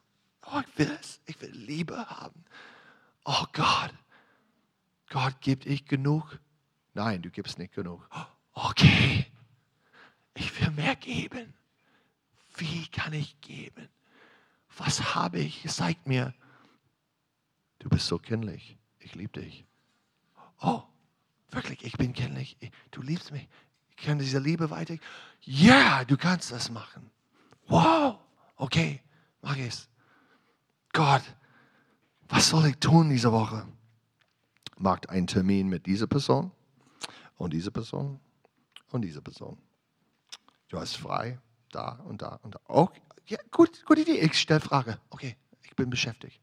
Oh, 0.45 0.61
ich 0.61 0.77
will 0.77 0.91
es. 1.01 1.19
Ich 1.25 1.41
will 1.41 1.51
Liebe 1.51 1.97
haben. 1.97 2.45
Oh 3.25 3.45
Gott. 3.53 3.93
Gott, 5.09 5.41
gibt 5.41 5.65
ich 5.65 5.85
genug? 5.85 6.39
Nein, 6.93 7.23
du 7.23 7.31
gibst 7.31 7.57
nicht 7.57 7.73
genug. 7.73 8.07
Okay. 8.53 9.25
Ich 10.35 10.61
will 10.61 10.69
mehr 10.71 10.95
geben. 10.95 11.53
Wie 12.57 12.87
kann 12.87 13.13
ich 13.13 13.41
geben? 13.41 13.89
Was 14.77 15.15
habe 15.15 15.39
ich? 15.39 15.65
Zeig 15.67 16.05
mir. 16.07 16.33
Du 17.79 17.89
bist 17.89 18.07
so 18.07 18.17
kindlich. 18.17 18.77
Ich 18.99 19.15
liebe 19.15 19.41
dich. 19.41 19.65
Oh, 20.61 20.83
wirklich, 21.49 21.83
ich 21.83 21.97
bin 21.97 22.13
kindlich. 22.13 22.57
Du 22.91 23.01
liebst 23.01 23.31
mich. 23.31 23.47
Ich 23.89 23.97
kann 23.97 24.19
diese 24.19 24.39
Liebe 24.39 24.69
weiter. 24.69 24.95
Ja, 25.41 26.05
du 26.05 26.17
kannst 26.17 26.51
das 26.51 26.69
machen. 26.69 27.09
Wow. 27.67 28.19
Okay, 28.55 29.01
mach 29.41 29.57
es. 29.57 29.89
Gott, 30.93 31.23
was 32.29 32.49
soll 32.49 32.67
ich 32.67 32.77
tun 32.77 33.09
diese 33.09 33.31
Woche? 33.31 33.67
Macht 34.77 35.09
einen 35.09 35.27
Termin 35.27 35.67
mit 35.67 35.85
dieser 35.85 36.07
Person 36.07 36.51
und 37.37 37.53
dieser 37.53 37.71
Person 37.71 38.19
und 38.91 39.01
dieser 39.01 39.21
Person. 39.21 39.57
Du 40.69 40.79
hast 40.79 40.95
frei, 40.95 41.39
da 41.71 41.93
und 42.05 42.21
da 42.21 42.39
und 42.43 42.55
da. 42.55 42.59
Okay, 42.67 43.01
ja, 43.31 43.39
gut, 43.49 43.85
gute 43.85 44.01
Idee. 44.01 44.19
Ich 44.19 44.39
stelle 44.39 44.59
Frage. 44.59 44.99
Okay, 45.09 45.37
ich 45.63 45.75
bin 45.75 45.89
beschäftigt. 45.89 46.39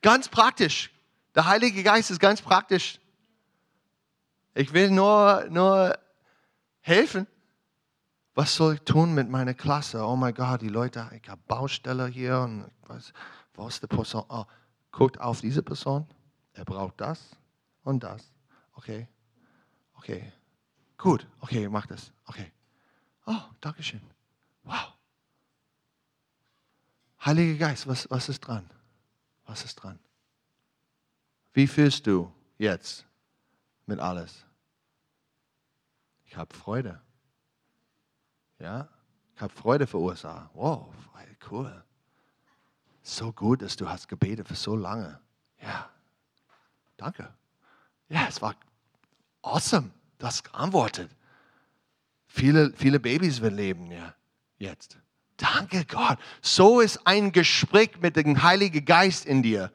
Ganz 0.00 0.28
praktisch. 0.28 0.90
Der 1.34 1.46
Heilige 1.46 1.82
Geist 1.82 2.10
ist 2.10 2.18
ganz 2.20 2.40
praktisch. 2.40 2.98
Ich 4.54 4.72
will 4.72 4.90
nur, 4.90 5.46
nur 5.50 5.98
helfen. 6.80 7.26
Was 8.34 8.54
soll 8.54 8.74
ich 8.74 8.80
tun 8.80 9.14
mit 9.14 9.28
meiner 9.28 9.52
Klasse? 9.52 10.04
Oh 10.04 10.16
mein 10.16 10.32
Gott, 10.34 10.62
die 10.62 10.68
Leute, 10.68 11.10
ich 11.20 11.28
habe 11.28 11.40
Baustelle 11.46 12.06
hier 12.06 12.40
und 12.40 12.70
was, 12.86 13.12
wo 13.54 13.68
ist 13.68 13.82
die 13.82 13.86
Person? 13.86 14.24
Oh, 14.28 14.44
guckt 14.90 15.20
auf 15.20 15.42
diese 15.42 15.62
Person. 15.62 16.06
Er 16.54 16.64
braucht 16.64 16.98
das 17.00 17.36
und 17.82 18.02
das. 18.02 18.32
Okay, 18.72 19.06
okay, 19.94 20.32
gut, 20.96 21.26
okay, 21.40 21.68
mach 21.68 21.86
das. 21.86 22.10
Okay. 22.24 22.50
Oh, 23.26 23.42
Dankeschön. 23.60 24.00
Wow. 24.64 24.94
Heiliger 27.24 27.66
Geist, 27.68 27.86
was, 27.86 28.08
was 28.10 28.28
ist 28.28 28.40
dran? 28.40 28.68
Was 29.46 29.64
ist 29.64 29.76
dran? 29.76 29.98
Wie 31.52 31.66
fühlst 31.66 32.06
du 32.06 32.32
jetzt 32.58 33.04
mit 33.86 34.00
alles? 34.00 34.44
Ich 36.24 36.36
habe 36.36 36.54
Freude. 36.54 37.00
Ja, 38.58 38.88
ich 39.34 39.42
habe 39.42 39.52
Freude 39.52 39.86
verursacht. 39.86 40.50
Wow, 40.54 40.92
cool. 41.50 41.84
So 43.02 43.32
gut, 43.32 43.62
dass 43.62 43.76
du 43.76 43.88
hast 43.88 44.08
gebetet 44.08 44.48
für 44.48 44.54
so 44.54 44.76
lange. 44.76 45.20
Ja, 45.60 45.90
danke. 46.96 47.32
Ja, 48.08 48.26
es 48.28 48.40
war 48.40 48.54
awesome. 49.42 49.90
Du 50.18 50.26
hast 50.26 50.44
geantwortet. 50.44 51.10
Viele, 52.26 52.72
viele 52.74 53.00
Babys 53.00 53.40
will 53.40 53.54
leben 53.54 53.90
ja 53.90 54.14
jetzt. 54.58 54.98
Danke 55.42 55.84
Gott. 55.86 56.18
So 56.40 56.80
ist 56.80 57.04
ein 57.04 57.32
Gespräch 57.32 58.00
mit 58.00 58.14
dem 58.14 58.42
Heiligen 58.44 58.84
Geist 58.84 59.26
in 59.26 59.42
dir. 59.42 59.72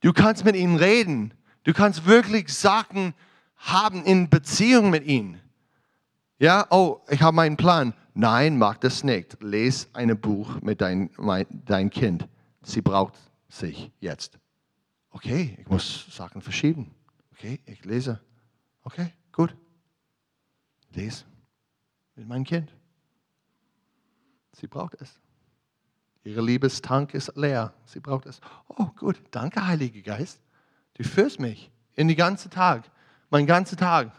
Du 0.00 0.12
kannst 0.12 0.44
mit 0.44 0.56
ihm 0.56 0.74
reden. 0.74 1.32
Du 1.62 1.72
kannst 1.72 2.04
wirklich 2.04 2.52
Sachen 2.52 3.14
haben 3.56 4.04
in 4.04 4.28
Beziehung 4.28 4.90
mit 4.90 5.04
ihm. 5.06 5.38
Ja, 6.38 6.66
oh, 6.70 7.00
ich 7.08 7.22
habe 7.22 7.36
meinen 7.36 7.56
Plan. 7.56 7.94
Nein, 8.14 8.58
mach 8.58 8.76
das 8.76 9.04
nicht. 9.04 9.40
Lies 9.40 9.88
ein 9.92 10.18
Buch 10.20 10.60
mit 10.62 10.80
dein, 10.80 11.10
mein, 11.16 11.46
dein 11.50 11.88
Kind. 11.88 12.28
Sie 12.62 12.82
braucht 12.82 13.14
sich 13.48 13.92
jetzt. 14.00 14.38
Okay, 15.10 15.56
ich 15.60 15.68
muss 15.68 16.06
Sachen 16.10 16.42
verschieben. 16.42 16.92
Okay, 17.32 17.60
ich 17.66 17.84
lese. 17.84 18.20
Okay, 18.82 19.12
gut. 19.30 19.54
Lese 20.90 21.24
mit 22.16 22.26
meinem 22.26 22.44
Kind. 22.44 22.72
Sie 24.58 24.66
braucht 24.66 24.94
es. 25.00 25.20
Ihre 26.24 26.40
Liebestank 26.40 27.14
ist 27.14 27.36
leer. 27.36 27.74
Sie 27.84 28.00
braucht 28.00 28.26
es. 28.26 28.40
Oh, 28.68 28.86
gut. 28.98 29.20
Danke, 29.30 29.66
Heiliger 29.66 30.00
Geist. 30.00 30.40
Du 30.94 31.04
führst 31.04 31.38
mich 31.38 31.70
in 31.94 32.08
den 32.08 32.16
ganzen 32.16 32.50
Tag. 32.50 32.90
Mein 33.30 33.46
ganzen 33.46 33.76
Tag. 33.76 34.10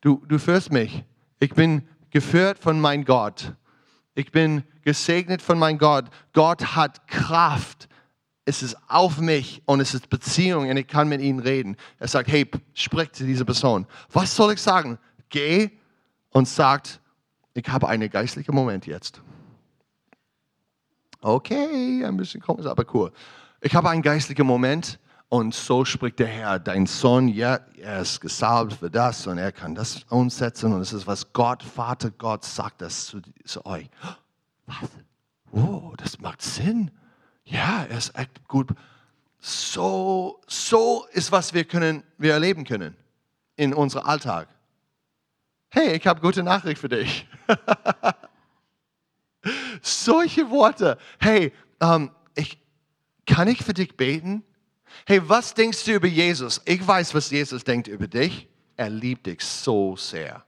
Du, 0.00 0.24
du 0.26 0.38
führst 0.38 0.72
mich. 0.72 1.04
Ich 1.40 1.54
bin 1.54 1.86
geführt 2.10 2.58
von 2.58 2.80
meinem 2.80 3.04
Gott. 3.04 3.54
Ich 4.14 4.32
bin 4.32 4.64
gesegnet 4.82 5.42
von 5.42 5.58
meinem 5.58 5.78
Gott. 5.78 6.06
Gott 6.32 6.74
hat 6.74 7.06
Kraft. 7.06 7.88
Es 8.44 8.62
ist 8.62 8.76
auf 8.88 9.18
mich 9.18 9.62
und 9.66 9.80
es 9.80 9.94
ist 9.94 10.08
Beziehung 10.08 10.68
und 10.68 10.76
ich 10.76 10.88
kann 10.88 11.08
mit 11.08 11.20
ihnen 11.20 11.38
reden. 11.38 11.76
Er 11.98 12.08
sagt, 12.08 12.28
hey, 12.28 12.50
sprich 12.72 13.12
zu 13.12 13.24
dieser 13.24 13.44
Person. 13.44 13.86
Was 14.10 14.34
soll 14.34 14.54
ich 14.54 14.60
sagen? 14.60 14.98
Geh 15.28 15.70
und 16.30 16.48
sagt, 16.48 17.00
ich 17.54 17.68
habe 17.68 17.88
einen 17.88 18.10
geistlichen 18.10 18.54
Moment 18.54 18.86
jetzt. 18.86 19.22
Okay, 21.24 22.04
ein 22.04 22.16
bisschen 22.16 22.40
komisch, 22.40 22.66
aber 22.66 22.84
cool. 22.92 23.12
Ich 23.60 23.74
habe 23.76 23.88
einen 23.88 24.02
geistlichen 24.02 24.44
Moment 24.44 24.98
und 25.28 25.54
so 25.54 25.84
spricht 25.84 26.18
der 26.18 26.26
Herr, 26.26 26.58
dein 26.58 26.86
Sohn, 26.86 27.28
ja, 27.28 27.60
er 27.78 28.00
ist 28.00 28.20
gesalbt 28.20 28.72
für 28.72 28.90
das 28.90 29.24
und 29.28 29.38
er 29.38 29.52
kann 29.52 29.76
das 29.76 30.02
umsetzen 30.10 30.72
und 30.72 30.80
es 30.80 30.92
ist, 30.92 31.06
was 31.06 31.32
Gott, 31.32 31.62
Vater 31.62 32.10
Gott 32.10 32.44
sagt 32.44 32.82
das 32.82 33.06
zu, 33.06 33.20
zu 33.44 33.64
euch. 33.64 33.88
Was? 34.66 34.90
Oh, 35.52 35.92
das 35.96 36.18
macht 36.18 36.42
Sinn. 36.42 36.90
Ja, 37.44 37.86
er 37.88 37.98
ist 37.98 38.18
echt 38.18 38.48
gut. 38.48 38.70
So, 39.38 40.40
so 40.48 41.06
ist, 41.12 41.30
was 41.30 41.54
wir 41.54 41.64
können, 41.64 42.02
wir 42.18 42.32
erleben 42.32 42.64
können 42.64 42.96
in 43.54 43.74
unserem 43.74 44.06
Alltag. 44.06 44.48
Hey, 45.68 45.94
ich 45.96 46.06
habe 46.06 46.20
gute 46.20 46.42
Nachricht 46.42 46.80
für 46.80 46.88
dich. 46.88 47.28
Solche 49.82 50.48
Worte. 50.50 50.96
Hey, 51.18 51.52
ähm, 51.80 52.10
ich, 52.34 52.58
kann 53.26 53.48
ich 53.48 53.62
für 53.62 53.74
dich 53.74 53.96
beten? 53.96 54.44
Hey, 55.06 55.28
was 55.28 55.54
denkst 55.54 55.84
du 55.84 55.94
über 55.94 56.06
Jesus? 56.06 56.62
Ich 56.64 56.86
weiß, 56.86 57.14
was 57.14 57.30
Jesus 57.30 57.64
denkt 57.64 57.88
über 57.88 58.06
dich. 58.06 58.48
Er 58.76 58.88
liebt 58.88 59.26
dich 59.26 59.44
so 59.44 59.96
sehr. 59.96 60.44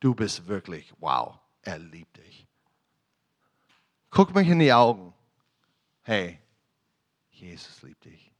Du 0.00 0.14
bist 0.14 0.46
wirklich, 0.46 0.92
wow, 0.98 1.38
er 1.62 1.78
liebt 1.78 2.16
dich. 2.16 2.46
Guck 4.10 4.34
mich 4.34 4.48
in 4.48 4.58
die 4.58 4.72
Augen. 4.72 5.12
Hey, 6.02 6.38
Jesus 7.30 7.82
liebt 7.82 8.04
dich. 8.04 8.30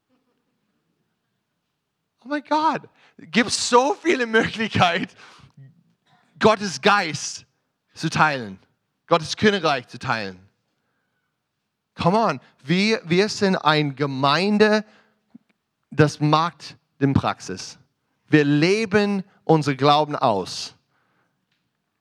Oh 2.24 2.28
mein 2.28 2.44
Gott, 2.44 2.82
gibt 3.18 3.50
so 3.50 3.94
viele 3.94 4.26
Möglichkeiten, 4.26 5.14
Gottes 6.38 6.80
Geist 6.80 7.44
zu 7.92 8.08
teilen, 8.08 8.58
Gottes 9.06 9.36
Königreich 9.36 9.86
zu 9.88 9.98
teilen. 9.98 10.38
Come 11.94 12.18
on, 12.18 12.40
wir, 12.64 13.00
wir 13.04 13.28
sind 13.28 13.56
eine 13.56 13.94
Gemeinde, 13.94 14.84
das 15.90 16.20
macht 16.20 16.76
den 17.00 17.12
Praxis. 17.12 17.78
Wir 18.28 18.44
leben 18.44 19.22
unsere 19.44 19.76
Glauben 19.76 20.16
aus. 20.16 20.74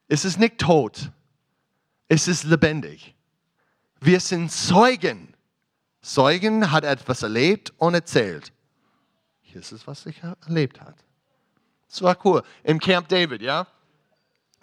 Es 0.07 0.25
ist 0.25 0.39
nicht 0.39 0.57
tot, 0.57 1.11
es 2.07 2.27
ist 2.27 2.43
lebendig. 2.43 3.15
Wir 3.99 4.19
sind 4.19 4.51
Zeugen. 4.51 5.33
Zeugen 6.01 6.71
hat 6.71 6.83
etwas 6.83 7.23
erlebt 7.23 7.71
und 7.77 7.93
erzählt. 7.93 8.51
Hier 9.41 9.61
ist 9.61 9.71
es, 9.71 9.87
was 9.87 10.05
er 10.05 10.37
erlebt 10.45 10.81
hat. 10.81 10.95
Das 11.87 12.01
war 12.01 12.17
cool. 12.25 12.41
Im 12.63 12.79
Camp 12.79 13.07
David, 13.07 13.41
ja? 13.41 13.67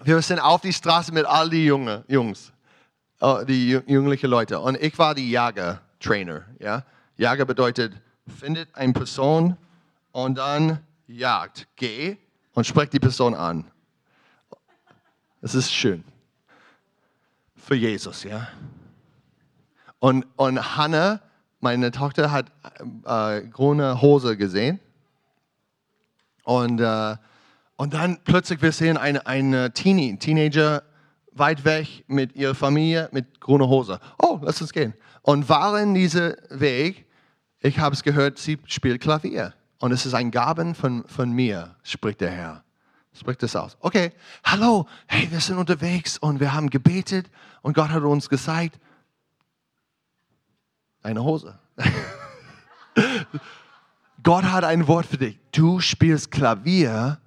Wir 0.03 0.23
sind 0.23 0.39
auf 0.39 0.63
die 0.63 0.73
Straße 0.73 1.13
mit 1.13 1.27
all 1.27 1.51
die 1.51 1.67
Junge, 1.67 2.05
Jungs, 2.09 2.53
äh, 3.21 3.45
die 3.45 3.71
jünglichen 3.87 4.31
Leute. 4.31 4.59
Und 4.59 4.77
ich 4.81 4.99
war 4.99 5.15
die 5.15 5.31
Jager-Trainer, 5.31 6.45
ja? 6.59 6.85
Jager 7.17 7.45
bedeutet, 7.45 7.93
findet 8.39 8.75
eine 8.75 8.95
Person 8.95 9.59
und 10.13 10.39
dann 10.39 10.81
jagt. 11.07 11.67
Geh 11.77 12.17
und 12.55 12.67
sprech 12.67 12.89
die 12.89 12.99
Person 12.99 13.35
an. 13.35 13.71
Das 15.43 15.55
ist 15.55 15.71
schön. 15.73 16.03
Für 17.57 17.75
Jesus, 17.75 18.25
ja? 18.25 18.49
Und, 19.99 20.27
und 20.37 20.77
Hannah 20.77 21.21
meine 21.61 21.91
Tochter 21.91 22.31
hat 22.31 22.47
äh, 23.05 23.43
grüne 23.43 24.01
Hose 24.01 24.39
gesehen. 24.39 24.81
Und, 26.45 26.81
äh, 26.81 27.17
und 27.81 27.95
dann 27.95 28.19
plötzlich 28.25 28.61
wir 28.61 28.73
sehen 28.73 28.99
eine, 28.99 29.27
eine 29.27 29.73
Teenie, 29.73 30.19
Teenager 30.19 30.83
weit 31.33 31.65
weg 31.65 32.05
mit 32.09 32.37
ihrer 32.37 32.55
Familie 32.55 33.09
mit 33.11 33.41
grüner 33.41 33.69
Hose. 33.69 33.99
Oh, 34.19 34.39
lass 34.43 34.61
uns 34.61 34.75
gehen. 34.75 34.93
Und 35.23 35.49
waren 35.49 35.95
dieser 35.95 36.37
Weg, 36.51 37.07
ich 37.59 37.79
habe 37.79 37.95
es 37.95 38.03
gehört, 38.03 38.37
sie 38.37 38.59
spielt 38.67 39.01
Klavier. 39.01 39.55
Und 39.79 39.93
es 39.93 40.05
ist 40.05 40.13
ein 40.13 40.31
Gaben 40.31 40.75
von, 40.75 41.05
von 41.07 41.33
mir, 41.33 41.75
spricht 41.83 42.21
der 42.21 42.31
Herr. 42.31 42.65
Spricht 43.15 43.43
das 43.43 43.57
aus. 43.57 43.79
Okay, 43.81 44.13
hallo, 44.45 44.87
hey, 45.07 45.31
wir 45.31 45.41
sind 45.41 45.57
unterwegs 45.57 46.19
und 46.19 46.39
wir 46.39 46.53
haben 46.53 46.69
gebetet 46.69 47.31
und 47.63 47.73
Gott 47.73 47.89
hat 47.89 48.03
uns 48.03 48.29
gezeigt, 48.29 48.79
eine 51.03 51.25
Hose. 51.25 51.59
Gott 54.23 54.45
hat 54.45 54.65
ein 54.65 54.87
Wort 54.87 55.07
für 55.07 55.17
dich. 55.17 55.39
Du 55.51 55.81
spielst 55.81 56.31
Klavier 56.31 57.19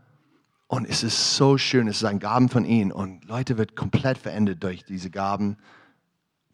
und 0.73 0.89
es 0.89 1.03
ist 1.03 1.35
so 1.35 1.59
schön. 1.59 1.87
Es 1.87 1.97
ist 1.97 2.03
ein 2.03 2.17
Gaben 2.17 2.49
von 2.49 2.65
ihm 2.65 2.89
und 2.89 3.25
Leute 3.25 3.59
wird 3.59 3.75
komplett 3.75 4.17
verändert 4.17 4.63
durch 4.63 4.83
diese 4.83 5.11
Gaben 5.11 5.57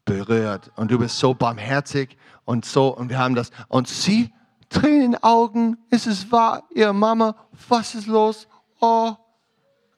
berührt 0.04 0.74
und 0.76 0.92
du 0.92 1.00
bist 1.00 1.20
so 1.20 1.34
barmherzig 1.34 2.18
und 2.44 2.66
so 2.66 2.90
und 2.90 3.10
wir 3.10 3.18
haben 3.18 3.34
das 3.34 3.50
und 3.70 3.88
sie 3.88 4.34
Tränen 4.68 5.04
in 5.04 5.12
den 5.14 5.24
Augen. 5.24 5.78
Ist 5.90 6.06
es 6.06 6.30
wahr, 6.34 6.64
ihre 6.76 6.94
Mama? 6.94 7.34
Was 7.70 7.96
ist 7.96 8.08
los? 8.08 8.46
Oh, 8.82 9.14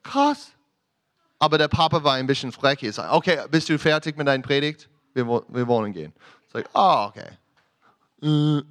krass. 0.04 0.52
Aber 1.40 1.58
der 1.58 1.66
Papa 1.66 2.04
war 2.04 2.14
ein 2.14 2.28
bisschen 2.28 2.52
sagt, 2.52 3.12
okay, 3.12 3.40
bist 3.50 3.68
du 3.68 3.76
fertig 3.76 4.16
mit 4.16 4.28
deiner 4.28 4.44
Predigt? 4.44 4.88
Wir, 5.14 5.26
wir 5.26 5.66
wollen 5.66 5.92
gehen. 5.92 6.12
Sag, 6.52 6.70
oh, 6.74 7.08
okay. 7.08 7.26
Äh, 8.22 8.62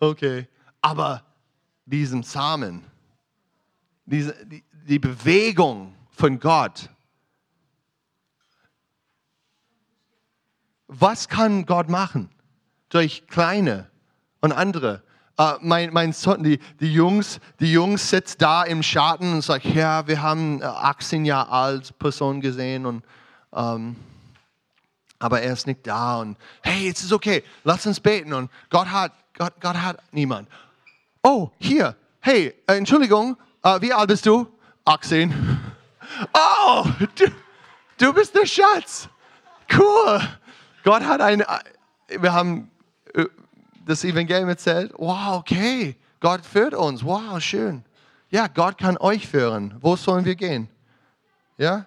okay. 0.00 0.48
Aber 0.80 1.22
diesen 1.86 2.24
Samen, 2.24 2.84
diese, 4.04 4.34
die, 4.46 4.64
die 4.88 4.98
Bewegung 4.98 5.94
von 6.10 6.38
Gott, 6.38 6.88
was 10.88 11.28
kann 11.28 11.66
Gott 11.66 11.88
machen? 11.88 12.30
Durch 12.88 13.26
kleine 13.26 13.90
und 14.40 14.52
andere. 14.52 15.02
Uh, 15.40 15.54
mein, 15.60 15.92
mein 15.94 16.12
Sohn, 16.12 16.42
die, 16.42 16.58
die, 16.78 16.92
Jungs, 16.92 17.40
die 17.58 17.72
Jungs 17.72 18.10
sitzen 18.10 18.36
da 18.38 18.64
im 18.64 18.82
Schatten 18.82 19.32
und 19.32 19.40
sagen, 19.40 19.72
ja, 19.74 20.06
wir 20.06 20.20
haben 20.20 20.62
18 20.62 21.24
Jahre 21.24 21.50
alt 21.50 21.98
Person 21.98 22.42
gesehen 22.42 22.84
und 22.84 23.02
um, 23.50 23.58
ähm, 23.58 23.96
aber 25.18 25.40
er 25.40 25.52
ist 25.52 25.66
nicht 25.66 25.86
da 25.86 26.20
und 26.20 26.36
hey, 26.62 26.88
es 26.88 27.02
ist 27.02 27.12
okay, 27.12 27.44
lass 27.64 27.86
uns 27.86 27.98
beten 27.98 28.32
und 28.34 28.50
Gott 28.68 28.90
hat, 28.90 29.12
Gott, 29.38 29.54
Gott 29.60 29.76
hat 29.76 30.02
niemand. 30.12 30.48
Oh, 31.22 31.50
hier, 31.58 31.96
hey, 32.20 32.54
äh, 32.66 32.76
Entschuldigung, 32.76 33.36
uh, 33.64 33.80
wie 33.80 33.92
alt 33.92 34.08
bist 34.08 34.26
du? 34.26 34.46
18. 34.84 35.32
Oh, 36.34 36.86
du, 37.14 37.26
du 37.98 38.12
bist 38.12 38.34
der 38.34 38.46
Schatz. 38.46 39.08
Cool. 39.72 40.20
Gott 40.84 41.02
hat 41.02 41.20
ein, 41.20 41.40
äh, 41.40 41.46
wir 42.20 42.32
haben 42.32 42.70
das 43.86 44.04
Evangelium 44.04 44.48
erzählt. 44.48 44.92
Wow, 44.96 45.38
okay. 45.38 45.96
Gott 46.20 46.44
führt 46.44 46.74
uns. 46.74 47.04
Wow, 47.04 47.40
schön. 47.40 47.84
Ja, 48.30 48.46
Gott 48.46 48.78
kann 48.78 48.96
euch 48.98 49.26
führen. 49.26 49.74
Wo 49.80 49.96
sollen 49.96 50.24
wir 50.24 50.34
gehen? 50.34 50.68
Ja? 51.58 51.86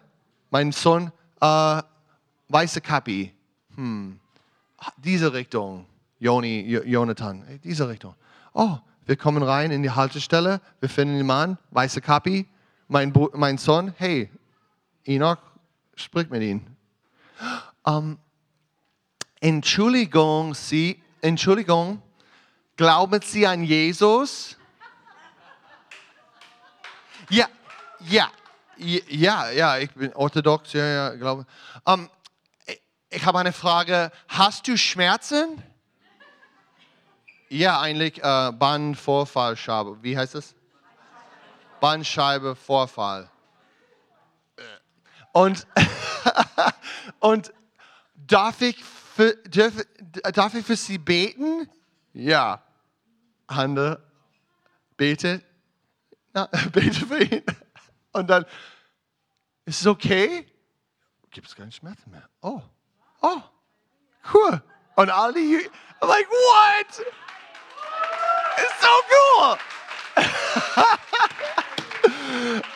Mein 0.50 0.72
Sohn, 0.72 1.12
äh, 1.41 1.82
weiße 2.50 2.82
Kapi. 2.82 3.34
Hm. 3.76 4.20
Diese 4.98 5.34
Richtung. 5.34 5.86
Joni, 6.20 6.62
Jonathan, 6.86 7.43
diese 7.64 7.89
Richtung. 7.89 8.16
Oh, 8.54 8.78
wir 9.06 9.18
kommen 9.18 9.43
rein 9.43 9.72
in 9.72 9.84
die 9.84 9.91
Haltestelle, 9.91 10.62
wir 10.80 10.89
finden 10.89 11.18
den 11.18 11.26
Mann, 11.26 11.58
weiße 11.72 12.02
Kapi, 12.02 12.48
mein, 12.88 13.13
mein 13.33 13.57
Sohn, 13.57 13.93
hey, 13.97 14.29
Enoch, 15.05 15.38
sprich 15.95 16.29
mit 16.29 16.41
ihm. 16.41 16.65
Um, 17.83 18.17
Entschuldigung, 19.39 20.53
Sie, 20.53 21.01
Entschuldigung, 21.21 22.01
glauben 22.75 23.21
Sie 23.21 23.45
an 23.45 23.63
Jesus? 23.63 24.57
Ja, 27.29 27.47
ja, 27.99 28.29
ja, 28.77 29.51
ja, 29.51 29.77
ich 29.77 29.91
bin 29.91 30.13
orthodox, 30.13 30.73
ja, 30.73 30.86
ja, 30.86 31.09
glaube. 31.15 31.45
Um, 31.83 32.09
ich 33.09 33.25
habe 33.25 33.39
eine 33.39 33.53
Frage. 33.53 34.11
Hast 34.27 34.67
du 34.67 34.77
Schmerzen? 34.77 35.61
Ja, 37.49 37.79
eigentlich 37.79 38.21
äh, 38.23 38.51
Bandvorfallscheibe. 38.51 40.01
Wie 40.01 40.17
heißt 40.17 40.36
das? 40.36 40.55
Bandscheibe 41.86 42.55
Vorfall. 42.55 43.29
Und, 45.33 45.67
und 47.19 47.53
darf, 48.15 48.59
ich 48.61 48.83
für, 48.83 49.36
darf, 49.47 49.73
darf 50.33 50.55
ich 50.55 50.65
für 50.65 50.75
Sie 50.75 50.97
beten? 50.97 51.69
Ja. 52.11 52.63
Hande, 53.47 54.01
bete. 54.97 55.43
Na, 56.33 56.45
bete 56.73 57.05
für 57.05 57.23
ihn. 57.23 57.43
Und 58.13 58.31
dann, 58.31 58.45
ist 59.65 59.81
es 59.81 59.86
okay? 59.86 60.47
Gibt 61.29 61.47
es 61.47 61.55
keine 61.55 61.71
Schmerzen 61.71 62.09
mehr? 62.09 62.27
Oh 62.41 62.63
oh, 63.25 63.41
cool. 64.33 64.61
Und 64.95 65.09
all 65.09 65.33
die, 65.33 65.69
I'm 66.01 66.07
like, 66.07 66.27
what? 66.29 67.05
It's 68.57 68.81
so 68.81 68.88
cool. 69.11 69.57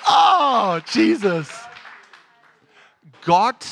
oh, 0.10 0.80
Jesus. 0.92 1.48
Gott, 3.24 3.66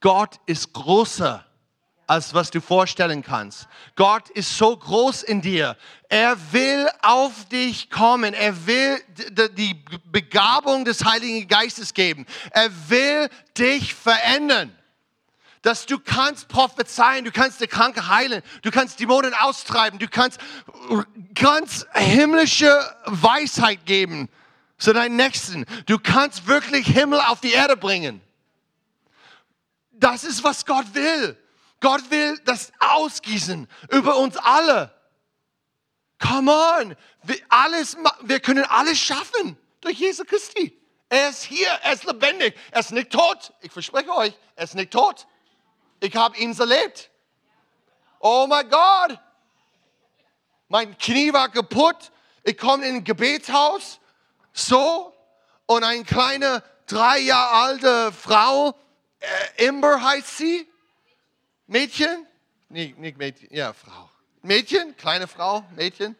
Gott 0.00 0.40
ist 0.46 0.72
größer 0.72 1.44
als 2.08 2.32
was 2.32 2.50
du 2.50 2.62
vorstellen 2.62 3.22
kannst. 3.22 3.68
Gott 3.94 4.30
ist 4.30 4.56
so 4.56 4.74
groß 4.74 5.24
in 5.24 5.42
dir. 5.42 5.76
Er 6.08 6.38
will 6.52 6.88
auf 7.02 7.44
dich 7.50 7.90
kommen. 7.90 8.32
Er 8.32 8.66
will 8.66 8.98
die 9.58 9.74
Begabung 10.10 10.86
des 10.86 11.04
Heiligen 11.04 11.46
Geistes 11.46 11.92
geben. 11.92 12.24
Er 12.50 12.70
will 12.88 13.28
dich 13.56 13.94
verändern 13.94 14.74
dass 15.62 15.86
du 15.86 15.98
kannst 15.98 16.46
prophezeien, 16.48 17.24
du 17.24 17.32
kannst 17.32 17.60
die 17.60 17.66
Kranke 17.66 18.08
heilen, 18.08 18.42
du 18.62 18.70
kannst 18.70 19.00
Dämonen 19.00 19.34
austreiben, 19.34 19.98
du 19.98 20.06
kannst 20.06 20.38
ganz 21.34 21.84
himmlische 21.94 22.72
Weisheit 23.06 23.84
geben 23.84 24.30
zu 24.78 24.92
deinen 24.92 25.16
Nächsten. 25.16 25.66
Du 25.86 25.98
kannst 25.98 26.46
wirklich 26.46 26.86
Himmel 26.86 27.20
auf 27.20 27.40
die 27.40 27.52
Erde 27.52 27.76
bringen. 27.76 28.20
das 29.92 30.22
ist, 30.22 30.44
was 30.44 30.64
Gott 30.64 30.94
will. 30.94 31.36
Gott 31.80 32.10
will 32.10 32.38
das 32.44 32.72
ausgießen 32.78 33.68
über 33.90 34.16
uns 34.16 34.36
alle. 34.36 34.94
Come 36.20 36.52
on, 36.52 36.96
wir, 37.22 37.36
alles, 37.48 37.96
wir 38.22 38.40
können 38.40 38.64
alles 38.64 38.98
schaffen 38.98 39.56
durch 39.80 39.98
Jesus 39.98 40.26
Christi. 40.26 40.76
Er 41.08 41.30
ist 41.30 41.44
hier, 41.44 41.68
er 41.82 41.92
ist 41.92 42.04
lebendig, 42.04 42.54
er 42.70 42.80
ist 42.80 42.92
nicht 42.92 43.10
tot. 43.10 43.52
Ich 43.60 43.72
verspreche 43.72 44.14
euch, 44.14 44.34
er 44.56 44.64
ist 44.64 44.74
nicht 44.74 44.90
tot. 44.90 45.26
Ich 46.00 46.14
habe 46.16 46.36
ihn 46.36 46.56
erlebt. 46.58 47.10
Oh 48.20 48.46
mein 48.48 48.68
Gott, 48.68 49.18
mein 50.68 50.96
Knie 50.98 51.32
war 51.32 51.48
kaputt. 51.48 52.10
Ich 52.42 52.58
komme 52.58 52.86
in 52.86 52.96
ein 52.96 53.04
Gebetshaus, 53.04 54.00
so, 54.58 55.14
und 55.66 55.84
eine 55.84 56.04
kleine 56.04 56.62
drei 56.86 57.18
Jahre 57.20 57.54
alte 57.54 58.12
Frau, 58.12 58.74
äh, 59.56 59.68
Amber 59.68 60.02
heißt 60.02 60.38
sie, 60.38 60.66
Mädchen, 61.66 62.26
nicht, 62.68 62.98
nicht 62.98 63.18
Mädchen, 63.18 63.48
ja, 63.50 63.72
Frau. 63.72 64.10
Mädchen, 64.42 64.96
kleine 64.96 65.28
Frau, 65.28 65.64
Mädchen. 65.76 66.16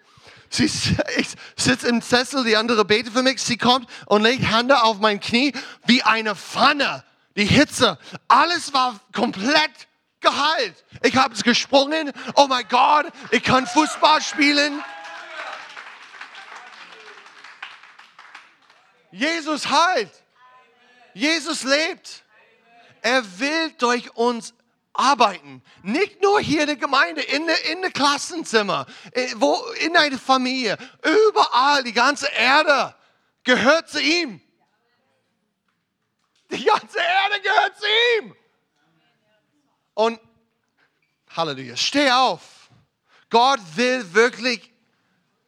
Sie, 0.50 0.64
ich 1.16 1.28
sitze 1.56 1.88
im 1.88 2.00
Sessel, 2.00 2.44
die 2.44 2.56
andere 2.56 2.84
betet 2.84 3.12
für 3.12 3.22
mich. 3.22 3.42
Sie 3.42 3.56
kommt 3.56 3.88
und 4.06 4.22
legt 4.22 4.42
Hände 4.42 4.82
auf 4.82 4.98
mein 4.98 5.20
Knie 5.20 5.52
wie 5.86 6.02
eine 6.02 6.34
Pfanne. 6.34 7.04
Die 7.36 7.44
Hitze, 7.44 7.98
alles 8.26 8.72
war 8.72 8.98
komplett 9.12 9.88
geheilt. 10.20 10.84
Ich 11.02 11.16
habe 11.16 11.34
es 11.34 11.42
gesprungen. 11.42 12.12
Oh 12.34 12.46
mein 12.48 12.66
Gott, 12.68 13.06
ich 13.30 13.42
kann 13.42 13.66
Fußball 13.66 14.20
spielen. 14.20 14.82
Jesus 19.10 19.68
heilt. 19.68 20.10
Jesus 21.14 21.62
lebt. 21.62 22.22
Er 23.00 23.22
will 23.38 23.72
durch 23.78 24.14
uns 24.16 24.54
arbeiten. 24.92 25.62
Nicht 25.82 26.20
nur 26.20 26.40
hier 26.40 26.62
in 26.62 26.66
der 26.66 26.76
Gemeinde, 26.76 27.22
in 27.22 27.46
der, 27.46 27.64
in 27.66 27.80
der 27.80 27.92
Klassenzimmer, 27.92 28.86
äh, 29.12 29.28
wo, 29.36 29.54
in 29.80 29.94
deiner 29.94 30.18
Familie, 30.18 30.76
überall, 31.02 31.84
die 31.84 31.92
ganze 31.92 32.26
Erde 32.28 32.94
gehört 33.44 33.88
zu 33.88 34.00
ihm. 34.00 34.40
Die 36.50 36.64
ganze 36.64 36.98
Erde 36.98 37.40
gehört 37.42 37.78
zu 37.78 37.86
ihm. 38.18 38.34
Und 39.94 40.20
Halleluja, 41.36 41.76
steh 41.76 42.10
auf. 42.10 42.70
Gott 43.30 43.60
will 43.76 44.14
wirklich 44.14 44.72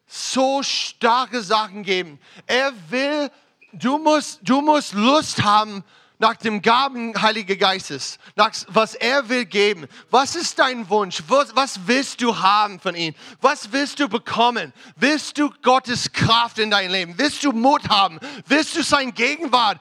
so 0.06 0.62
starke 0.62 1.40
Sachen 1.42 1.82
geben. 1.82 2.20
Er 2.46 2.72
will, 2.90 3.30
du 3.72 3.98
musst, 3.98 4.40
du 4.42 4.60
musst 4.60 4.94
Lust 4.94 5.42
haben, 5.42 5.84
nach 6.20 6.36
dem 6.36 6.60
Gaben 6.60 7.20
Heiligen 7.20 7.58
Geistes, 7.58 8.18
nach 8.36 8.52
was 8.68 8.94
er 8.94 9.30
will 9.30 9.46
geben. 9.46 9.88
Was 10.10 10.36
ist 10.36 10.58
dein 10.58 10.88
Wunsch? 10.90 11.22
Was, 11.28 11.56
was 11.56 11.80
willst 11.86 12.20
du 12.20 12.38
haben 12.38 12.78
von 12.78 12.94
ihm? 12.94 13.14
Was 13.40 13.72
willst 13.72 14.00
du 14.00 14.08
bekommen? 14.08 14.74
Willst 14.96 15.38
du 15.38 15.50
Gottes 15.62 16.12
Kraft 16.12 16.58
in 16.58 16.70
dein 16.70 16.90
Leben? 16.90 17.14
Willst 17.16 17.42
du 17.42 17.52
Mut 17.52 17.88
haben? 17.88 18.20
Willst 18.46 18.76
du 18.76 18.82
sein 18.82 19.14
Gegenwart 19.14 19.78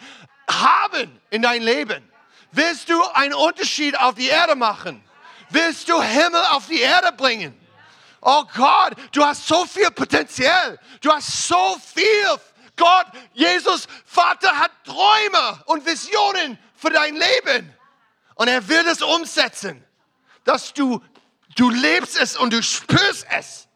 haben 0.50 1.20
in 1.30 1.42
dein 1.42 1.62
Leben? 1.62 2.02
Willst 2.54 2.90
du 2.90 3.04
einen 3.14 3.34
Unterschied 3.34 4.00
auf 4.00 4.16
die 4.16 4.28
Erde 4.28 4.56
machen? 4.56 5.04
Willst 5.50 5.90
du 5.90 6.02
Himmel 6.02 6.42
auf 6.52 6.68
die 6.68 6.80
Erde 6.80 7.12
bringen? 7.12 7.54
Oh 8.22 8.44
Gott, 8.56 8.94
du 9.12 9.26
hast 9.26 9.46
so 9.46 9.66
viel 9.66 9.92
Potenzial. 9.92 10.80
Du 11.02 11.12
hast 11.12 11.48
so 11.48 11.78
viel 11.94 12.40
Gott, 12.80 13.08
Jesus, 13.34 13.88
Vater 14.06 14.58
hat 14.58 14.72
Träume 14.86 15.64
und 15.66 15.86
Visionen 15.86 16.58
für 16.76 16.90
dein 16.90 17.16
Leben. 17.16 17.76
Und 18.36 18.48
er 18.48 18.68
will 18.68 18.88
es 18.88 19.02
umsetzen, 19.02 19.86
dass 20.46 20.74
du, 20.74 21.04
du 21.56 21.70
lebst 21.70 22.20
es 22.20 22.38
und 22.38 22.54
du 22.54 22.64
spürst 22.64 23.28
es. 23.38 23.68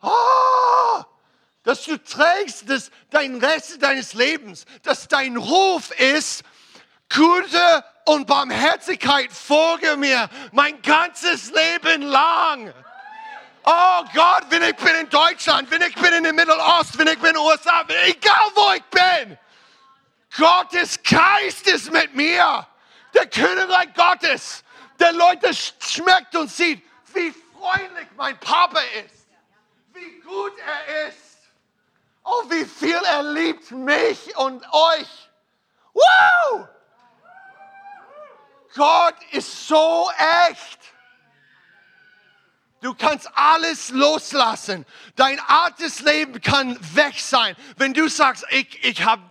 Oh, 0.00 1.04
dass 1.64 1.84
du 1.84 2.02
trägst 2.02 2.70
das, 2.70 2.90
dein 3.10 3.36
Rest 3.36 3.82
deines 3.82 4.14
Lebens, 4.14 4.64
dass 4.84 5.08
dein 5.08 5.36
Ruf 5.36 5.90
ist, 5.90 6.44
Gute 7.12 7.84
und 8.04 8.26
Barmherzigkeit 8.26 9.32
folge 9.32 9.96
mir 9.96 10.28
mein 10.52 10.80
ganzes 10.82 11.50
Leben 11.50 12.02
lang. 12.02 12.72
Oh 13.70 14.02
Gott, 14.14 14.44
wenn 14.48 14.62
ich 14.62 14.76
bin 14.76 14.94
in 14.94 15.10
Deutschland, 15.10 15.70
wenn 15.70 15.82
ich 15.82 15.94
bin 15.94 16.10
in 16.14 16.22
der 16.22 16.32
Mittelost, 16.32 16.98
wenn 16.98 17.06
ich 17.06 17.18
bin 17.18 17.26
in 17.26 17.34
den 17.34 17.42
USA, 17.42 17.84
egal 18.06 18.50
wo 18.54 18.72
ich 18.72 18.84
bin. 18.84 19.38
Gottes 20.38 20.98
Geist 21.02 21.66
ist 21.66 21.92
mit 21.92 22.14
mir. 22.14 22.66
Der 23.12 23.26
Königreich 23.26 23.92
Gottes, 23.92 24.64
der 24.98 25.12
Leute 25.12 25.50
schmeckt 25.52 26.34
und 26.34 26.50
sieht, 26.50 26.82
wie 27.12 27.30
freundlich 27.30 28.08
mein 28.16 28.40
Papa 28.40 28.80
ist, 29.04 29.26
wie 29.92 30.18
gut 30.20 30.52
er 30.58 31.08
ist, 31.08 31.36
oh, 32.24 32.44
wie 32.48 32.64
viel 32.64 33.00
er 33.04 33.22
liebt 33.22 33.70
mich 33.70 34.34
und 34.38 34.64
euch. 34.72 35.28
Wow! 35.92 36.68
Gott 38.74 39.16
ist 39.32 39.68
so 39.68 40.10
echt. 40.48 40.78
Du 42.80 42.94
kannst 42.94 43.28
alles 43.34 43.90
loslassen. 43.90 44.86
Dein 45.16 45.40
altes 45.40 46.00
Leben 46.00 46.40
kann 46.40 46.78
weg 46.94 47.18
sein. 47.18 47.56
Wenn 47.76 47.92
du 47.92 48.08
sagst, 48.08 48.44
ich, 48.50 48.84
ich 48.84 49.04
habe 49.04 49.22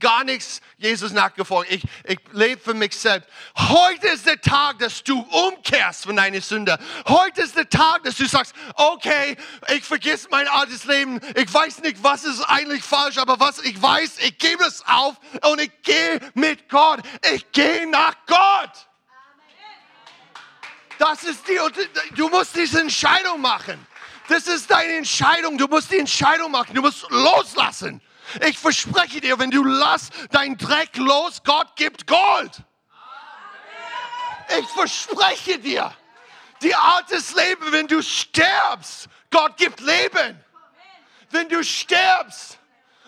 gar 0.00 0.24
nichts 0.24 0.60
Jesus 0.78 1.12
nachgefolgt, 1.12 1.70
ich, 1.70 1.82
ich 2.04 2.18
lebe 2.32 2.60
für 2.60 2.74
mich 2.74 2.98
selbst. 2.98 3.28
Heute 3.56 4.08
ist 4.08 4.26
der 4.26 4.40
Tag, 4.40 4.80
dass 4.80 5.04
du 5.04 5.20
umkehrst 5.20 6.04
von 6.04 6.16
deiner 6.16 6.40
Sünde. 6.40 6.76
Heute 7.06 7.42
ist 7.42 7.56
der 7.56 7.70
Tag, 7.70 8.02
dass 8.02 8.16
du 8.16 8.26
sagst, 8.26 8.52
okay, 8.74 9.36
ich 9.68 9.84
vergesse 9.84 10.26
mein 10.30 10.48
altes 10.48 10.84
Leben. 10.84 11.20
Ich 11.36 11.52
weiß 11.52 11.82
nicht, 11.82 12.02
was 12.02 12.24
ist 12.24 12.42
eigentlich 12.42 12.82
falsch, 12.82 13.18
aber 13.18 13.38
was 13.38 13.60
ich 13.60 13.80
weiß, 13.80 14.18
ich 14.18 14.38
gebe 14.38 14.64
es 14.64 14.82
auf 14.86 15.14
und 15.50 15.60
ich 15.60 15.70
gehe 15.82 16.18
mit 16.34 16.68
Gott. 16.68 17.00
Ich 17.32 17.52
gehe 17.52 17.88
nach 17.88 18.16
Gott. 18.26 18.88
Das 21.02 21.24
ist 21.24 21.48
die, 21.48 21.58
du 22.14 22.28
musst 22.28 22.54
diese 22.54 22.80
Entscheidung 22.80 23.40
machen. 23.40 23.84
Das 24.28 24.46
ist 24.46 24.70
deine 24.70 24.98
Entscheidung. 24.98 25.58
Du 25.58 25.66
musst 25.66 25.90
die 25.90 25.98
Entscheidung 25.98 26.52
machen. 26.52 26.76
Du 26.76 26.80
musst 26.80 27.10
loslassen. 27.10 28.00
Ich 28.46 28.56
verspreche 28.56 29.20
dir, 29.20 29.36
wenn 29.36 29.50
du 29.50 29.64
lass 29.64 30.10
dein 30.30 30.56
Dreck 30.56 30.96
los, 30.96 31.42
Gott 31.42 31.74
gibt 31.74 32.06
Gold. 32.06 32.62
Ich 34.60 34.68
verspreche 34.68 35.58
dir, 35.58 35.92
die 36.62 36.72
altes 36.72 37.34
Leben, 37.34 37.72
wenn 37.72 37.88
du 37.88 38.00
stirbst, 38.00 39.08
Gott 39.32 39.56
gibt 39.56 39.80
Leben. 39.80 40.40
Wenn 41.30 41.48
du 41.48 41.64
stirbst, 41.64 42.60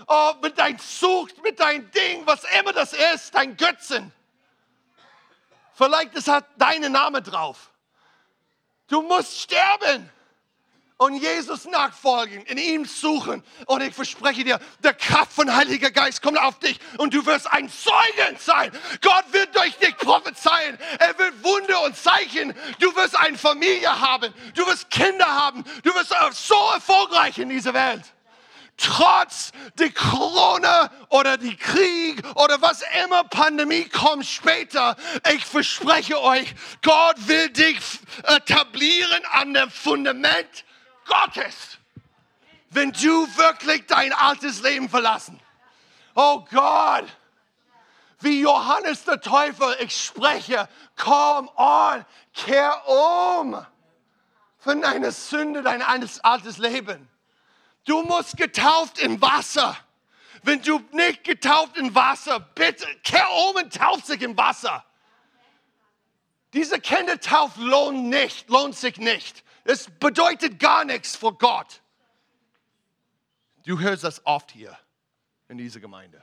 oh, 0.08 0.32
mit 0.42 0.58
dein 0.58 0.78
Sucht, 0.78 1.40
mit 1.44 1.60
dein 1.60 1.88
Ding, 1.92 2.26
was 2.26 2.42
immer 2.58 2.72
das 2.72 2.92
ist, 3.14 3.32
dein 3.36 3.56
Götzen. 3.56 4.12
Vielleicht 5.74 6.16
es 6.16 6.26
hat 6.26 6.44
deinen 6.56 6.90
Namen 6.90 7.22
drauf. 7.22 7.70
Du 8.94 9.02
musst 9.02 9.40
sterben 9.40 10.08
und 10.98 11.16
Jesus 11.16 11.64
nachfolgen, 11.64 12.46
in 12.46 12.58
ihm 12.58 12.84
suchen. 12.84 13.42
Und 13.66 13.82
ich 13.82 13.92
verspreche 13.92 14.44
dir, 14.44 14.60
der 14.84 14.94
Kraft 14.94 15.32
von 15.32 15.52
Heiliger 15.52 15.90
Geist 15.90 16.22
kommt 16.22 16.38
auf 16.38 16.60
dich 16.60 16.78
und 16.98 17.12
du 17.12 17.26
wirst 17.26 17.52
ein 17.52 17.68
Zeugen 17.68 18.36
sein. 18.38 18.70
Gott 19.02 19.24
wird 19.32 19.56
durch 19.56 19.76
dich 19.78 19.96
prophezeien. 19.96 20.78
Er 21.00 21.18
wird 21.18 21.42
Wunder 21.42 21.82
und 21.82 21.96
Zeichen. 21.96 22.54
Du 22.78 22.94
wirst 22.94 23.18
eine 23.18 23.36
Familie 23.36 24.00
haben. 24.00 24.32
Du 24.54 24.64
wirst 24.64 24.88
Kinder 24.90 25.26
haben. 25.26 25.64
Du 25.82 25.92
wirst 25.92 26.14
so 26.46 26.54
erfolgreich 26.72 27.36
in 27.38 27.48
dieser 27.48 27.74
Welt 27.74 28.13
trotz 28.76 29.52
die 29.78 29.90
Corona 29.90 30.90
oder 31.08 31.36
die 31.36 31.56
Krieg 31.56 32.22
oder 32.36 32.60
was 32.60 32.82
immer 33.04 33.24
Pandemie 33.24 33.88
kommt 33.88 34.26
später, 34.26 34.96
ich 35.32 35.44
verspreche 35.44 36.20
euch, 36.20 36.54
Gott 36.82 37.16
will 37.28 37.50
dich 37.50 37.78
etablieren 38.24 39.22
an 39.32 39.54
dem 39.54 39.70
Fundament 39.70 40.64
Gottes, 41.06 41.78
wenn 42.70 42.92
du 42.92 43.26
wirklich 43.36 43.86
dein 43.86 44.12
altes 44.12 44.62
Leben 44.62 44.88
verlassen. 44.88 45.40
Oh 46.14 46.44
Gott, 46.50 47.04
wie 48.20 48.40
Johannes 48.40 49.04
der 49.04 49.20
Teufel, 49.20 49.76
ich 49.80 49.96
spreche, 49.96 50.68
komm 50.96 51.48
on, 51.56 52.04
kehr 52.32 52.88
um 52.88 53.64
von 54.58 54.80
deiner 54.80 55.12
Sünde, 55.12 55.62
dein 55.62 55.82
altes 55.82 56.58
Leben. 56.58 57.08
Du 57.84 58.02
musst 58.02 58.36
getauft 58.36 58.98
in 58.98 59.20
Wasser. 59.20 59.76
Wenn 60.42 60.60
du 60.62 60.80
nicht 60.92 61.24
getauft 61.24 61.76
in 61.76 61.94
Wasser, 61.94 62.40
bitte 62.40 62.86
kehr 63.02 63.26
um 63.48 63.56
und 63.56 63.74
tauft 63.74 64.06
sich 64.06 64.20
in 64.22 64.36
Wasser. 64.36 64.84
Diese 66.52 66.78
Kindertaufe 66.78 67.60
lohnt 67.60 68.04
nicht, 68.04 68.48
lohnt 68.48 68.76
sich 68.76 68.98
nicht. 68.98 69.42
Es 69.64 69.88
bedeutet 69.98 70.58
gar 70.58 70.84
nichts 70.84 71.16
vor 71.16 71.36
Gott. 71.36 71.82
Du 73.64 73.80
hörst 73.80 74.04
das 74.04 74.24
oft 74.26 74.50
hier 74.52 74.78
in 75.48 75.58
dieser 75.58 75.80
Gemeinde. 75.80 76.22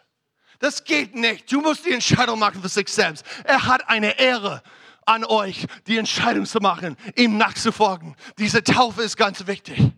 Das 0.59 0.83
geht 0.83 1.15
nicht. 1.15 1.51
Du 1.51 1.59
musst 1.59 1.85
die 1.85 1.91
Entscheidung 1.91 2.37
machen 2.37 2.61
für 2.61 2.69
sich 2.69 2.87
selbst. 2.87 3.25
Er 3.43 3.65
hat 3.65 3.89
eine 3.89 4.19
Ehre 4.19 4.61
an 5.05 5.25
euch, 5.25 5.65
die 5.87 5.97
Entscheidung 5.97 6.45
zu 6.45 6.59
machen, 6.59 6.95
ihm 7.15 7.37
nachzufolgen. 7.37 8.15
Diese 8.37 8.63
Taufe 8.63 9.01
ist 9.01 9.17
ganz 9.17 9.47
wichtig. 9.47 9.91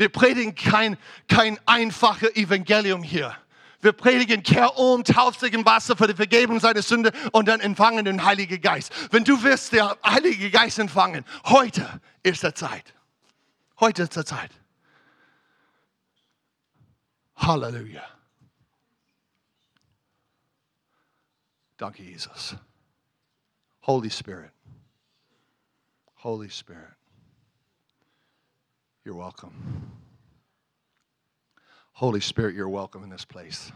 Wir 0.00 0.08
predigen 0.08 0.54
kein, 0.54 0.96
kein 1.28 1.60
einfaches 1.66 2.34
Evangelium 2.34 3.02
hier. 3.02 3.36
Wir 3.82 3.92
predigen, 3.92 4.42
kehr 4.42 4.78
um, 4.78 5.04
tauft 5.04 5.40
sich 5.40 5.52
im 5.52 5.66
Wasser 5.66 5.94
für 5.94 6.06
die 6.06 6.14
Vergebung 6.14 6.58
seiner 6.58 6.80
Sünde 6.80 7.12
und 7.32 7.48
dann 7.48 7.60
empfangen 7.60 8.06
den 8.06 8.24
Heiligen 8.24 8.62
Geist. 8.62 8.94
Wenn 9.12 9.24
du 9.24 9.42
wirst 9.42 9.74
der 9.74 9.98
Heilige 10.02 10.50
Geist 10.50 10.78
empfangen, 10.78 11.26
heute 11.44 12.00
ist 12.22 12.42
der 12.42 12.54
Zeit. 12.54 12.94
Heute 13.78 14.04
ist 14.04 14.16
der 14.16 14.24
Zeit. 14.24 14.50
Halleluja. 17.36 18.08
Danke, 21.76 22.02
Jesus. 22.02 22.56
Holy 23.82 24.08
Spirit. 24.08 24.52
Holy 26.22 26.48
Spirit. 26.48 26.99
You're 29.04 29.14
welcome. 29.14 29.90
Holy 31.92 32.20
Spirit, 32.20 32.54
you're 32.54 32.68
welcome 32.68 33.02
in 33.02 33.10
this 33.10 33.24
place. 33.24 33.72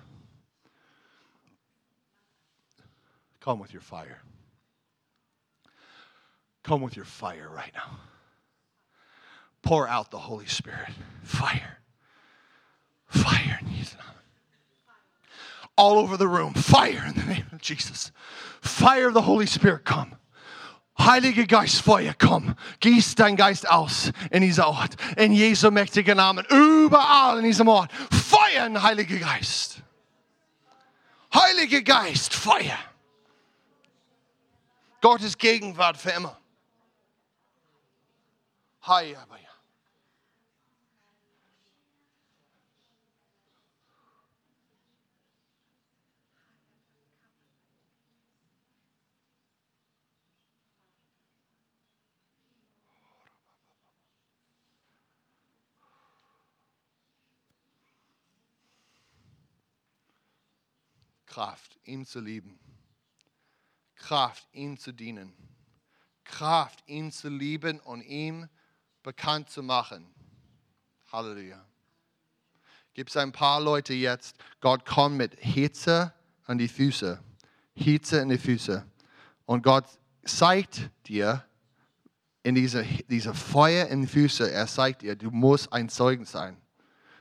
Come 3.41 3.59
with 3.59 3.73
your 3.73 3.83
fire. 3.83 4.21
Come 6.63 6.81
with 6.81 6.97
your 6.97 7.05
fire 7.05 7.51
right 7.55 7.73
now. 7.75 7.99
Pour 9.63 9.87
out 9.89 10.11
the 10.11 10.19
Holy 10.19 10.47
Spirit. 10.47 10.91
Fire. 11.23 11.79
Fire 13.07 13.59
in 13.61 13.69
Jesus' 13.75 13.95
name. 13.95 14.05
All 15.77 15.99
over 15.99 16.17
the 16.17 16.29
room. 16.29 16.55
Fire 16.55 17.05
in 17.07 17.15
the 17.15 17.27
name 17.27 17.47
of 17.53 17.61
Jesus. 17.61 18.13
Fire 18.61 19.09
of 19.09 19.15
the 19.15 19.23
Holy 19.23 19.47
Spirit, 19.47 19.85
come. 19.85 20.17
Heilige 20.99 21.47
Geist, 21.47 21.83
Feuer, 21.83 22.15
komm. 22.17 22.55
Gieß 22.81 23.17
dein 23.17 23.37
Geist 23.37 23.69
aus 23.69 24.13
in 24.31 24.43
dieser 24.43 24.69
Ort. 24.69 24.95
In 25.17 25.33
Jesu 25.33 25.71
mächtigen 25.71 26.17
Namen. 26.17 26.47
Überall 26.47 27.39
in 27.39 27.45
diesem 27.45 27.69
Ort. 27.69 27.91
Feuer 28.11 28.83
Heilige 28.83 29.19
Geist. 29.19 29.83
Heilige 31.35 31.83
Geist, 31.83 32.33
Feuer. 32.33 32.79
Gottes 35.01 35.37
Gegenwart 35.37 35.97
für 35.97 36.11
immer. 36.11 36.39
Hi, 38.83 39.17
aber 39.17 39.39
ja. 39.39 39.45
Kraft, 61.35 61.81
ihn 61.83 62.07
zu 62.07 62.21
lieben. 62.21 62.61
Kraft, 63.97 64.47
ihn 64.53 64.79
zu 64.79 64.93
dienen. 64.93 65.33
Kraft, 66.23 66.85
ihn 66.87 67.11
zu 67.11 67.29
lieben 67.29 67.81
und 67.81 68.03
ihm 68.03 68.49
bekannt 69.03 69.51
zu 69.51 69.65
machen. 69.65 70.07
Halleluja. 71.11 71.67
Gibt 72.93 73.11
es 73.11 73.17
ein 73.17 73.33
paar 73.33 73.61
Leute 73.61 73.95
jetzt, 73.95 74.37
Gott 74.61 74.87
kommt 74.87 75.17
mit 75.17 75.35
Hitze 75.41 76.15
an 76.45 76.59
die 76.59 76.69
Füße. 76.69 77.21
Hitze 77.75 78.19
in 78.21 78.29
die 78.29 78.39
Füße. 78.39 78.87
Und 79.45 79.65
Gott 79.65 79.87
zeigt 80.25 80.89
dir 81.09 81.45
in 82.45 82.55
diese, 82.55 82.85
diese 83.09 83.35
Feuer 83.35 83.89
in 83.89 84.03
die 84.03 84.07
Füße, 84.07 84.53
er 84.53 84.69
zeigt 84.69 85.03
dir, 85.03 85.17
du 85.17 85.33
musst 85.33 85.73
ein 85.73 85.89
Zeugen 85.89 86.27
sein. 86.27 86.57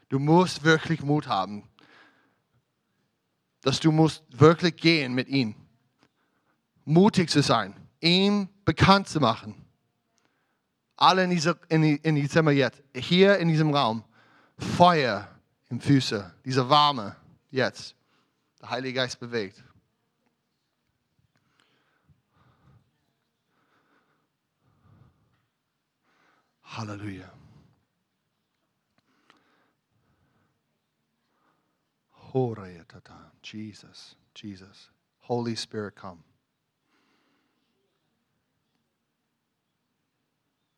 Du 0.10 0.20
musst 0.20 0.64
wirklich 0.64 1.02
Mut 1.02 1.26
haben 1.26 1.68
dass 3.64 3.80
du 3.80 3.92
musst 3.92 4.24
wirklich 4.30 4.76
gehen 4.76 5.14
mit 5.14 5.30
ihm. 5.30 5.56
Mutig 6.86 7.30
zu 7.30 7.42
sein, 7.42 7.74
ihm 8.02 8.50
bekannt 8.66 9.08
zu 9.08 9.20
machen. 9.20 9.56
Alle 10.98 11.24
in, 11.24 11.30
dieser, 11.32 11.58
in, 11.70 11.84
in 11.84 12.16
die 12.16 12.30
Zimmer 12.30 12.52
jetzt, 12.52 12.84
hier 12.94 13.38
in 13.38 13.48
diesem 13.48 13.74
Raum, 13.74 14.04
Feuer 14.58 15.28
im 15.70 15.80
Füße, 15.80 16.32
diese 16.46 16.70
Warme 16.70 17.16
jetzt. 17.50 17.96
Der 18.62 18.70
Heilige 18.70 18.96
Geist 18.96 19.20
bewegt. 19.20 19.64
Halleluja. 26.64 27.32
Jesus, 33.44 34.16
Jesus. 34.36 34.90
Holy 35.20 35.56
Spirit, 35.56 35.96
come. 35.96 36.24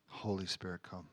Holy 0.07 0.45
Spirit, 0.45 0.82
come. 0.84 1.07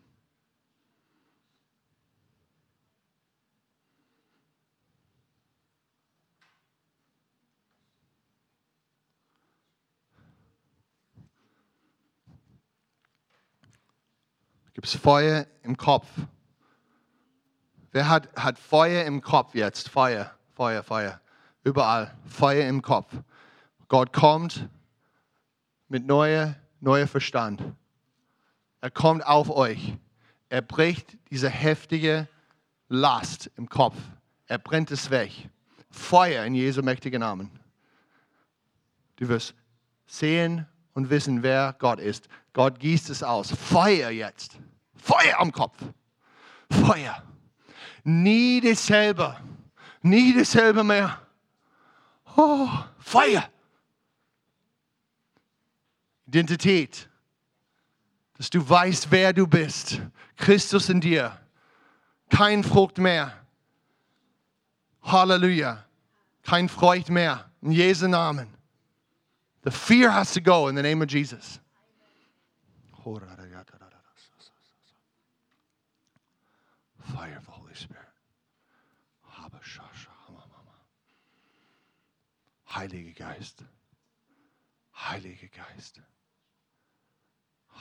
Gibt 14.74 14.88
Feuer 14.88 15.46
im 15.62 15.76
Kopf? 15.76 16.09
Wer 17.92 18.09
hat, 18.09 18.34
hat 18.36 18.59
Feuer 18.59 19.05
im 19.05 19.20
Kopf 19.20 19.55
jetzt? 19.55 19.90
Feuer, 19.90 20.34
Feuer, 20.55 20.82
Feuer. 20.82 21.22
Überall. 21.65 22.15
Feuer 22.27 22.69
im 22.69 22.83
Kopf. 22.83 23.13
Gott 23.89 24.13
kommt 24.13 24.69
mit 25.89 26.07
neuer, 26.07 26.57
neuer 26.81 27.07
Verstand. 27.07 27.63
Er 28.81 28.91
kommt 28.91 29.25
auf 29.27 29.51
euch. 29.51 29.97
Er 30.49 30.63
bricht 30.63 31.17
diese 31.31 31.49
heftige 31.49 32.29
Last 32.89 33.51
im 33.57 33.69
Kopf. 33.69 33.97
Er 34.47 34.59
brennt 34.59 34.91
es 34.91 35.11
weg. 35.11 35.31
Feuer 35.91 36.45
in 36.45 36.55
Jesu 36.55 36.83
mächtigen 36.83 37.21
Namen. 37.21 37.51
Du 39.17 39.29
wirst 39.29 39.55
sehen 40.07 40.67
und 40.95 41.11
wissen, 41.11 41.43
wer 41.43 41.75
Gott 41.79 42.01
ist. 42.01 42.29
Gott 42.53 42.79
gießt 42.81 43.09
es 43.11 43.23
aus. 43.23 43.53
Feuer 43.53 44.11
jetzt. 44.11 44.59
Feuer 44.97 45.39
am 45.39 45.53
Kopf. 45.53 45.79
Feuer. 46.71 47.23
Nie 48.05 48.61
dasselbe. 48.61 49.37
Nie 50.03 50.35
dasselbe 50.35 50.83
mehr. 50.83 51.22
Oh, 52.37 52.68
Feuer. 52.99 53.49
Identität. 56.26 57.09
Dass 58.39 58.49
du 58.51 58.66
weißt, 58.66 59.11
wer 59.11 59.33
du 59.33 59.47
bist. 59.47 60.01
Christus 60.37 60.89
in 60.89 61.01
dir. 61.01 61.39
Kein 62.30 62.64
Frucht 62.64 62.99
mehr. 62.99 63.33
Halleluja. 65.03 65.85
Kein 66.43 66.68
Freude 66.68 67.12
mehr. 67.12 67.51
In 67.61 67.72
Jesu 67.72 68.09
Namen. 68.09 68.49
The 69.64 69.70
fear 69.70 70.11
has 70.11 70.33
to 70.33 70.41
go 70.41 70.68
in 70.68 70.74
the 70.74 70.83
name 70.83 71.03
of 71.03 71.09
Jesus. 71.09 71.61
Fire 77.14 77.41
Heilige 82.75 83.12
Geist. 83.12 83.64
Heilige 84.95 85.49
Geist. 85.49 86.01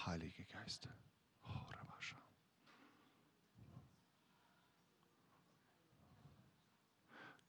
Heilige 0.06 0.46
Geist. 0.46 0.88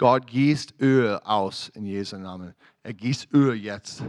Gott 0.03 0.26
gießt 0.26 0.80
Öl 0.80 1.20
aus 1.22 1.68
in 1.68 1.86
Jesu 1.86 2.16
Namen. 2.16 2.57
Er 2.82 2.93
gießt 2.93 3.32
Öl 3.32 3.55
jetzt. 3.55 4.03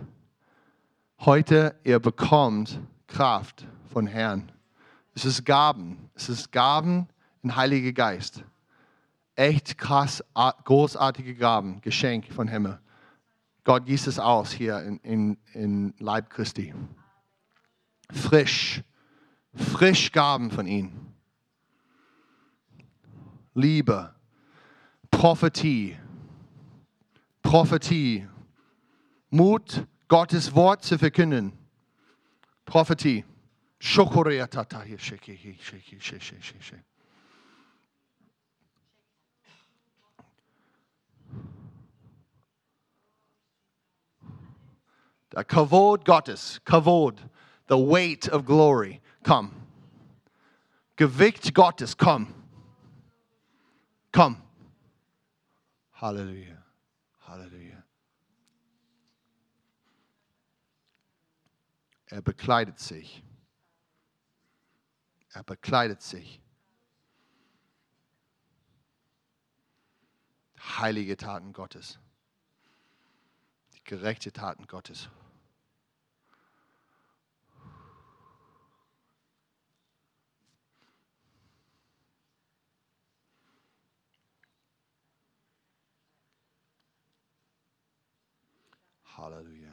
Heute, 1.20 1.80
ihr 1.84 2.00
bekommt 2.00 2.80
Kraft 3.06 3.68
von 3.92 4.08
Herrn. 4.08 4.52
Es 5.14 5.24
ist 5.24 5.46
Gaben. 5.46 6.10
Es 6.16 6.30
ist 6.30 6.52
Gaben 6.52 7.08
in 7.44 7.56
Heilige 7.56 7.94
Geist. 7.94 8.44
Echt 9.36 9.78
krass, 9.78 10.24
großartige 10.34 11.36
Gaben, 11.36 11.80
Geschenk 11.82 12.26
von 12.34 12.48
Himmel. 12.48 12.80
Gott 13.64 13.86
gießt 13.86 14.08
es 14.08 14.20
aus 14.20 14.52
hier 14.52 14.82
in, 14.84 14.98
in, 15.00 15.38
in 15.54 15.94
Leib 16.00 16.30
Christi. 16.30 16.74
Frisch, 18.12 18.82
frisch 19.56 20.12
Gaben 20.12 20.52
von 20.52 20.68
ihm. 20.68 20.92
Liebe, 23.54 24.14
Prophetie, 25.12 25.98
Prophetie. 27.42 28.28
Mut, 29.30 29.88
Gottes 30.08 30.54
Wort 30.54 30.84
zu 30.84 31.00
verkünden. 31.00 31.54
Prophetie. 32.66 33.26
Shokorea 33.80 34.48
tata 34.48 34.82
hier 34.82 34.98
shake 34.98 35.26
shake 35.26 35.60
shake 36.00 36.22
shake 36.22 36.44
shake. 36.62 36.93
Der 45.34 45.44
Kavod 45.44 46.06
Gottes, 46.06 46.62
Kavod, 46.64 47.20
the 47.68 47.78
weight 47.78 48.28
of 48.30 48.46
glory, 48.46 49.02
komm. 49.24 49.52
Gewicht 50.96 51.56
Gottes, 51.56 51.98
komm. 51.98 52.34
Komm. 54.12 54.38
Halleluja. 55.94 56.64
Halleluja. 57.28 57.84
Er 62.06 62.22
bekleidet 62.22 62.78
sich. 62.78 63.24
Er 65.32 65.44
bekleidet 65.44 66.04
sich. 66.04 66.40
Heilige 70.60 71.18
Taten 71.18 71.54
Gottes. 71.54 71.98
Die 73.74 73.84
gerechte 73.84 74.32
Taten 74.32 74.68
Gottes. 74.68 75.10
Halleluja. 89.18 89.72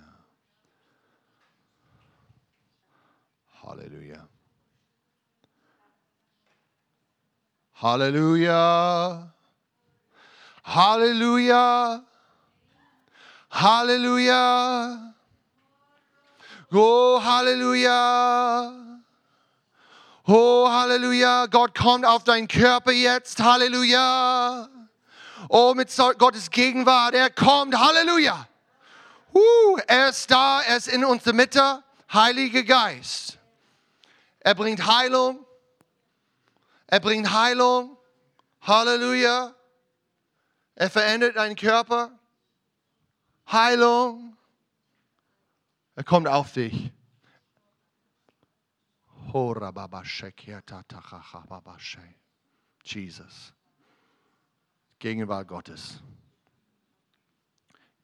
Halleluja. 3.62 4.28
Halleluja. 7.74 9.32
Halleluja. 10.62 12.05
Halleluja. 13.51 15.12
Oh, 16.72 17.18
Halleluja. 17.24 18.72
Oh, 20.26 20.68
Halleluja. 20.68 21.47
Gott 21.47 21.74
kommt 21.78 22.05
auf 22.05 22.24
deinen 22.24 22.47
Körper 22.47 22.93
jetzt. 22.93 23.41
Halleluja. 23.41 24.68
Oh, 25.49 25.72
mit 25.74 25.91
Gottes 26.18 26.51
Gegenwart. 26.51 27.14
Er 27.14 27.30
kommt. 27.30 27.74
Halleluja. 27.74 28.50
Uh, 29.33 29.78
er 29.87 30.09
ist 30.09 30.31
da, 30.31 30.61
er 30.62 30.76
ist 30.76 30.89
in 30.89 31.05
unserer 31.05 31.35
Mitte. 31.35 31.85
Heiliger 32.12 32.64
Geist. 32.64 33.39
Er 34.41 34.55
bringt 34.55 34.85
Heilung. 34.85 35.47
Er 36.87 37.01
bringt 37.01 37.31
Heilung. 37.31 37.97
Halleluja. 38.62 39.55
Er 40.74 40.91
verändert 40.91 41.37
deinen 41.37 41.57
Körper. 41.57 42.18
Heilung. 43.51 44.37
Er 45.95 46.05
kommt 46.05 46.26
auf 46.26 46.53
dich. 46.53 46.91
Jesus. 52.83 53.53
Gegenwart 54.99 55.47
Gottes 55.47 56.03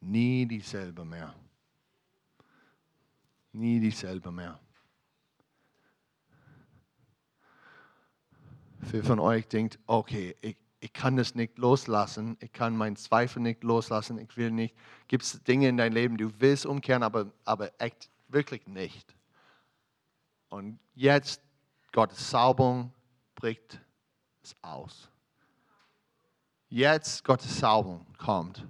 nie 0.00 0.46
dieselbe 0.46 1.04
mehr. 1.04 1.34
Nie 3.52 3.80
dieselbe 3.80 4.30
mehr. 4.30 4.60
Für 8.82 9.02
von 9.02 9.18
euch 9.18 9.48
denkt, 9.48 9.78
okay, 9.86 10.36
ich, 10.40 10.56
ich 10.80 10.92
kann 10.92 11.16
das 11.16 11.34
nicht 11.34 11.58
loslassen, 11.58 12.36
ich 12.40 12.52
kann 12.52 12.76
meinen 12.76 12.96
Zweifel 12.96 13.40
nicht 13.40 13.64
loslassen, 13.64 14.18
ich 14.18 14.36
will 14.36 14.50
nicht. 14.50 14.76
Gibt 15.08 15.24
es 15.24 15.42
Dinge 15.42 15.68
in 15.68 15.76
deinem 15.76 15.94
Leben, 15.94 16.16
du 16.16 16.30
willst 16.38 16.66
umkehren, 16.66 17.02
aber, 17.02 17.32
aber 17.44 17.72
echt 17.80 18.10
wirklich 18.28 18.66
nicht. 18.66 19.16
Und 20.48 20.78
jetzt, 20.94 21.42
Gottes 21.92 22.30
Saubung 22.30 22.92
bricht 23.34 23.80
es 24.42 24.54
aus. 24.62 25.08
Jetzt 26.68 27.24
Gottes 27.24 27.58
Saubung 27.58 28.06
kommt 28.18 28.66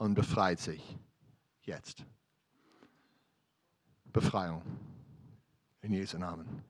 und 0.00 0.14
befreit 0.14 0.58
sich. 0.58 0.98
Jetzt. 1.60 2.06
Befreiung. 4.06 4.62
In 5.82 5.92
Jesu 5.92 6.16
Namen. 6.18 6.64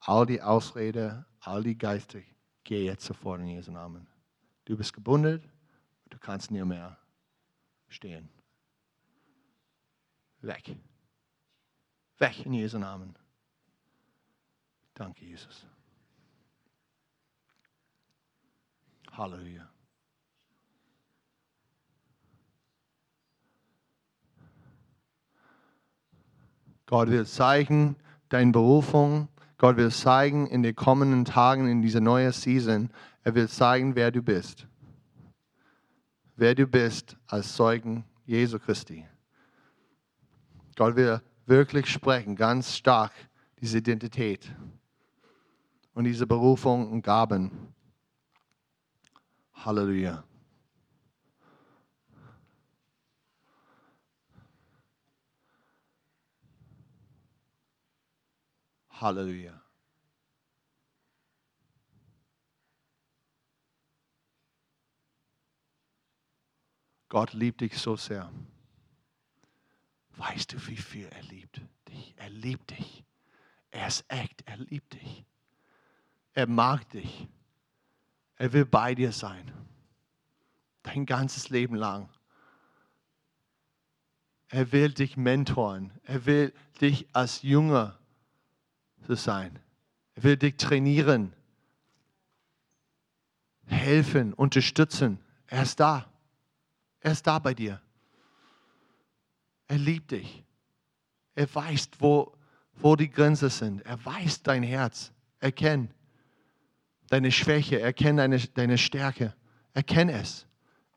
All 0.00 0.26
die 0.26 0.40
Ausrede, 0.40 1.24
all 1.40 1.62
die 1.62 1.76
Geister, 1.76 2.20
geh 2.62 2.84
jetzt 2.84 3.06
sofort 3.06 3.40
in 3.40 3.48
Jesu 3.48 3.70
Namen. 3.72 4.06
Du 4.66 4.76
bist 4.76 4.92
gebunden, 4.92 5.42
du 6.10 6.18
kannst 6.18 6.50
nie 6.50 6.62
mehr 6.62 6.98
stehen. 7.88 8.28
Weg. 10.42 10.76
Weg 12.18 12.44
in 12.44 12.52
Jesu 12.52 12.78
Namen. 12.78 13.16
Danke, 14.94 15.24
Jesus. 15.24 15.66
Halleluja. 19.10 19.70
Gott 26.90 27.08
will 27.08 27.24
zeigen 27.24 27.94
deine 28.30 28.50
Berufung. 28.50 29.28
Gott 29.58 29.76
will 29.76 29.92
zeigen 29.92 30.48
in 30.48 30.64
den 30.64 30.74
kommenden 30.74 31.24
Tagen, 31.24 31.68
in 31.68 31.82
dieser 31.82 32.00
neuen 32.00 32.32
Season, 32.32 32.90
er 33.22 33.36
will 33.36 33.48
zeigen, 33.48 33.94
wer 33.94 34.10
du 34.10 34.22
bist. 34.22 34.66
Wer 36.34 36.56
du 36.56 36.66
bist 36.66 37.16
als 37.28 37.54
Zeugen 37.54 38.04
Jesu 38.26 38.58
Christi. 38.58 39.06
Gott 40.74 40.96
will 40.96 41.20
wirklich 41.46 41.86
sprechen, 41.86 42.34
ganz 42.34 42.74
stark, 42.74 43.12
diese 43.60 43.78
Identität 43.78 44.52
und 45.94 46.02
diese 46.02 46.26
Berufung 46.26 46.90
und 46.90 47.02
Gaben. 47.02 47.72
Halleluja. 49.52 50.24
Halleluja. 59.00 59.60
Gott 67.08 67.32
liebt 67.32 67.60
dich 67.60 67.76
so 67.76 67.96
sehr. 67.96 68.32
Weißt 70.16 70.52
du, 70.52 70.66
wie 70.66 70.76
viel 70.76 71.06
er 71.06 71.22
liebt 71.22 71.60
dich? 71.88 72.14
Er 72.16 72.30
liebt 72.30 72.70
dich. 72.70 73.04
Er 73.70 73.88
ist 73.88 74.04
echt. 74.08 74.42
Er 74.46 74.58
liebt 74.58 74.92
dich. 74.92 75.24
Er 76.34 76.46
mag 76.46 76.88
dich. 76.90 77.26
Er 78.36 78.52
will 78.52 78.64
bei 78.64 78.94
dir 78.94 79.12
sein. 79.12 79.52
Dein 80.82 81.04
ganzes 81.04 81.48
Leben 81.48 81.74
lang. 81.74 82.08
Er 84.48 84.70
will 84.72 84.92
dich 84.92 85.16
mentoren. 85.16 85.92
Er 86.04 86.26
will 86.26 86.54
dich 86.80 87.08
als 87.12 87.42
Jünger 87.42 87.99
zu 89.10 89.16
sein. 89.16 89.58
Er 90.14 90.22
will 90.22 90.36
dich 90.36 90.56
trainieren, 90.56 91.32
helfen, 93.66 94.32
unterstützen. 94.32 95.18
Er 95.46 95.62
ist 95.62 95.80
da. 95.80 96.08
Er 97.00 97.12
ist 97.12 97.26
da 97.26 97.38
bei 97.40 97.54
dir. 97.54 97.80
Er 99.66 99.78
liebt 99.78 100.12
dich. 100.12 100.44
Er 101.34 101.52
weiß, 101.52 101.88
wo, 101.98 102.36
wo 102.74 102.94
die 102.94 103.10
Grenzen 103.10 103.50
sind. 103.50 103.80
Er 103.82 104.04
weiß 104.04 104.42
dein 104.42 104.62
Herz. 104.62 105.12
Er 105.40 105.50
kennt 105.50 105.92
deine 107.08 107.32
Schwäche. 107.32 107.80
Er 107.80 107.92
kennt 107.92 108.20
deine, 108.20 108.38
deine 108.38 108.78
Stärke. 108.78 109.34
Er 109.72 109.82
kennt 109.82 110.12
es. 110.12 110.46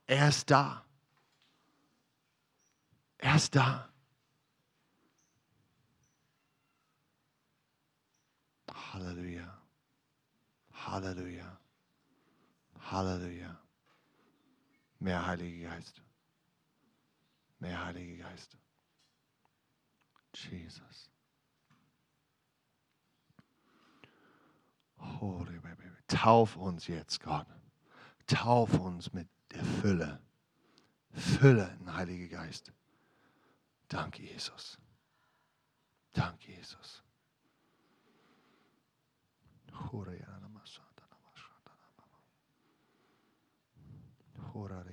Er 0.05 0.29
ist 0.29 0.51
da. 0.51 0.85
Er 3.17 3.35
ist 3.37 3.55
da. 3.55 3.89
Halleluja. 8.93 9.61
Halleluja. 10.71 11.59
Halleluja. 12.79 13.59
Mehr 14.99 15.25
Heiliger 15.25 15.69
Geist. 15.69 16.01
Mehr 17.59 17.85
Heiliger 17.85 18.29
Geist. 18.29 18.57
Jesus. 20.33 21.09
Tauf 26.07 26.55
uns 26.55 26.87
jetzt, 26.87 27.19
Gott. 27.21 27.47
Tauf 28.27 28.79
uns 28.79 29.11
mit 29.13 29.27
der 29.51 29.63
Fülle 29.63 30.21
Fülle, 31.13 31.77
Heiliger 31.85 32.37
Geist. 32.37 32.71
Danke, 33.87 34.23
Jesus. 34.23 34.79
Danke, 36.13 36.51
Jesus. 36.51 37.02
Hóra 39.73 40.11
jelen 40.11 40.43
a 40.43 40.47
masszantana, 40.47 41.17
masszantana, 41.29 41.91
hóra 44.51 44.83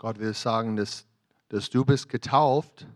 Gott 0.00 0.18
will 0.18 0.32
sagen, 0.32 0.76
dass, 0.76 1.04
dass 1.50 1.68
du 1.68 1.84
bist 1.84 2.08
getauft 2.08 2.86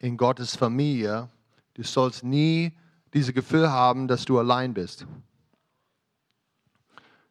in 0.00 0.16
Gottes 0.16 0.56
Familie. 0.56 1.28
Du 1.74 1.84
sollst 1.84 2.24
nie 2.24 2.72
dieses 3.14 3.32
Gefühl 3.32 3.70
haben, 3.70 4.08
dass 4.08 4.24
du 4.24 4.36
allein 4.40 4.74
bist. 4.74 5.06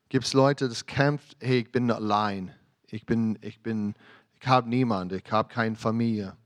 Gibt 0.07 0.23
es 0.23 0.33
Leute, 0.33 0.69
das 0.69 0.85
kämpft, 0.85 1.35
hey, 1.41 1.59
ich 1.59 1.73
bin 1.73 1.91
allein. 1.91 2.55
Ich 2.87 3.05
bin, 3.05 3.37
ich 3.41 3.61
bin, 3.61 3.95
ich 4.39 4.47
habe 4.47 4.69
niemand, 4.69 5.11
ich 5.11 5.29
habe 5.29 5.53
keine 5.53 5.75
Familie. 5.75 6.37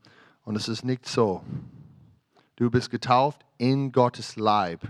Und 0.42 0.56
es 0.56 0.66
ist 0.66 0.84
nicht 0.84 1.06
so. 1.06 1.40
Du 2.56 2.68
bist 2.68 2.90
getauft 2.90 3.46
in 3.58 3.92
Gottes 3.92 4.34
Leib, 4.34 4.80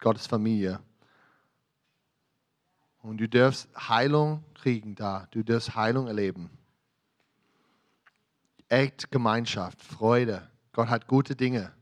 Gottes 0.00 0.26
Familie. 0.26 0.80
Und 3.02 3.18
du 3.18 3.28
darfst 3.28 3.68
Heilung 3.88 4.42
kriegen 4.54 4.96
da. 4.96 5.28
Du 5.30 5.44
darfst 5.44 5.76
Heilung 5.76 6.08
erleben. 6.08 6.57
Echt 8.68 9.10
Gemeinschaft, 9.10 9.82
Freude. 9.82 10.48
Gott 10.72 10.88
hat 10.88 11.06
gute 11.06 11.34
Dinge 11.34 11.72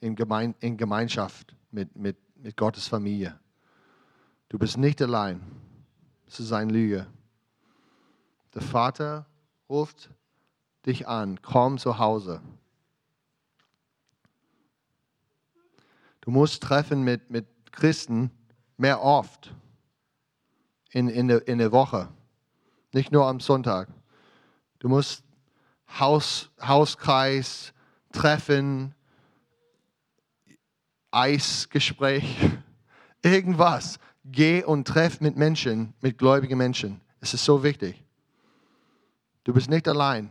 in, 0.00 0.14
Gemein 0.14 0.54
in 0.60 0.76
Gemeinschaft 0.76 1.54
mit, 1.70 1.96
mit, 1.96 2.16
mit 2.36 2.56
Gottes 2.56 2.86
Familie. 2.86 3.38
Du 4.48 4.58
bist 4.58 4.78
nicht 4.78 5.02
allein. 5.02 5.40
Es 6.26 6.38
ist 6.40 6.52
eine 6.52 6.72
Lüge. 6.72 7.06
Der 8.54 8.62
Vater 8.62 9.26
ruft 9.68 10.10
dich 10.86 11.08
an, 11.08 11.42
komm 11.42 11.78
zu 11.78 11.98
Hause. 11.98 12.40
Du 16.20 16.30
musst 16.30 16.62
treffen 16.62 17.02
mit, 17.02 17.30
mit 17.30 17.46
Christen 17.72 18.30
mehr 18.76 19.02
oft 19.02 19.54
in, 20.90 21.08
in, 21.08 21.28
der, 21.28 21.46
in 21.46 21.58
der 21.58 21.72
Woche, 21.72 22.08
nicht 22.92 23.12
nur 23.12 23.26
am 23.26 23.40
Sonntag. 23.40 23.88
Du 24.78 24.88
musst 24.88 25.25
Haus, 25.98 26.50
Hauskreis, 26.60 27.72
Treffen, 28.12 28.94
Eisgespräch, 31.10 32.36
irgendwas. 33.22 33.98
Geh 34.24 34.64
und 34.64 34.88
treff 34.88 35.20
mit 35.20 35.36
Menschen, 35.36 35.94
mit 36.00 36.18
gläubigen 36.18 36.58
Menschen. 36.58 37.00
Es 37.20 37.32
ist 37.32 37.44
so 37.44 37.62
wichtig. 37.62 38.02
Du 39.44 39.54
bist 39.54 39.70
nicht 39.70 39.86
allein. 39.86 40.30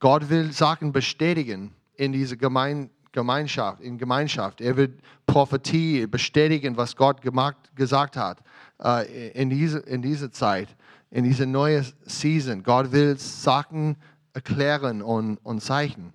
Gott 0.00 0.28
will 0.28 0.52
Sachen 0.52 0.90
bestätigen 0.90 1.72
in 1.94 2.12
dieser 2.12 2.36
Gemein 2.36 2.90
Gemeinschaft, 3.14 3.80
in 3.80 3.96
Gemeinschaft. 3.96 4.60
Er 4.60 4.76
wird 4.76 5.00
Prophetie 5.24 6.06
bestätigen, 6.06 6.76
was 6.76 6.96
Gott 6.96 7.22
gemacht, 7.22 7.56
gesagt 7.76 8.16
hat 8.16 8.42
äh, 8.82 9.30
in, 9.30 9.48
diese, 9.48 9.78
in 9.78 10.02
dieser 10.02 10.32
Zeit, 10.32 10.68
in 11.10 11.22
dieser 11.22 11.46
neuen 11.46 11.86
Season. 12.04 12.62
Gott 12.62 12.90
will 12.90 13.16
Sachen 13.16 13.96
erklären 14.34 15.00
und, 15.00 15.38
und 15.38 15.62
zeichnen. 15.62 16.12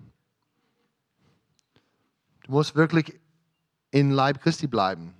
Du 2.44 2.52
musst 2.52 2.76
wirklich 2.76 3.18
in 3.90 4.10
Leib 4.10 4.40
Christi 4.40 4.68
bleiben. 4.68 5.14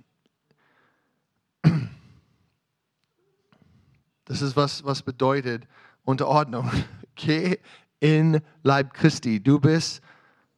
Das 4.26 4.42
ist 4.42 4.54
was, 4.54 4.84
was 4.84 5.02
bedeutet 5.02 5.66
Unterordnung. 6.04 6.70
Geh 7.16 7.58
in 7.98 8.40
Leib 8.62 8.94
Christi. 8.94 9.42
Du 9.42 9.58
bist 9.58 10.02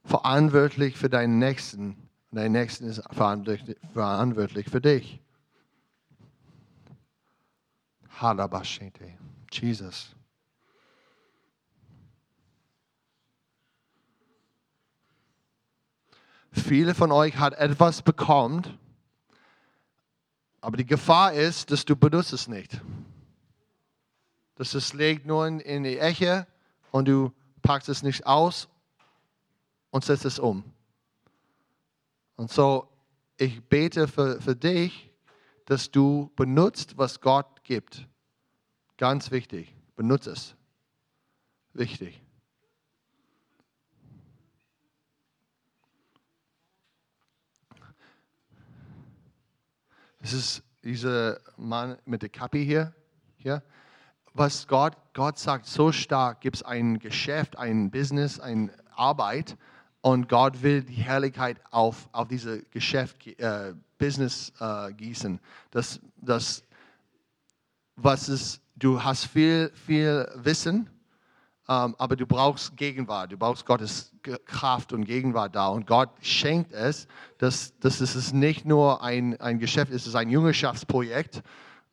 verantwortlich 0.05 0.97
für 0.97 1.09
deinen 1.09 1.39
Nächsten. 1.39 1.97
Dein 2.33 2.53
Nächsten 2.53 2.85
ist 2.85 3.03
verantwortlich, 3.13 4.69
für 4.69 4.81
dich. 4.81 5.21
Halabashete. 8.21 9.15
Jesus. 9.51 10.15
Viele 16.53 16.95
von 16.95 17.11
euch 17.11 17.37
hat 17.37 17.55
etwas 17.55 18.03
bekommen, 18.03 18.79
aber 20.61 20.77
die 20.77 20.87
Gefahr 20.87 21.33
ist, 21.33 21.71
dass 21.71 21.85
du 21.85 21.97
benutzt 21.97 22.33
es 22.33 22.47
nicht. 22.47 22.81
Dass 24.57 24.75
es 24.75 24.93
liegt 24.93 25.27
nur 25.27 25.47
in 25.47 25.83
die 25.83 25.99
Ecke 25.99 26.47
und 26.91 27.09
du 27.09 27.33
packst 27.63 27.89
es 27.89 28.03
nicht 28.03 28.27
aus 28.27 28.69
und 29.91 30.05
setzt 30.05 30.27
es 30.27 30.39
um. 30.39 30.63
Und 32.37 32.51
so, 32.51 32.89
ich 33.39 33.63
bete 33.65 34.07
für, 34.07 34.41
für 34.41 34.55
dich, 34.55 35.11
dass 35.65 35.91
du 35.91 36.31
benutzt, 36.37 36.99
was 36.99 37.21
Gott 37.21 37.65
gibt. 37.65 38.07
Ganz 38.99 39.31
wichtig. 39.31 39.75
Benutze 39.97 40.31
es. 40.31 40.55
Wichtig. 41.73 42.21
Es 50.25 50.33
ist 50.33 50.63
dieser 50.85 51.41
Mann 51.57 51.99
mit 52.05 52.23
der 52.23 52.29
Kappe 52.29 52.59
hier, 52.59 52.95
hier. 53.39 53.61
Was 54.35 54.69
Gott, 54.69 54.97
Gott 55.15 55.37
sagt 55.37 55.67
so 55.67 55.91
stark, 55.91 56.41
gibt 56.41 56.57
es 56.57 56.63
ein 56.63 57.01
Geschäft, 57.01 57.59
ein 57.59 57.91
Business, 57.91 58.39
eine 58.39 58.71
Arbeit 58.95 59.57
und 60.01 60.29
Gott 60.29 60.63
will 60.63 60.85
die 60.85 60.95
Herrlichkeit 60.95 61.61
auf, 61.73 62.09
auf 62.13 62.29
diese 62.29 62.63
Geschäft, 62.67 63.27
äh, 63.27 63.75
Business 63.99 64.53
äh, 64.61 64.93
gießen. 64.93 65.41
Das, 65.73 65.99
das, 66.21 66.63
was 67.97 68.29
ist, 68.29 68.61
du 68.77 69.03
hast 69.03 69.25
viel, 69.25 69.73
viel 69.75 70.31
Wissen, 70.37 70.89
aber 71.67 72.17
du 72.17 72.27
brauchst 72.27 72.77
Gegenwart, 72.77 73.33
du 73.33 73.37
brauchst 73.37 73.65
Gottes 73.65 74.13
Kraft 74.47 74.93
und 74.93 75.05
Gegenwart 75.05 75.55
da. 75.55 75.69
Und 75.69 75.87
Gott 75.87 76.11
schenkt 76.21 76.73
es, 76.73 77.07
dass, 77.39 77.79
dass 77.79 78.01
es 78.01 78.33
nicht 78.33 78.65
nur 78.65 79.03
ein, 79.03 79.41
ein 79.41 79.59
Geschäft 79.59 79.91
ist, 79.91 80.03
es 80.03 80.09
ist 80.09 80.15
ein 80.17 80.29
Jüngerschaftsprojekt. 80.29 81.43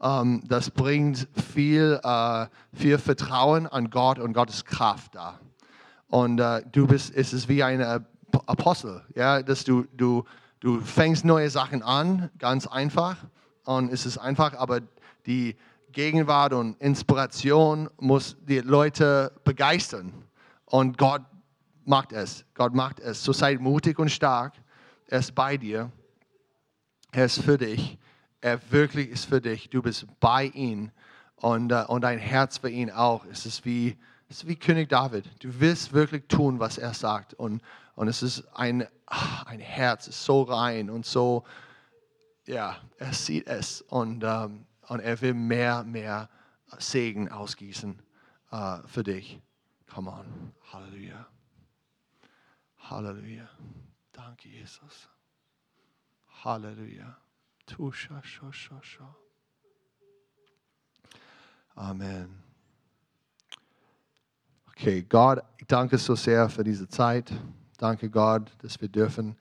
Ähm, 0.01 0.43
das 0.47 0.71
bringt 0.71 1.27
viel, 1.53 1.99
äh, 2.03 2.47
viel 2.73 2.97
Vertrauen 2.97 3.67
an 3.67 3.89
Gott 3.89 4.19
und 4.19 4.33
Gottes 4.33 4.65
Kraft 4.65 5.15
da. 5.15 5.39
Und 6.07 6.39
äh, 6.39 6.63
du 6.71 6.87
bist, 6.87 7.13
es 7.15 7.33
ist 7.33 7.47
wie 7.47 7.63
ein 7.63 7.81
Apostel, 8.45 9.03
ja, 9.15 9.43
dass 9.43 9.63
du, 9.63 9.85
du, 9.95 10.23
du 10.59 10.79
fängst 10.81 11.25
neue 11.25 11.49
Sachen 11.49 11.83
an, 11.83 12.29
ganz 12.39 12.65
einfach. 12.65 13.17
Und 13.65 13.91
es 13.91 14.05
ist 14.05 14.17
einfach, 14.17 14.55
aber 14.55 14.81
die, 15.25 15.55
Gegenwart 15.91 16.53
und 16.53 16.79
Inspiration 16.81 17.89
muss 17.97 18.37
die 18.41 18.59
Leute 18.59 19.31
begeistern. 19.43 20.13
Und 20.65 20.97
Gott 20.97 21.23
macht 21.85 22.11
es. 22.11 22.45
Gott 22.53 22.73
macht 22.73 22.99
es. 22.99 23.23
So 23.23 23.33
seid 23.33 23.59
mutig 23.59 23.97
und 23.99 24.09
stark. 24.09 24.53
Er 25.07 25.19
ist 25.19 25.33
bei 25.33 25.57
dir. 25.57 25.91
Er 27.11 27.25
ist 27.25 27.41
für 27.41 27.57
dich. 27.57 27.97
Er 28.41 28.59
wirklich 28.71 29.09
ist 29.09 29.25
für 29.25 29.41
dich. 29.41 29.69
Du 29.69 29.81
bist 29.81 30.05
bei 30.19 30.45
ihm. 30.45 30.91
Und, 31.35 31.71
uh, 31.71 31.85
und 31.87 32.01
dein 32.01 32.19
Herz 32.19 32.59
für 32.59 32.69
ihn 32.69 32.91
auch. 32.91 33.25
Es 33.25 33.45
ist 33.45 33.65
wie, 33.65 33.97
es 34.29 34.37
ist 34.37 34.47
wie 34.47 34.55
König 34.55 34.89
David. 34.89 35.25
Du 35.43 35.59
willst 35.59 35.93
wirklich 35.93 36.27
tun, 36.27 36.59
was 36.59 36.77
er 36.77 36.93
sagt. 36.93 37.33
Und, 37.33 37.61
und 37.95 38.07
es 38.07 38.21
ist 38.21 38.43
ein, 38.53 38.87
ein 39.45 39.59
Herz, 39.59 40.07
ist 40.07 40.23
so 40.23 40.43
rein 40.43 40.89
und 40.89 41.05
so, 41.05 41.43
ja, 42.45 42.77
er 42.97 43.13
sieht 43.13 43.47
es. 43.47 43.81
Und, 43.81 44.23
ähm, 44.23 44.65
und 44.89 44.99
er 44.99 45.21
will 45.21 45.33
mehr, 45.33 45.83
mehr 45.83 46.29
Segen 46.77 47.31
ausgießen 47.31 48.01
äh, 48.51 48.77
für 48.85 49.03
dich. 49.03 49.39
Come 49.93 50.11
on. 50.11 50.53
Halleluja. 50.73 51.25
Halleluja. 52.77 53.49
Danke, 54.11 54.49
Jesus. 54.49 55.09
Halleluja. 56.43 57.17
Tusha, 57.65 58.21
sha, 58.23 58.51
sha, 58.51 58.81
sha. 58.81 59.15
Amen. 61.75 62.43
Okay, 64.69 65.03
Gott, 65.03 65.43
ich 65.57 65.67
danke 65.67 65.97
so 65.97 66.15
sehr 66.15 66.49
für 66.49 66.63
diese 66.63 66.87
Zeit. 66.87 67.31
Danke, 67.77 68.09
Gott, 68.09 68.51
dass 68.59 68.81
wir 68.81 68.89
dürfen 68.89 69.37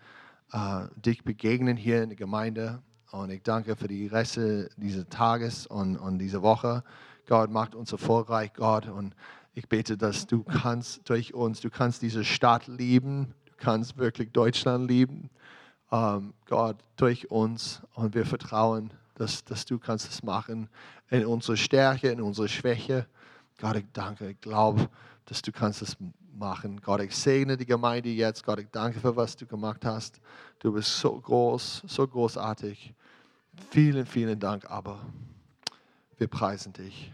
äh, 0.52 0.86
dich 0.96 1.24
begegnen 1.24 1.76
hier 1.76 2.02
in 2.02 2.10
der 2.10 2.16
Gemeinde. 2.16 2.82
Und 3.10 3.30
ich 3.30 3.42
danke 3.42 3.74
für 3.74 3.88
die 3.88 4.06
Reste 4.06 4.68
dieses 4.76 5.08
Tages 5.08 5.66
und, 5.66 5.96
und 5.96 6.18
dieser 6.18 6.42
Woche. 6.42 6.84
Gott 7.26 7.50
macht 7.50 7.74
uns 7.74 7.90
erfolgreich, 7.92 8.52
Gott. 8.52 8.86
Und 8.86 9.14
ich 9.54 9.66
bete, 9.66 9.96
dass 9.96 10.26
du 10.26 10.42
kannst 10.42 11.08
durch 11.08 11.32
uns, 11.32 11.60
du 11.60 11.70
kannst 11.70 12.02
diese 12.02 12.22
Stadt 12.22 12.66
lieben, 12.66 13.34
du 13.46 13.52
kannst 13.56 13.96
wirklich 13.96 14.30
Deutschland 14.32 14.90
lieben. 14.90 15.30
Ähm, 15.90 16.34
Gott, 16.46 16.76
durch 16.96 17.30
uns. 17.30 17.80
Und 17.94 18.14
wir 18.14 18.26
vertrauen, 18.26 18.92
dass, 19.14 19.42
dass 19.42 19.64
du 19.64 19.78
kannst 19.78 20.10
es 20.10 20.22
machen 20.22 20.68
in 21.08 21.24
unserer 21.24 21.56
Stärke, 21.56 22.10
in 22.10 22.20
unserer 22.20 22.48
Schwäche. 22.48 23.06
Gott, 23.58 23.76
ich 23.76 23.86
danke, 23.94 24.30
ich 24.30 24.40
glaube, 24.40 24.90
dass 25.24 25.40
du 25.40 25.50
kannst 25.50 25.80
es 25.80 25.96
machen. 26.38 26.80
Gott, 26.82 27.00
ich 27.00 27.16
segne 27.16 27.56
die 27.56 27.66
Gemeinde 27.66 28.10
jetzt. 28.10 28.44
Gott, 28.44 28.60
ich 28.60 28.68
danke 28.70 29.00
für 29.00 29.16
was 29.16 29.34
du 29.34 29.46
gemacht 29.46 29.84
hast. 29.86 30.20
Du 30.58 30.72
bist 30.72 30.98
so 30.98 31.18
groß, 31.18 31.84
so 31.86 32.06
großartig. 32.06 32.94
Vielen, 33.70 34.06
vielen 34.06 34.38
Dank, 34.38 34.70
aber 34.70 35.00
wir 36.16 36.28
preisen 36.28 36.72
dich. 36.72 37.12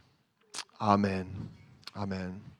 Amen. 0.78 1.50
Amen. 1.92 2.53